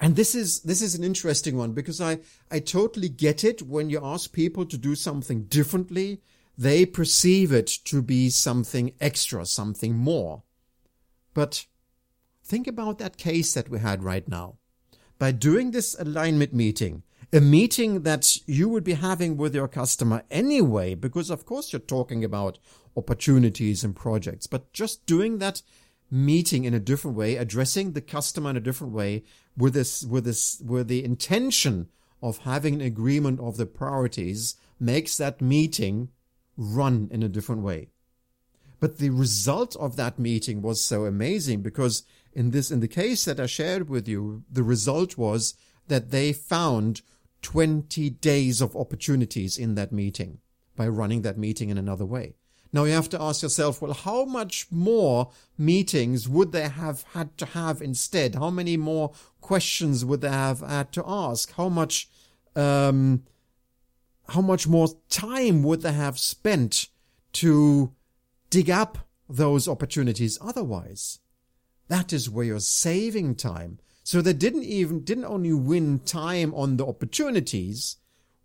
And 0.00 0.16
this 0.16 0.34
is, 0.34 0.60
this 0.60 0.82
is 0.82 0.94
an 0.94 1.04
interesting 1.04 1.56
one 1.56 1.72
because 1.72 2.00
I, 2.00 2.18
I 2.50 2.58
totally 2.58 3.08
get 3.08 3.44
it. 3.44 3.62
When 3.62 3.90
you 3.90 4.00
ask 4.02 4.32
people 4.32 4.66
to 4.66 4.76
do 4.76 4.94
something 4.94 5.44
differently, 5.44 6.20
they 6.58 6.84
perceive 6.84 7.52
it 7.52 7.66
to 7.84 8.02
be 8.02 8.30
something 8.30 8.92
extra, 9.00 9.46
something 9.46 9.94
more. 9.94 10.42
But 11.32 11.66
think 12.44 12.66
about 12.66 12.98
that 12.98 13.16
case 13.16 13.54
that 13.54 13.68
we 13.68 13.78
had 13.78 14.02
right 14.02 14.28
now. 14.28 14.58
By 15.18 15.32
doing 15.32 15.70
this 15.70 15.96
alignment 15.98 16.52
meeting, 16.52 17.02
a 17.32 17.40
meeting 17.40 18.02
that 18.02 18.36
you 18.46 18.68
would 18.68 18.84
be 18.84 18.94
having 18.94 19.36
with 19.36 19.54
your 19.54 19.68
customer 19.68 20.24
anyway, 20.30 20.94
because 20.94 21.30
of 21.30 21.46
course 21.46 21.72
you're 21.72 21.80
talking 21.80 22.24
about 22.24 22.58
opportunities 22.96 23.82
and 23.82 23.96
projects, 23.96 24.46
but 24.46 24.72
just 24.72 25.06
doing 25.06 25.38
that 25.38 25.62
meeting 26.10 26.64
in 26.64 26.74
a 26.74 26.80
different 26.80 27.16
way, 27.16 27.36
addressing 27.36 27.92
the 27.92 28.00
customer 28.00 28.50
in 28.50 28.56
a 28.56 28.60
different 28.60 28.92
way 28.92 29.24
with 29.56 29.74
this, 29.74 30.04
with 30.04 30.24
this, 30.24 30.60
with 30.64 30.88
the 30.88 31.04
intention 31.04 31.88
of 32.22 32.38
having 32.38 32.74
an 32.74 32.80
agreement 32.80 33.40
of 33.40 33.56
the 33.56 33.66
priorities 33.66 34.56
makes 34.80 35.16
that 35.16 35.40
meeting 35.40 36.08
run 36.56 37.08
in 37.10 37.22
a 37.22 37.28
different 37.28 37.62
way. 37.62 37.88
But 38.80 38.98
the 38.98 39.10
result 39.10 39.76
of 39.76 39.96
that 39.96 40.18
meeting 40.18 40.62
was 40.62 40.84
so 40.84 41.04
amazing 41.04 41.62
because 41.62 42.04
in 42.32 42.50
this, 42.50 42.70
in 42.70 42.80
the 42.80 42.88
case 42.88 43.24
that 43.24 43.40
I 43.40 43.46
shared 43.46 43.88
with 43.88 44.08
you, 44.08 44.44
the 44.50 44.62
result 44.62 45.16
was 45.16 45.54
that 45.88 46.10
they 46.10 46.32
found 46.32 47.02
20 47.42 48.10
days 48.10 48.60
of 48.60 48.76
opportunities 48.76 49.58
in 49.58 49.74
that 49.74 49.92
meeting 49.92 50.38
by 50.76 50.88
running 50.88 51.22
that 51.22 51.38
meeting 51.38 51.68
in 51.68 51.78
another 51.78 52.06
way. 52.06 52.34
Now 52.74 52.82
you 52.82 52.92
have 52.92 53.08
to 53.10 53.22
ask 53.22 53.44
yourself, 53.44 53.80
well, 53.80 53.92
how 53.92 54.24
much 54.24 54.66
more 54.68 55.30
meetings 55.56 56.28
would 56.28 56.50
they 56.50 56.68
have 56.68 57.04
had 57.12 57.38
to 57.38 57.46
have 57.46 57.80
instead? 57.80 58.34
How 58.34 58.50
many 58.50 58.76
more 58.76 59.12
questions 59.40 60.04
would 60.04 60.22
they 60.22 60.28
have 60.28 60.58
had 60.58 60.90
to 60.94 61.04
ask? 61.06 61.52
How 61.52 61.68
much, 61.68 62.08
um, 62.56 63.22
how 64.28 64.40
much 64.40 64.66
more 64.66 64.88
time 65.08 65.62
would 65.62 65.82
they 65.82 65.92
have 65.92 66.18
spent 66.18 66.88
to 67.34 67.92
dig 68.50 68.68
up 68.70 68.98
those 69.28 69.68
opportunities 69.68 70.36
otherwise? 70.40 71.20
That 71.86 72.12
is 72.12 72.28
where 72.28 72.44
you're 72.44 72.58
saving 72.58 73.36
time. 73.36 73.78
So 74.02 74.20
they 74.20 74.32
didn't 74.32 74.64
even, 74.64 75.04
didn't 75.04 75.26
only 75.26 75.52
win 75.52 76.00
time 76.00 76.52
on 76.54 76.76
the 76.76 76.86
opportunities, 76.86 77.98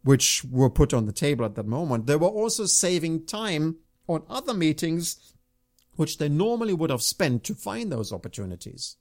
which 0.04 0.46
were 0.52 0.70
put 0.70 0.94
on 0.94 1.08
the 1.08 1.12
table 1.12 1.46
at 1.46 1.56
that 1.56 1.66
moment, 1.66 2.06
they 2.06 2.16
were 2.16 2.28
also 2.28 2.68
saving 2.68 3.26
time 3.26 3.78
on 4.10 4.24
other 4.28 4.54
meetings 4.54 5.34
which 5.96 6.18
they 6.18 6.28
normally 6.28 6.74
would 6.74 6.90
have 6.90 7.02
spent 7.02 7.44
to 7.44 7.54
find 7.54 7.92
those 7.92 8.12
opportunities. 8.12 8.98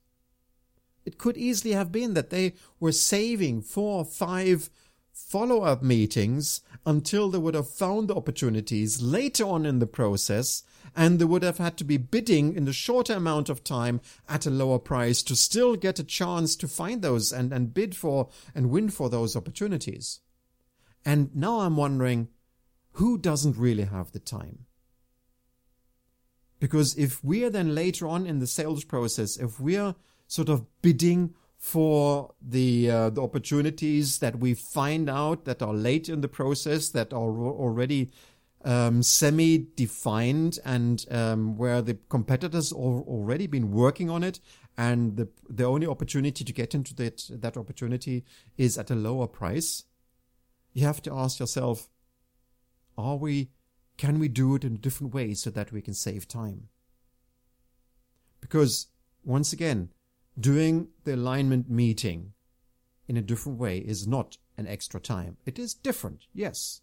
It 1.05 1.17
could 1.17 1.37
easily 1.37 1.73
have 1.73 1.91
been 1.91 2.13
that 2.13 2.29
they 2.29 2.53
were 2.79 2.91
saving 2.91 3.61
four 3.61 3.99
or 3.99 4.05
five 4.05 4.69
follow 5.11 5.61
up 5.61 5.81
meetings 5.81 6.61
until 6.85 7.29
they 7.29 7.37
would 7.37 7.55
have 7.55 7.69
found 7.69 8.07
the 8.07 8.15
opportunities 8.15 9.01
later 9.01 9.43
on 9.43 9.65
in 9.65 9.79
the 9.79 9.87
process 9.87 10.63
and 10.95 11.19
they 11.19 11.25
would 11.25 11.43
have 11.43 11.57
had 11.57 11.77
to 11.77 11.83
be 11.83 11.97
bidding 11.97 12.55
in 12.55 12.67
a 12.67 12.73
shorter 12.73 13.13
amount 13.13 13.49
of 13.49 13.63
time 13.63 14.01
at 14.27 14.45
a 14.45 14.49
lower 14.49 14.79
price 14.79 15.23
to 15.23 15.35
still 15.35 15.75
get 15.75 15.99
a 15.99 16.03
chance 16.03 16.55
to 16.55 16.67
find 16.67 17.01
those 17.01 17.31
and, 17.31 17.51
and 17.51 17.73
bid 17.73 17.95
for 17.95 18.29
and 18.53 18.69
win 18.69 18.89
for 18.89 19.09
those 19.09 19.35
opportunities. 19.35 20.19
And 21.05 21.35
now 21.35 21.61
I'm 21.61 21.77
wondering 21.77 22.29
who 22.93 23.17
doesn't 23.17 23.57
really 23.57 23.85
have 23.85 24.11
the 24.11 24.19
time? 24.19 24.65
Because 26.59 26.95
if 26.97 27.23
we 27.23 27.43
are 27.45 27.49
then 27.49 27.73
later 27.73 28.07
on 28.07 28.25
in 28.25 28.39
the 28.39 28.47
sales 28.47 28.83
process, 28.83 29.37
if 29.37 29.59
we 29.59 29.77
are 29.77 29.95
sort 30.27 30.49
of 30.49 30.65
bidding 30.81 31.33
for 31.57 32.33
the 32.41 32.89
uh, 32.89 33.09
the 33.09 33.21
opportunities 33.21 34.19
that 34.19 34.39
we 34.39 34.53
find 34.53 35.09
out 35.09 35.45
that 35.45 35.61
are 35.61 35.73
late 35.73 36.07
in 36.07 36.21
the 36.21 36.27
process, 36.27 36.89
that 36.89 37.13
are 37.13 37.19
already 37.19 38.11
um, 38.63 39.03
semi-defined, 39.03 40.59
and 40.63 41.05
um, 41.11 41.57
where 41.57 41.81
the 41.81 41.97
competitors 42.07 42.69
have 42.69 42.79
already 42.79 43.47
been 43.47 43.71
working 43.71 44.09
on 44.09 44.23
it, 44.23 44.39
and 44.77 45.17
the 45.17 45.27
the 45.49 45.65
only 45.65 45.87
opportunity 45.87 46.45
to 46.45 46.53
get 46.53 46.73
into 46.73 46.95
that 46.95 47.29
that 47.29 47.57
opportunity 47.57 48.23
is 48.57 48.77
at 48.77 48.89
a 48.89 48.95
lower 48.95 49.27
price, 49.27 49.83
you 50.73 50.85
have 50.85 51.01
to 51.01 51.13
ask 51.13 51.39
yourself: 51.39 51.89
Are 52.97 53.17
we 53.17 53.49
can 53.99 54.17
we 54.17 54.29
do 54.29 54.55
it 54.55 54.63
in 54.63 54.75
a 54.75 54.77
different 54.77 55.13
way 55.13 55.33
so 55.33 55.49
that 55.49 55.73
we 55.73 55.81
can 55.81 55.93
save 55.93 56.25
time? 56.25 56.69
Because 58.39 58.87
once 59.25 59.51
again, 59.51 59.89
doing 60.39 60.87
the 61.03 61.15
alignment 61.15 61.69
meeting 61.69 62.31
in 63.09 63.17
a 63.17 63.21
different 63.21 63.59
way 63.59 63.79
is 63.79 64.07
not 64.07 64.37
an 64.57 64.67
extra 64.67 65.01
time. 65.01 65.35
It 65.45 65.59
is 65.59 65.73
different, 65.73 66.27
yes, 66.33 66.79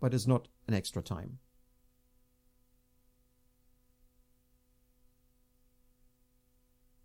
but 0.00 0.14
it's 0.14 0.26
not 0.26 0.48
an 0.66 0.72
extra 0.72 1.02
time. 1.02 1.40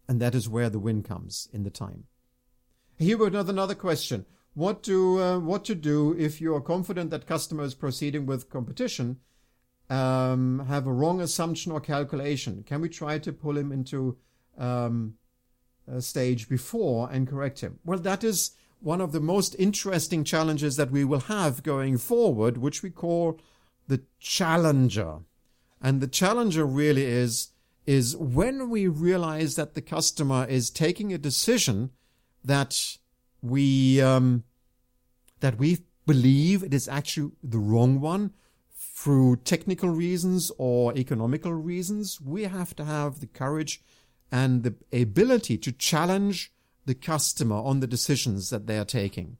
And 0.08 0.22
that 0.22 0.34
is 0.34 0.48
where 0.48 0.70
the 0.70 0.80
win 0.80 1.04
comes 1.04 1.50
in 1.52 1.64
the 1.64 1.70
time. 1.70 2.06
Here 2.98 3.18
we 3.18 3.28
another 3.28 3.52
another 3.52 3.76
question 3.76 4.26
what 4.56 4.82
to 4.84 5.22
uh, 5.22 5.40
what 5.40 5.64
to 5.66 5.76
do 5.76 6.16
if 6.18 6.42
you 6.42 6.56
are 6.56 6.62
confident 6.62 7.12
that 7.12 7.28
customers 7.28 7.76
proceeding 7.76 8.26
with 8.26 8.50
competition 8.50 9.18
um, 9.90 10.66
have 10.68 10.88
a 10.88 10.94
wrong 10.94 11.22
assumption 11.22 11.72
or 11.72 11.80
calculation. 11.80 12.64
Can 12.64 12.82
we 12.82 12.90
try 12.90 13.20
to 13.20 13.32
pull 13.32 13.58
him 13.58 13.72
into 13.72 14.18
um, 14.58 15.16
a 15.88 16.02
stage 16.02 16.50
before 16.50 17.10
and 17.12 17.28
correct 17.28 17.60
him? 17.62 17.80
Well, 17.86 18.00
that 18.00 18.24
is 18.24 18.52
one 18.80 19.02
of 19.02 19.12
the 19.12 19.20
most 19.20 19.56
interesting 19.60 20.24
challenges 20.24 20.76
that 20.78 20.92
we 20.92 21.04
will 21.04 21.22
have 21.22 21.64
going 21.64 21.98
forward, 21.98 22.58
which 22.58 22.82
we 22.82 22.90
call 22.90 23.40
the 23.88 24.02
challenger. 24.20 25.20
And 25.82 26.02
the 26.02 26.08
challenger 26.08 26.66
really 26.66 27.06
is 27.06 27.50
is 27.86 28.18
when 28.18 28.70
we 28.70 28.88
realize 28.88 29.56
that 29.56 29.76
the 29.76 29.82
customer 29.82 30.46
is 30.50 30.72
taking 30.72 31.14
a 31.14 31.20
decision 31.20 31.92
that 32.44 32.98
we 33.46 34.02
um, 34.02 34.44
that 35.40 35.58
we 35.58 35.80
believe 36.06 36.64
it 36.64 36.74
is 36.74 36.88
actually 36.88 37.32
the 37.44 37.58
wrong 37.58 38.00
one 38.00 38.32
through 38.96 39.36
technical 39.38 39.90
reasons 39.90 40.52
or 40.58 40.96
economical 40.98 41.54
reasons, 41.54 42.22
we 42.22 42.44
have 42.44 42.76
to 42.76 42.86
have 42.86 43.20
the 43.20 43.28
courage 43.28 43.82
and 44.32 44.64
the 44.64 44.76
ability 44.94 45.58
to 45.58 45.72
challenge 45.72 46.52
the 46.86 46.96
customer 46.96 47.56
on 47.56 47.80
the 47.80 47.88
decisions 47.88 48.50
that 48.50 48.68
they 48.68 48.78
are 48.78 48.86
taking. 48.86 49.38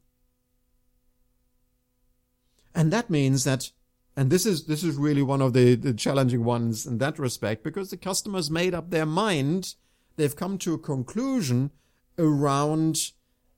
And 2.74 2.92
that 2.92 3.08
means 3.08 3.44
that 3.44 3.70
and 4.16 4.30
this 4.30 4.46
is 4.46 4.66
this 4.66 4.82
is 4.82 4.96
really 4.96 5.22
one 5.22 5.42
of 5.42 5.52
the, 5.52 5.74
the 5.74 5.92
challenging 5.92 6.44
ones 6.44 6.86
in 6.86 6.98
that 6.98 7.18
respect 7.18 7.62
because 7.62 7.90
the 7.90 7.96
customer's 7.96 8.50
made 8.50 8.74
up 8.74 8.90
their 8.90 9.06
mind 9.06 9.74
they've 10.16 10.36
come 10.36 10.56
to 10.58 10.74
a 10.74 10.78
conclusion 10.78 11.70
around 12.18 13.12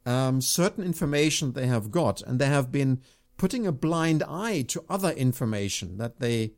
um, 0.09 0.41
certain 0.41 0.83
information 0.85 1.53
they 1.53 1.67
have 1.67 1.91
got, 1.91 2.23
and 2.23 2.39
they 2.39 2.47
have 2.47 2.73
been 2.73 3.03
putting 3.37 3.67
a 3.67 3.73
blind 3.73 4.23
eye 4.23 4.63
to 4.69 4.85
other 4.89 5.11
information 5.11 5.99
that 5.99 6.19
they 6.19 6.53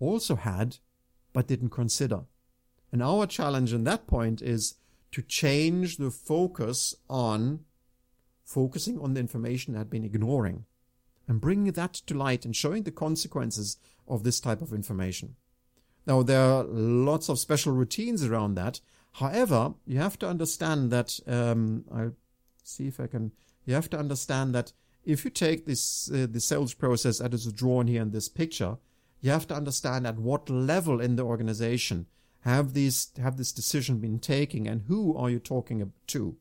also 0.00 0.36
had 0.36 0.78
but 1.34 1.46
didn't 1.46 1.68
consider. 1.70 2.22
And 2.90 3.02
our 3.02 3.26
challenge 3.26 3.72
in 3.72 3.84
that 3.84 4.06
point 4.06 4.40
is 4.40 4.76
to 5.12 5.22
change 5.22 5.98
the 5.98 6.10
focus 6.10 6.94
on 7.08 7.60
focusing 8.42 8.98
on 8.98 9.14
the 9.14 9.20
information 9.20 9.72
they 9.72 9.78
had 9.78 9.90
been 9.90 10.04
ignoring 10.04 10.64
and 11.28 11.40
bringing 11.40 11.72
that 11.72 11.92
to 11.92 12.14
light 12.14 12.44
and 12.44 12.56
showing 12.56 12.82
the 12.82 12.90
consequences 12.90 13.76
of 14.08 14.24
this 14.24 14.40
type 14.40 14.62
of 14.62 14.72
information. 14.72 15.36
Now, 16.06 16.22
there 16.22 16.40
are 16.40 16.64
lots 16.64 17.28
of 17.28 17.38
special 17.38 17.72
routines 17.72 18.24
around 18.24 18.54
that, 18.54 18.80
However, 19.12 19.74
you 19.86 19.98
have 19.98 20.18
to 20.20 20.28
understand 20.28 20.90
that, 20.90 21.20
um, 21.26 21.84
I'll 21.92 22.14
see 22.64 22.86
if 22.86 22.98
I 22.98 23.06
can, 23.06 23.32
you 23.64 23.74
have 23.74 23.90
to 23.90 23.98
understand 23.98 24.54
that 24.54 24.72
if 25.04 25.24
you 25.24 25.30
take 25.30 25.66
this, 25.66 26.10
uh, 26.10 26.26
the 26.30 26.40
sales 26.40 26.74
process 26.74 27.18
that 27.18 27.34
is 27.34 27.52
drawn 27.52 27.86
here 27.86 28.02
in 28.02 28.10
this 28.10 28.28
picture, 28.28 28.78
you 29.20 29.30
have 29.30 29.46
to 29.48 29.54
understand 29.54 30.06
at 30.06 30.18
what 30.18 30.48
level 30.48 31.00
in 31.00 31.16
the 31.16 31.24
organization 31.24 32.06
have 32.40 32.72
these, 32.72 33.10
have 33.20 33.36
this 33.36 33.52
decision 33.52 33.98
been 33.98 34.18
taken 34.18 34.66
and 34.66 34.82
who 34.88 35.16
are 35.16 35.30
you 35.30 35.38
talking 35.38 35.92
to? 36.08 36.36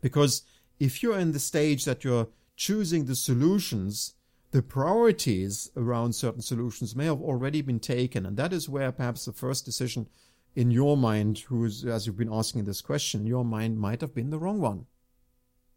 Because 0.00 0.42
if 0.78 1.02
you're 1.02 1.18
in 1.18 1.32
the 1.32 1.38
stage 1.38 1.84
that 1.84 2.04
you're 2.04 2.28
choosing 2.56 3.04
the 3.04 3.14
solutions, 3.14 4.14
the 4.50 4.62
priorities 4.62 5.70
around 5.76 6.14
certain 6.14 6.42
solutions 6.42 6.96
may 6.96 7.04
have 7.04 7.20
already 7.20 7.62
been 7.62 7.78
taken. 7.78 8.26
And 8.26 8.36
that 8.36 8.52
is 8.52 8.68
where 8.68 8.90
perhaps 8.90 9.24
the 9.24 9.32
first 9.32 9.64
decision 9.64 10.08
in 10.54 10.70
your 10.70 10.96
mind, 10.96 11.38
who's, 11.48 11.84
as 11.84 12.06
you've 12.06 12.16
been 12.16 12.32
asking 12.32 12.64
this 12.64 12.80
question, 12.80 13.26
your 13.26 13.44
mind 13.44 13.78
might 13.78 14.00
have 14.00 14.14
been 14.14 14.30
the 14.30 14.38
wrong 14.38 14.60
one. 14.60 14.86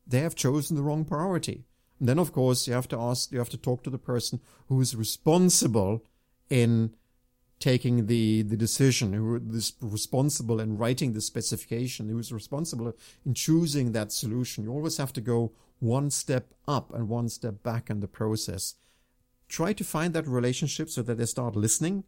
They 0.06 0.20
have 0.20 0.36
chosen 0.36 0.76
the 0.76 0.84
wrong 0.84 1.06
priority. 1.06 1.66
And 2.00 2.10
then, 2.10 2.20
of 2.20 2.34
course, 2.34 2.68
you 2.68 2.74
have 2.74 2.88
to 2.90 3.00
ask, 3.00 3.32
you 3.32 3.38
have 3.38 3.50
to 3.50 3.58
talk 3.58 3.84
to 3.84 3.90
the 3.90 3.98
person 3.98 4.42
who 4.68 4.82
is 4.82 4.96
responsible 4.96 6.04
in 6.50 6.96
taking 7.60 8.08
the, 8.08 8.42
the 8.42 8.58
decision, 8.58 9.14
who 9.14 9.40
is 9.54 9.74
responsible 9.80 10.60
in 10.60 10.78
writing 10.78 11.14
the 11.14 11.22
specification, 11.22 12.10
who 12.10 12.20
is 12.20 12.34
responsible 12.34 12.94
in 13.26 13.34
choosing 13.34 13.92
that 13.92 14.12
solution. 14.12 14.66
You 14.66 14.72
always 14.72 14.98
have 14.98 15.14
to 15.14 15.22
go 15.22 15.54
one 15.80 16.10
step 16.10 16.54
up 16.68 16.94
and 16.94 17.08
one 17.08 17.30
step 17.30 17.64
back 17.64 17.90
in 17.90 18.00
the 18.02 18.08
process. 18.08 18.76
Try 19.48 19.72
to 19.74 19.84
find 19.84 20.14
that 20.14 20.28
relationship 20.28 20.90
so 20.90 21.04
that 21.04 21.18
they 21.18 21.26
start 21.26 21.56
listening 21.56 22.04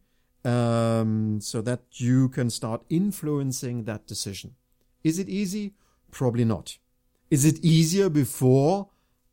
um, 0.45 1.39
so 1.41 1.61
that 1.61 1.81
you 1.93 2.29
can 2.29 2.49
start 2.49 2.83
influencing 2.89 3.83
that 3.83 4.07
decision. 4.07 4.55
Is 5.03 5.19
it 5.19 5.27
easy? 5.27 5.73
Probably 6.11 6.45
not. 6.45 6.77
Is 7.29 7.43
it 7.43 7.63
easier 7.63 8.09
before 8.09 8.89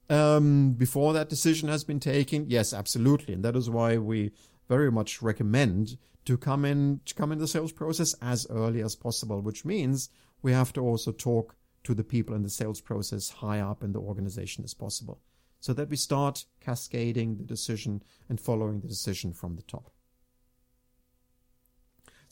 um, 0.09 0.73
before 0.73 1.13
that 1.13 1.29
decision 1.29 1.69
has 1.69 1.85
been 1.85 2.01
taken? 2.01 2.47
Yes, 2.49 2.73
absolutely, 2.73 3.35
and 3.35 3.45
that 3.45 3.57
is 3.57 3.71
why 3.71 3.99
we 3.99 4.33
very 4.69 4.91
much 4.91 5.23
recommend 5.23 5.99
to 6.25 6.37
come 6.37 6.65
in 6.65 7.01
to 7.05 7.15
come 7.15 7.31
in 7.31 7.39
the 7.39 7.47
sales 7.47 7.73
process 7.73 8.15
as 8.23 8.47
early 8.51 8.83
as 8.83 8.97
possible, 8.97 9.41
which 9.41 9.65
means 9.65 10.09
we 10.41 10.53
have 10.53 10.73
to 10.73 10.81
also 10.81 11.13
talk 11.13 11.55
to 11.85 11.95
the 11.95 12.05
people 12.05 12.35
in 12.35 12.43
the 12.43 12.51
sales 12.51 12.81
process 12.81 13.31
high 13.31 13.61
up 13.61 13.83
in 13.83 13.93
the 13.93 14.01
organization 14.01 14.65
as 14.65 14.75
possible 14.75 15.21
so 15.61 15.73
that 15.73 15.89
we 15.89 15.97
start 15.97 16.45
cascading 16.61 17.37
the 17.37 17.45
decision 17.45 18.03
and 18.29 18.41
following 18.41 18.81
the 18.81 18.89
decision 18.89 19.33
from 19.33 19.55
the 19.55 19.63
top. 19.63 19.92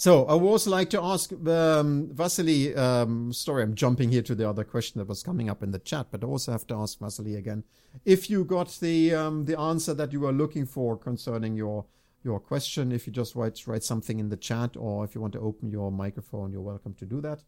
So 0.00 0.24
I 0.24 0.32
would 0.32 0.48
also 0.48 0.70
like 0.70 0.88
to 0.90 1.02
ask 1.02 1.30
um, 1.46 2.08
Vasily. 2.10 2.74
Um, 2.74 3.34
sorry, 3.34 3.62
I'm 3.62 3.74
jumping 3.74 4.10
here 4.10 4.22
to 4.22 4.34
the 4.34 4.48
other 4.48 4.64
question 4.64 4.98
that 4.98 5.06
was 5.06 5.22
coming 5.22 5.50
up 5.50 5.62
in 5.62 5.72
the 5.72 5.78
chat, 5.78 6.06
but 6.10 6.24
I 6.24 6.26
also 6.26 6.52
have 6.52 6.66
to 6.68 6.74
ask 6.74 6.98
Vasily 6.98 7.34
again 7.34 7.64
if 8.06 8.30
you 8.30 8.46
got 8.46 8.78
the 8.80 9.14
um, 9.14 9.44
the 9.44 9.60
answer 9.60 9.92
that 9.92 10.10
you 10.10 10.20
were 10.20 10.32
looking 10.32 10.64
for 10.64 10.96
concerning 10.96 11.54
your 11.54 11.84
your 12.24 12.40
question. 12.40 12.92
If 12.92 13.06
you 13.06 13.12
just 13.12 13.34
write 13.34 13.66
write 13.66 13.84
something 13.84 14.18
in 14.18 14.30
the 14.30 14.38
chat, 14.38 14.74
or 14.74 15.04
if 15.04 15.14
you 15.14 15.20
want 15.20 15.34
to 15.34 15.40
open 15.40 15.70
your 15.70 15.92
microphone, 15.92 16.50
you're 16.50 16.62
welcome 16.62 16.94
to 16.94 17.04
do 17.04 17.20
that. 17.20 17.44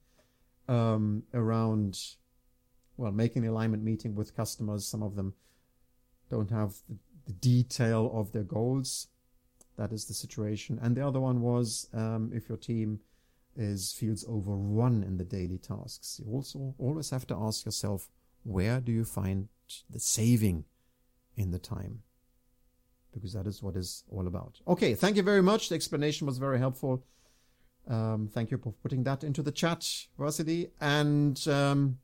Um, 0.68 1.22
around 1.32 1.98
well, 2.98 3.12
making 3.12 3.44
the 3.44 3.50
alignment 3.50 3.82
meeting 3.82 4.14
with 4.14 4.36
customers. 4.36 4.86
Some 4.86 5.02
of 5.02 5.16
them 5.16 5.32
don't 6.28 6.50
have 6.50 6.74
the, 6.86 6.98
the 7.24 7.32
detail 7.32 8.12
of 8.12 8.32
their 8.32 8.44
goals 8.44 9.06
that 9.82 9.92
is 9.92 10.04
the 10.04 10.14
situation. 10.14 10.78
And 10.80 10.96
the 10.96 11.04
other 11.04 11.18
one 11.18 11.42
was 11.42 11.88
um, 11.92 12.30
if 12.32 12.48
your 12.48 12.56
team 12.56 13.00
is 13.56 13.92
feels 13.92 14.24
overrun 14.28 15.02
in 15.02 15.16
the 15.16 15.24
daily 15.24 15.58
tasks, 15.58 16.20
you 16.24 16.32
also 16.32 16.76
always 16.78 17.10
have 17.10 17.26
to 17.26 17.36
ask 17.36 17.64
yourself, 17.64 18.08
where 18.44 18.80
do 18.80 18.92
you 18.92 19.04
find 19.04 19.48
the 19.90 19.98
saving 19.98 20.66
in 21.36 21.50
the 21.50 21.58
time? 21.58 22.02
Because 23.12 23.32
that 23.32 23.48
is 23.48 23.60
what 23.60 23.74
is 23.76 24.04
all 24.08 24.28
about. 24.28 24.60
Okay, 24.68 24.94
thank 24.94 25.16
you 25.16 25.24
very 25.24 25.42
much. 25.42 25.68
The 25.68 25.74
explanation 25.74 26.28
was 26.28 26.38
very 26.38 26.60
helpful. 26.60 27.04
Um, 27.88 28.30
thank 28.32 28.52
you 28.52 28.58
for 28.58 28.72
putting 28.84 29.02
that 29.02 29.24
into 29.24 29.42
the 29.42 29.50
chat, 29.50 29.84
Vasily. 30.16 30.70
And 30.80 31.36
um, 31.48 31.98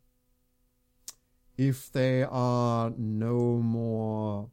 if 1.56 1.92
there 1.92 2.28
are 2.28 2.92
no 2.96 3.38
more 3.62 4.50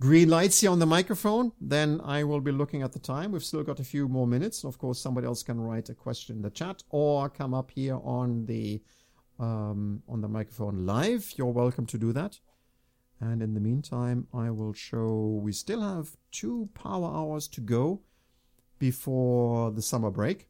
green 0.00 0.28
lights 0.28 0.60
here 0.60 0.70
on 0.70 0.78
the 0.78 0.86
microphone, 0.86 1.52
then 1.60 2.00
I 2.04 2.24
will 2.24 2.40
be 2.40 2.52
looking 2.52 2.82
at 2.82 2.92
the 2.92 2.98
time. 2.98 3.32
We've 3.32 3.44
still 3.44 3.62
got 3.62 3.80
a 3.80 3.84
few 3.84 4.08
more 4.08 4.26
minutes. 4.26 4.64
Of 4.64 4.78
course, 4.78 5.00
somebody 5.00 5.26
else 5.26 5.42
can 5.42 5.60
write 5.60 5.88
a 5.88 5.94
question 5.94 6.36
in 6.36 6.42
the 6.42 6.50
chat 6.50 6.82
or 6.90 7.28
come 7.28 7.54
up 7.54 7.70
here 7.70 7.98
on 8.02 8.46
the 8.46 8.82
um, 9.38 10.02
on 10.08 10.22
the 10.22 10.28
microphone 10.28 10.86
live. 10.86 11.32
You're 11.36 11.52
welcome 11.52 11.86
to 11.86 11.98
do 11.98 12.12
that. 12.12 12.38
And 13.20 13.42
in 13.42 13.54
the 13.54 13.60
meantime, 13.60 14.26
I 14.32 14.50
will 14.50 14.72
show 14.74 15.40
we 15.42 15.52
still 15.52 15.80
have 15.80 16.16
two 16.30 16.68
power 16.74 17.06
hours 17.06 17.48
to 17.48 17.60
go 17.60 18.02
before 18.78 19.70
the 19.70 19.82
summer 19.82 20.10
break. 20.10 20.48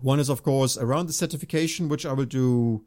One 0.00 0.20
is, 0.20 0.28
of 0.28 0.42
course, 0.42 0.78
around 0.78 1.06
the 1.06 1.12
certification, 1.12 1.88
which 1.88 2.06
I 2.06 2.12
will 2.12 2.24
do 2.24 2.84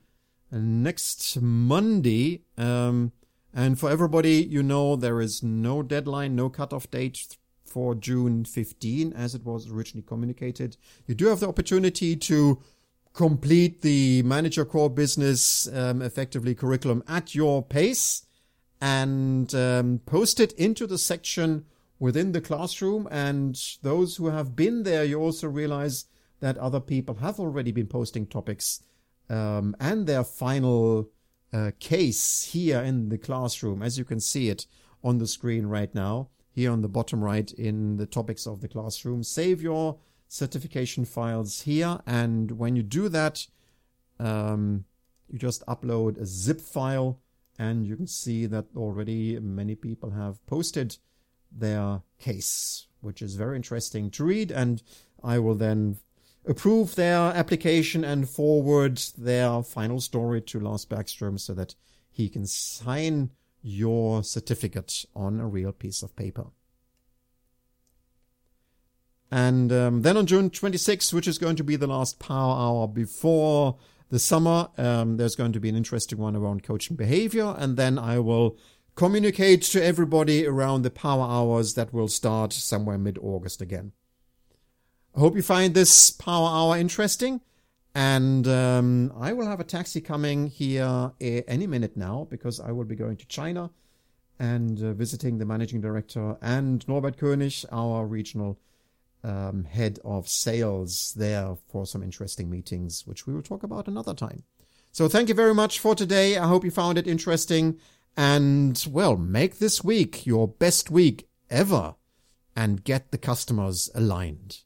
next 0.51 1.39
Monday. 1.41 2.43
Um, 2.57 3.11
and 3.53 3.79
for 3.79 3.89
everybody, 3.89 4.43
you 4.43 4.63
know, 4.63 4.95
there 4.95 5.19
is 5.21 5.43
no 5.43 5.83
deadline, 5.83 6.35
no 6.35 6.49
cutoff 6.49 6.89
date 6.89 7.37
for 7.65 7.95
June 7.95 8.45
15 8.45 9.13
as 9.13 9.35
it 9.35 9.45
was 9.45 9.69
originally 9.69 10.05
communicated. 10.05 10.77
You 11.07 11.15
do 11.15 11.27
have 11.27 11.39
the 11.39 11.47
opportunity 11.47 12.15
to 12.15 12.61
complete 13.13 13.81
the 13.81 14.23
manager 14.23 14.63
core 14.63 14.89
business 14.89 15.67
um, 15.73 16.01
effectively 16.01 16.55
curriculum 16.55 17.03
at 17.07 17.35
your 17.35 17.61
pace 17.61 18.23
and 18.79 19.53
um, 19.53 19.99
post 20.05 20.39
it 20.39 20.53
into 20.53 20.87
the 20.87 20.97
section 20.97 21.65
within 21.99 22.31
the 22.31 22.41
classroom. 22.41 23.07
And 23.11 23.61
those 23.83 24.15
who 24.15 24.27
have 24.27 24.55
been 24.55 24.83
there, 24.83 25.03
you 25.03 25.19
also 25.19 25.47
realize 25.47 26.05
that 26.39 26.57
other 26.57 26.79
people 26.79 27.15
have 27.15 27.39
already 27.39 27.71
been 27.71 27.87
posting 27.87 28.25
topics 28.25 28.81
um, 29.29 29.75
and 29.79 30.07
their 30.07 30.23
final 30.23 31.09
uh, 31.53 31.71
case 31.79 32.43
here 32.51 32.79
in 32.79 33.09
the 33.09 33.17
classroom, 33.17 33.81
as 33.81 33.97
you 33.97 34.05
can 34.05 34.19
see 34.19 34.49
it 34.49 34.65
on 35.03 35.17
the 35.17 35.27
screen 35.27 35.65
right 35.65 35.93
now, 35.93 36.29
here 36.51 36.71
on 36.71 36.81
the 36.81 36.87
bottom 36.87 37.23
right 37.23 37.51
in 37.53 37.97
the 37.97 38.05
topics 38.05 38.45
of 38.45 38.61
the 38.61 38.67
classroom. 38.67 39.23
Save 39.23 39.61
your 39.61 39.97
certification 40.27 41.05
files 41.05 41.61
here, 41.61 41.99
and 42.05 42.51
when 42.51 42.75
you 42.75 42.83
do 42.83 43.09
that, 43.09 43.47
um, 44.19 44.85
you 45.29 45.39
just 45.39 45.65
upload 45.65 46.17
a 46.19 46.25
zip 46.25 46.61
file, 46.61 47.19
and 47.57 47.85
you 47.85 47.95
can 47.95 48.07
see 48.07 48.45
that 48.45 48.65
already 48.75 49.39
many 49.39 49.75
people 49.75 50.11
have 50.11 50.45
posted 50.45 50.97
their 51.51 52.01
case, 52.19 52.87
which 53.01 53.21
is 53.21 53.35
very 53.35 53.55
interesting 53.55 54.09
to 54.11 54.23
read, 54.23 54.51
and 54.51 54.81
I 55.23 55.39
will 55.39 55.55
then 55.55 55.97
approve 56.45 56.95
their 56.95 57.17
application 57.17 58.03
and 58.03 58.29
forward 58.29 58.97
their 59.17 59.61
final 59.63 59.99
story 59.99 60.41
to 60.41 60.59
Lars 60.59 60.85
Backstrom 60.85 61.39
so 61.39 61.53
that 61.53 61.75
he 62.09 62.29
can 62.29 62.45
sign 62.45 63.31
your 63.61 64.23
certificate 64.23 65.05
on 65.15 65.39
a 65.39 65.47
real 65.47 65.71
piece 65.71 66.01
of 66.01 66.15
paper. 66.15 66.47
And 69.31 69.71
um, 69.71 70.01
then 70.01 70.17
on 70.17 70.25
June 70.25 70.49
26th, 70.49 71.13
which 71.13 71.27
is 71.27 71.37
going 71.37 71.55
to 71.55 71.63
be 71.63 71.77
the 71.77 71.87
last 71.87 72.19
power 72.19 72.53
hour 72.53 72.87
before 72.87 73.77
the 74.09 74.19
summer, 74.19 74.67
um, 74.77 75.15
there's 75.15 75.37
going 75.37 75.53
to 75.53 75.59
be 75.59 75.69
an 75.69 75.75
interesting 75.75 76.17
one 76.17 76.35
around 76.35 76.63
coaching 76.63 76.97
behavior. 76.97 77.55
And 77.57 77.77
then 77.77 77.97
I 77.97 78.19
will 78.19 78.57
communicate 78.95 79.61
to 79.61 79.81
everybody 79.81 80.45
around 80.45 80.81
the 80.81 80.89
power 80.89 81.23
hours 81.23 81.75
that 81.75 81.93
will 81.93 82.09
start 82.09 82.51
somewhere 82.51 82.97
mid 82.97 83.17
August 83.19 83.61
again. 83.61 83.93
I 85.16 85.20
hope 85.20 85.36
you 85.36 85.41
find 85.41 85.74
this 85.74 86.12
power 86.12 86.47
hour 86.47 86.78
interesting. 86.78 87.41
And 87.93 88.47
um, 88.47 89.12
I 89.20 89.34
will 89.34 89.47
have 89.47 89.59
a 89.59 89.66
taxi 89.66 89.99
coming 89.99 90.47
here 90.47 91.12
any 91.20 91.68
minute 91.68 91.97
now 91.97 92.28
because 92.30 92.59
I 92.59 92.72
will 92.72 92.86
be 92.86 92.95
going 92.95 93.18
to 93.18 93.26
China 93.28 93.70
and 94.39 94.82
uh, 94.82 94.93
visiting 94.93 95.38
the 95.38 95.45
managing 95.45 95.82
director 95.82 96.38
and 96.41 96.88
Norbert 96.88 97.18
König, 97.18 97.66
our 97.72 98.05
regional 98.05 98.57
um, 99.24 99.66
head 99.66 99.99
of 100.05 100.28
sales, 100.28 101.14
there 101.18 101.57
for 101.68 101.86
some 101.86 102.01
interesting 102.01 102.49
meetings, 102.49 103.05
which 103.05 103.28
we 103.28 103.34
will 103.34 103.43
talk 103.43 103.64
about 103.64 103.88
another 103.88 104.14
time. 104.14 104.43
So 104.93 105.07
thank 105.07 105.30
you 105.30 105.36
very 105.36 105.53
much 105.53 105.80
for 105.80 105.93
today. 105.93 106.38
I 106.38 106.47
hope 106.47 106.64
you 106.64 106.72
found 106.72 106.97
it 106.97 107.07
interesting. 107.07 107.78
And 108.16 108.84
well, 108.89 109.18
make 109.18 109.59
this 109.59 109.84
week 109.84 110.26
your 110.26 110.47
best 110.47 110.89
week 110.89 111.28
ever 111.49 111.95
and 112.55 112.84
get 112.84 113.12
the 113.12 113.18
customers 113.18 113.89
aligned. 113.93 114.62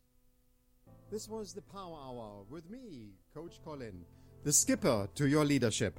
This 1.16 1.30
was 1.30 1.54
the 1.54 1.62
Power 1.62 1.98
Hour 1.98 2.44
with 2.50 2.70
me, 2.70 3.14
Coach 3.34 3.62
Colin, 3.64 4.04
the 4.44 4.52
skipper 4.52 5.08
to 5.16 5.30
your 5.30 5.46
leadership. 5.46 5.98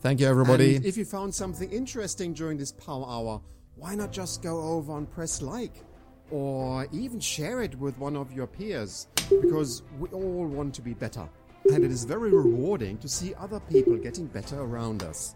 Thank 0.00 0.20
you, 0.20 0.26
everybody. 0.26 0.76
And 0.76 0.86
if 0.86 0.96
you 0.96 1.04
found 1.04 1.34
something 1.34 1.70
interesting 1.70 2.32
during 2.32 2.56
this 2.56 2.72
Power 2.72 3.04
Hour, 3.06 3.42
why 3.76 3.94
not 3.94 4.10
just 4.10 4.42
go 4.42 4.58
over 4.58 4.96
and 4.96 5.10
press 5.10 5.42
like? 5.42 5.82
Or 6.30 6.86
even 6.92 7.20
share 7.20 7.60
it 7.60 7.78
with 7.78 7.98
one 7.98 8.16
of 8.16 8.32
your 8.32 8.46
peers, 8.46 9.06
because 9.28 9.82
we 9.98 10.08
all 10.12 10.46
want 10.46 10.72
to 10.76 10.80
be 10.80 10.94
better. 10.94 11.28
And 11.70 11.84
it 11.84 11.90
is 11.90 12.04
very 12.04 12.30
rewarding 12.30 12.96
to 13.00 13.08
see 13.08 13.34
other 13.34 13.60
people 13.60 13.98
getting 13.98 14.28
better 14.28 14.62
around 14.62 15.02
us. 15.02 15.34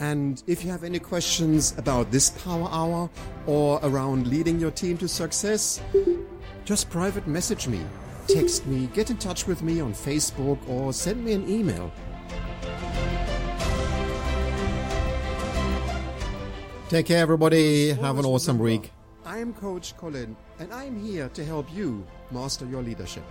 And 0.00 0.42
if 0.46 0.64
you 0.64 0.70
have 0.70 0.84
any 0.84 0.98
questions 1.00 1.74
about 1.76 2.10
this 2.10 2.30
Power 2.30 2.70
Hour 2.70 3.10
or 3.46 3.78
around 3.82 4.26
leading 4.26 4.58
your 4.58 4.70
team 4.70 4.96
to 4.96 5.06
success, 5.06 5.82
just 6.66 6.90
private 6.90 7.28
message 7.28 7.68
me, 7.68 7.80
text 8.26 8.66
me, 8.66 8.88
get 8.92 9.08
in 9.08 9.16
touch 9.16 9.46
with 9.46 9.62
me 9.62 9.80
on 9.80 9.94
Facebook, 9.94 10.58
or 10.68 10.92
send 10.92 11.24
me 11.24 11.32
an 11.32 11.48
email. 11.48 11.92
Take 16.88 17.06
care, 17.06 17.22
everybody. 17.22 17.90
Have 17.90 18.18
an 18.18 18.24
awesome 18.24 18.58
week. 18.58 18.92
I 19.24 19.38
am 19.38 19.54
Coach 19.54 19.96
Colin, 19.96 20.36
and 20.58 20.72
I'm 20.72 21.00
here 21.00 21.28
to 21.30 21.44
help 21.44 21.72
you 21.72 22.04
master 22.32 22.66
your 22.66 22.82
leadership. 22.82 23.24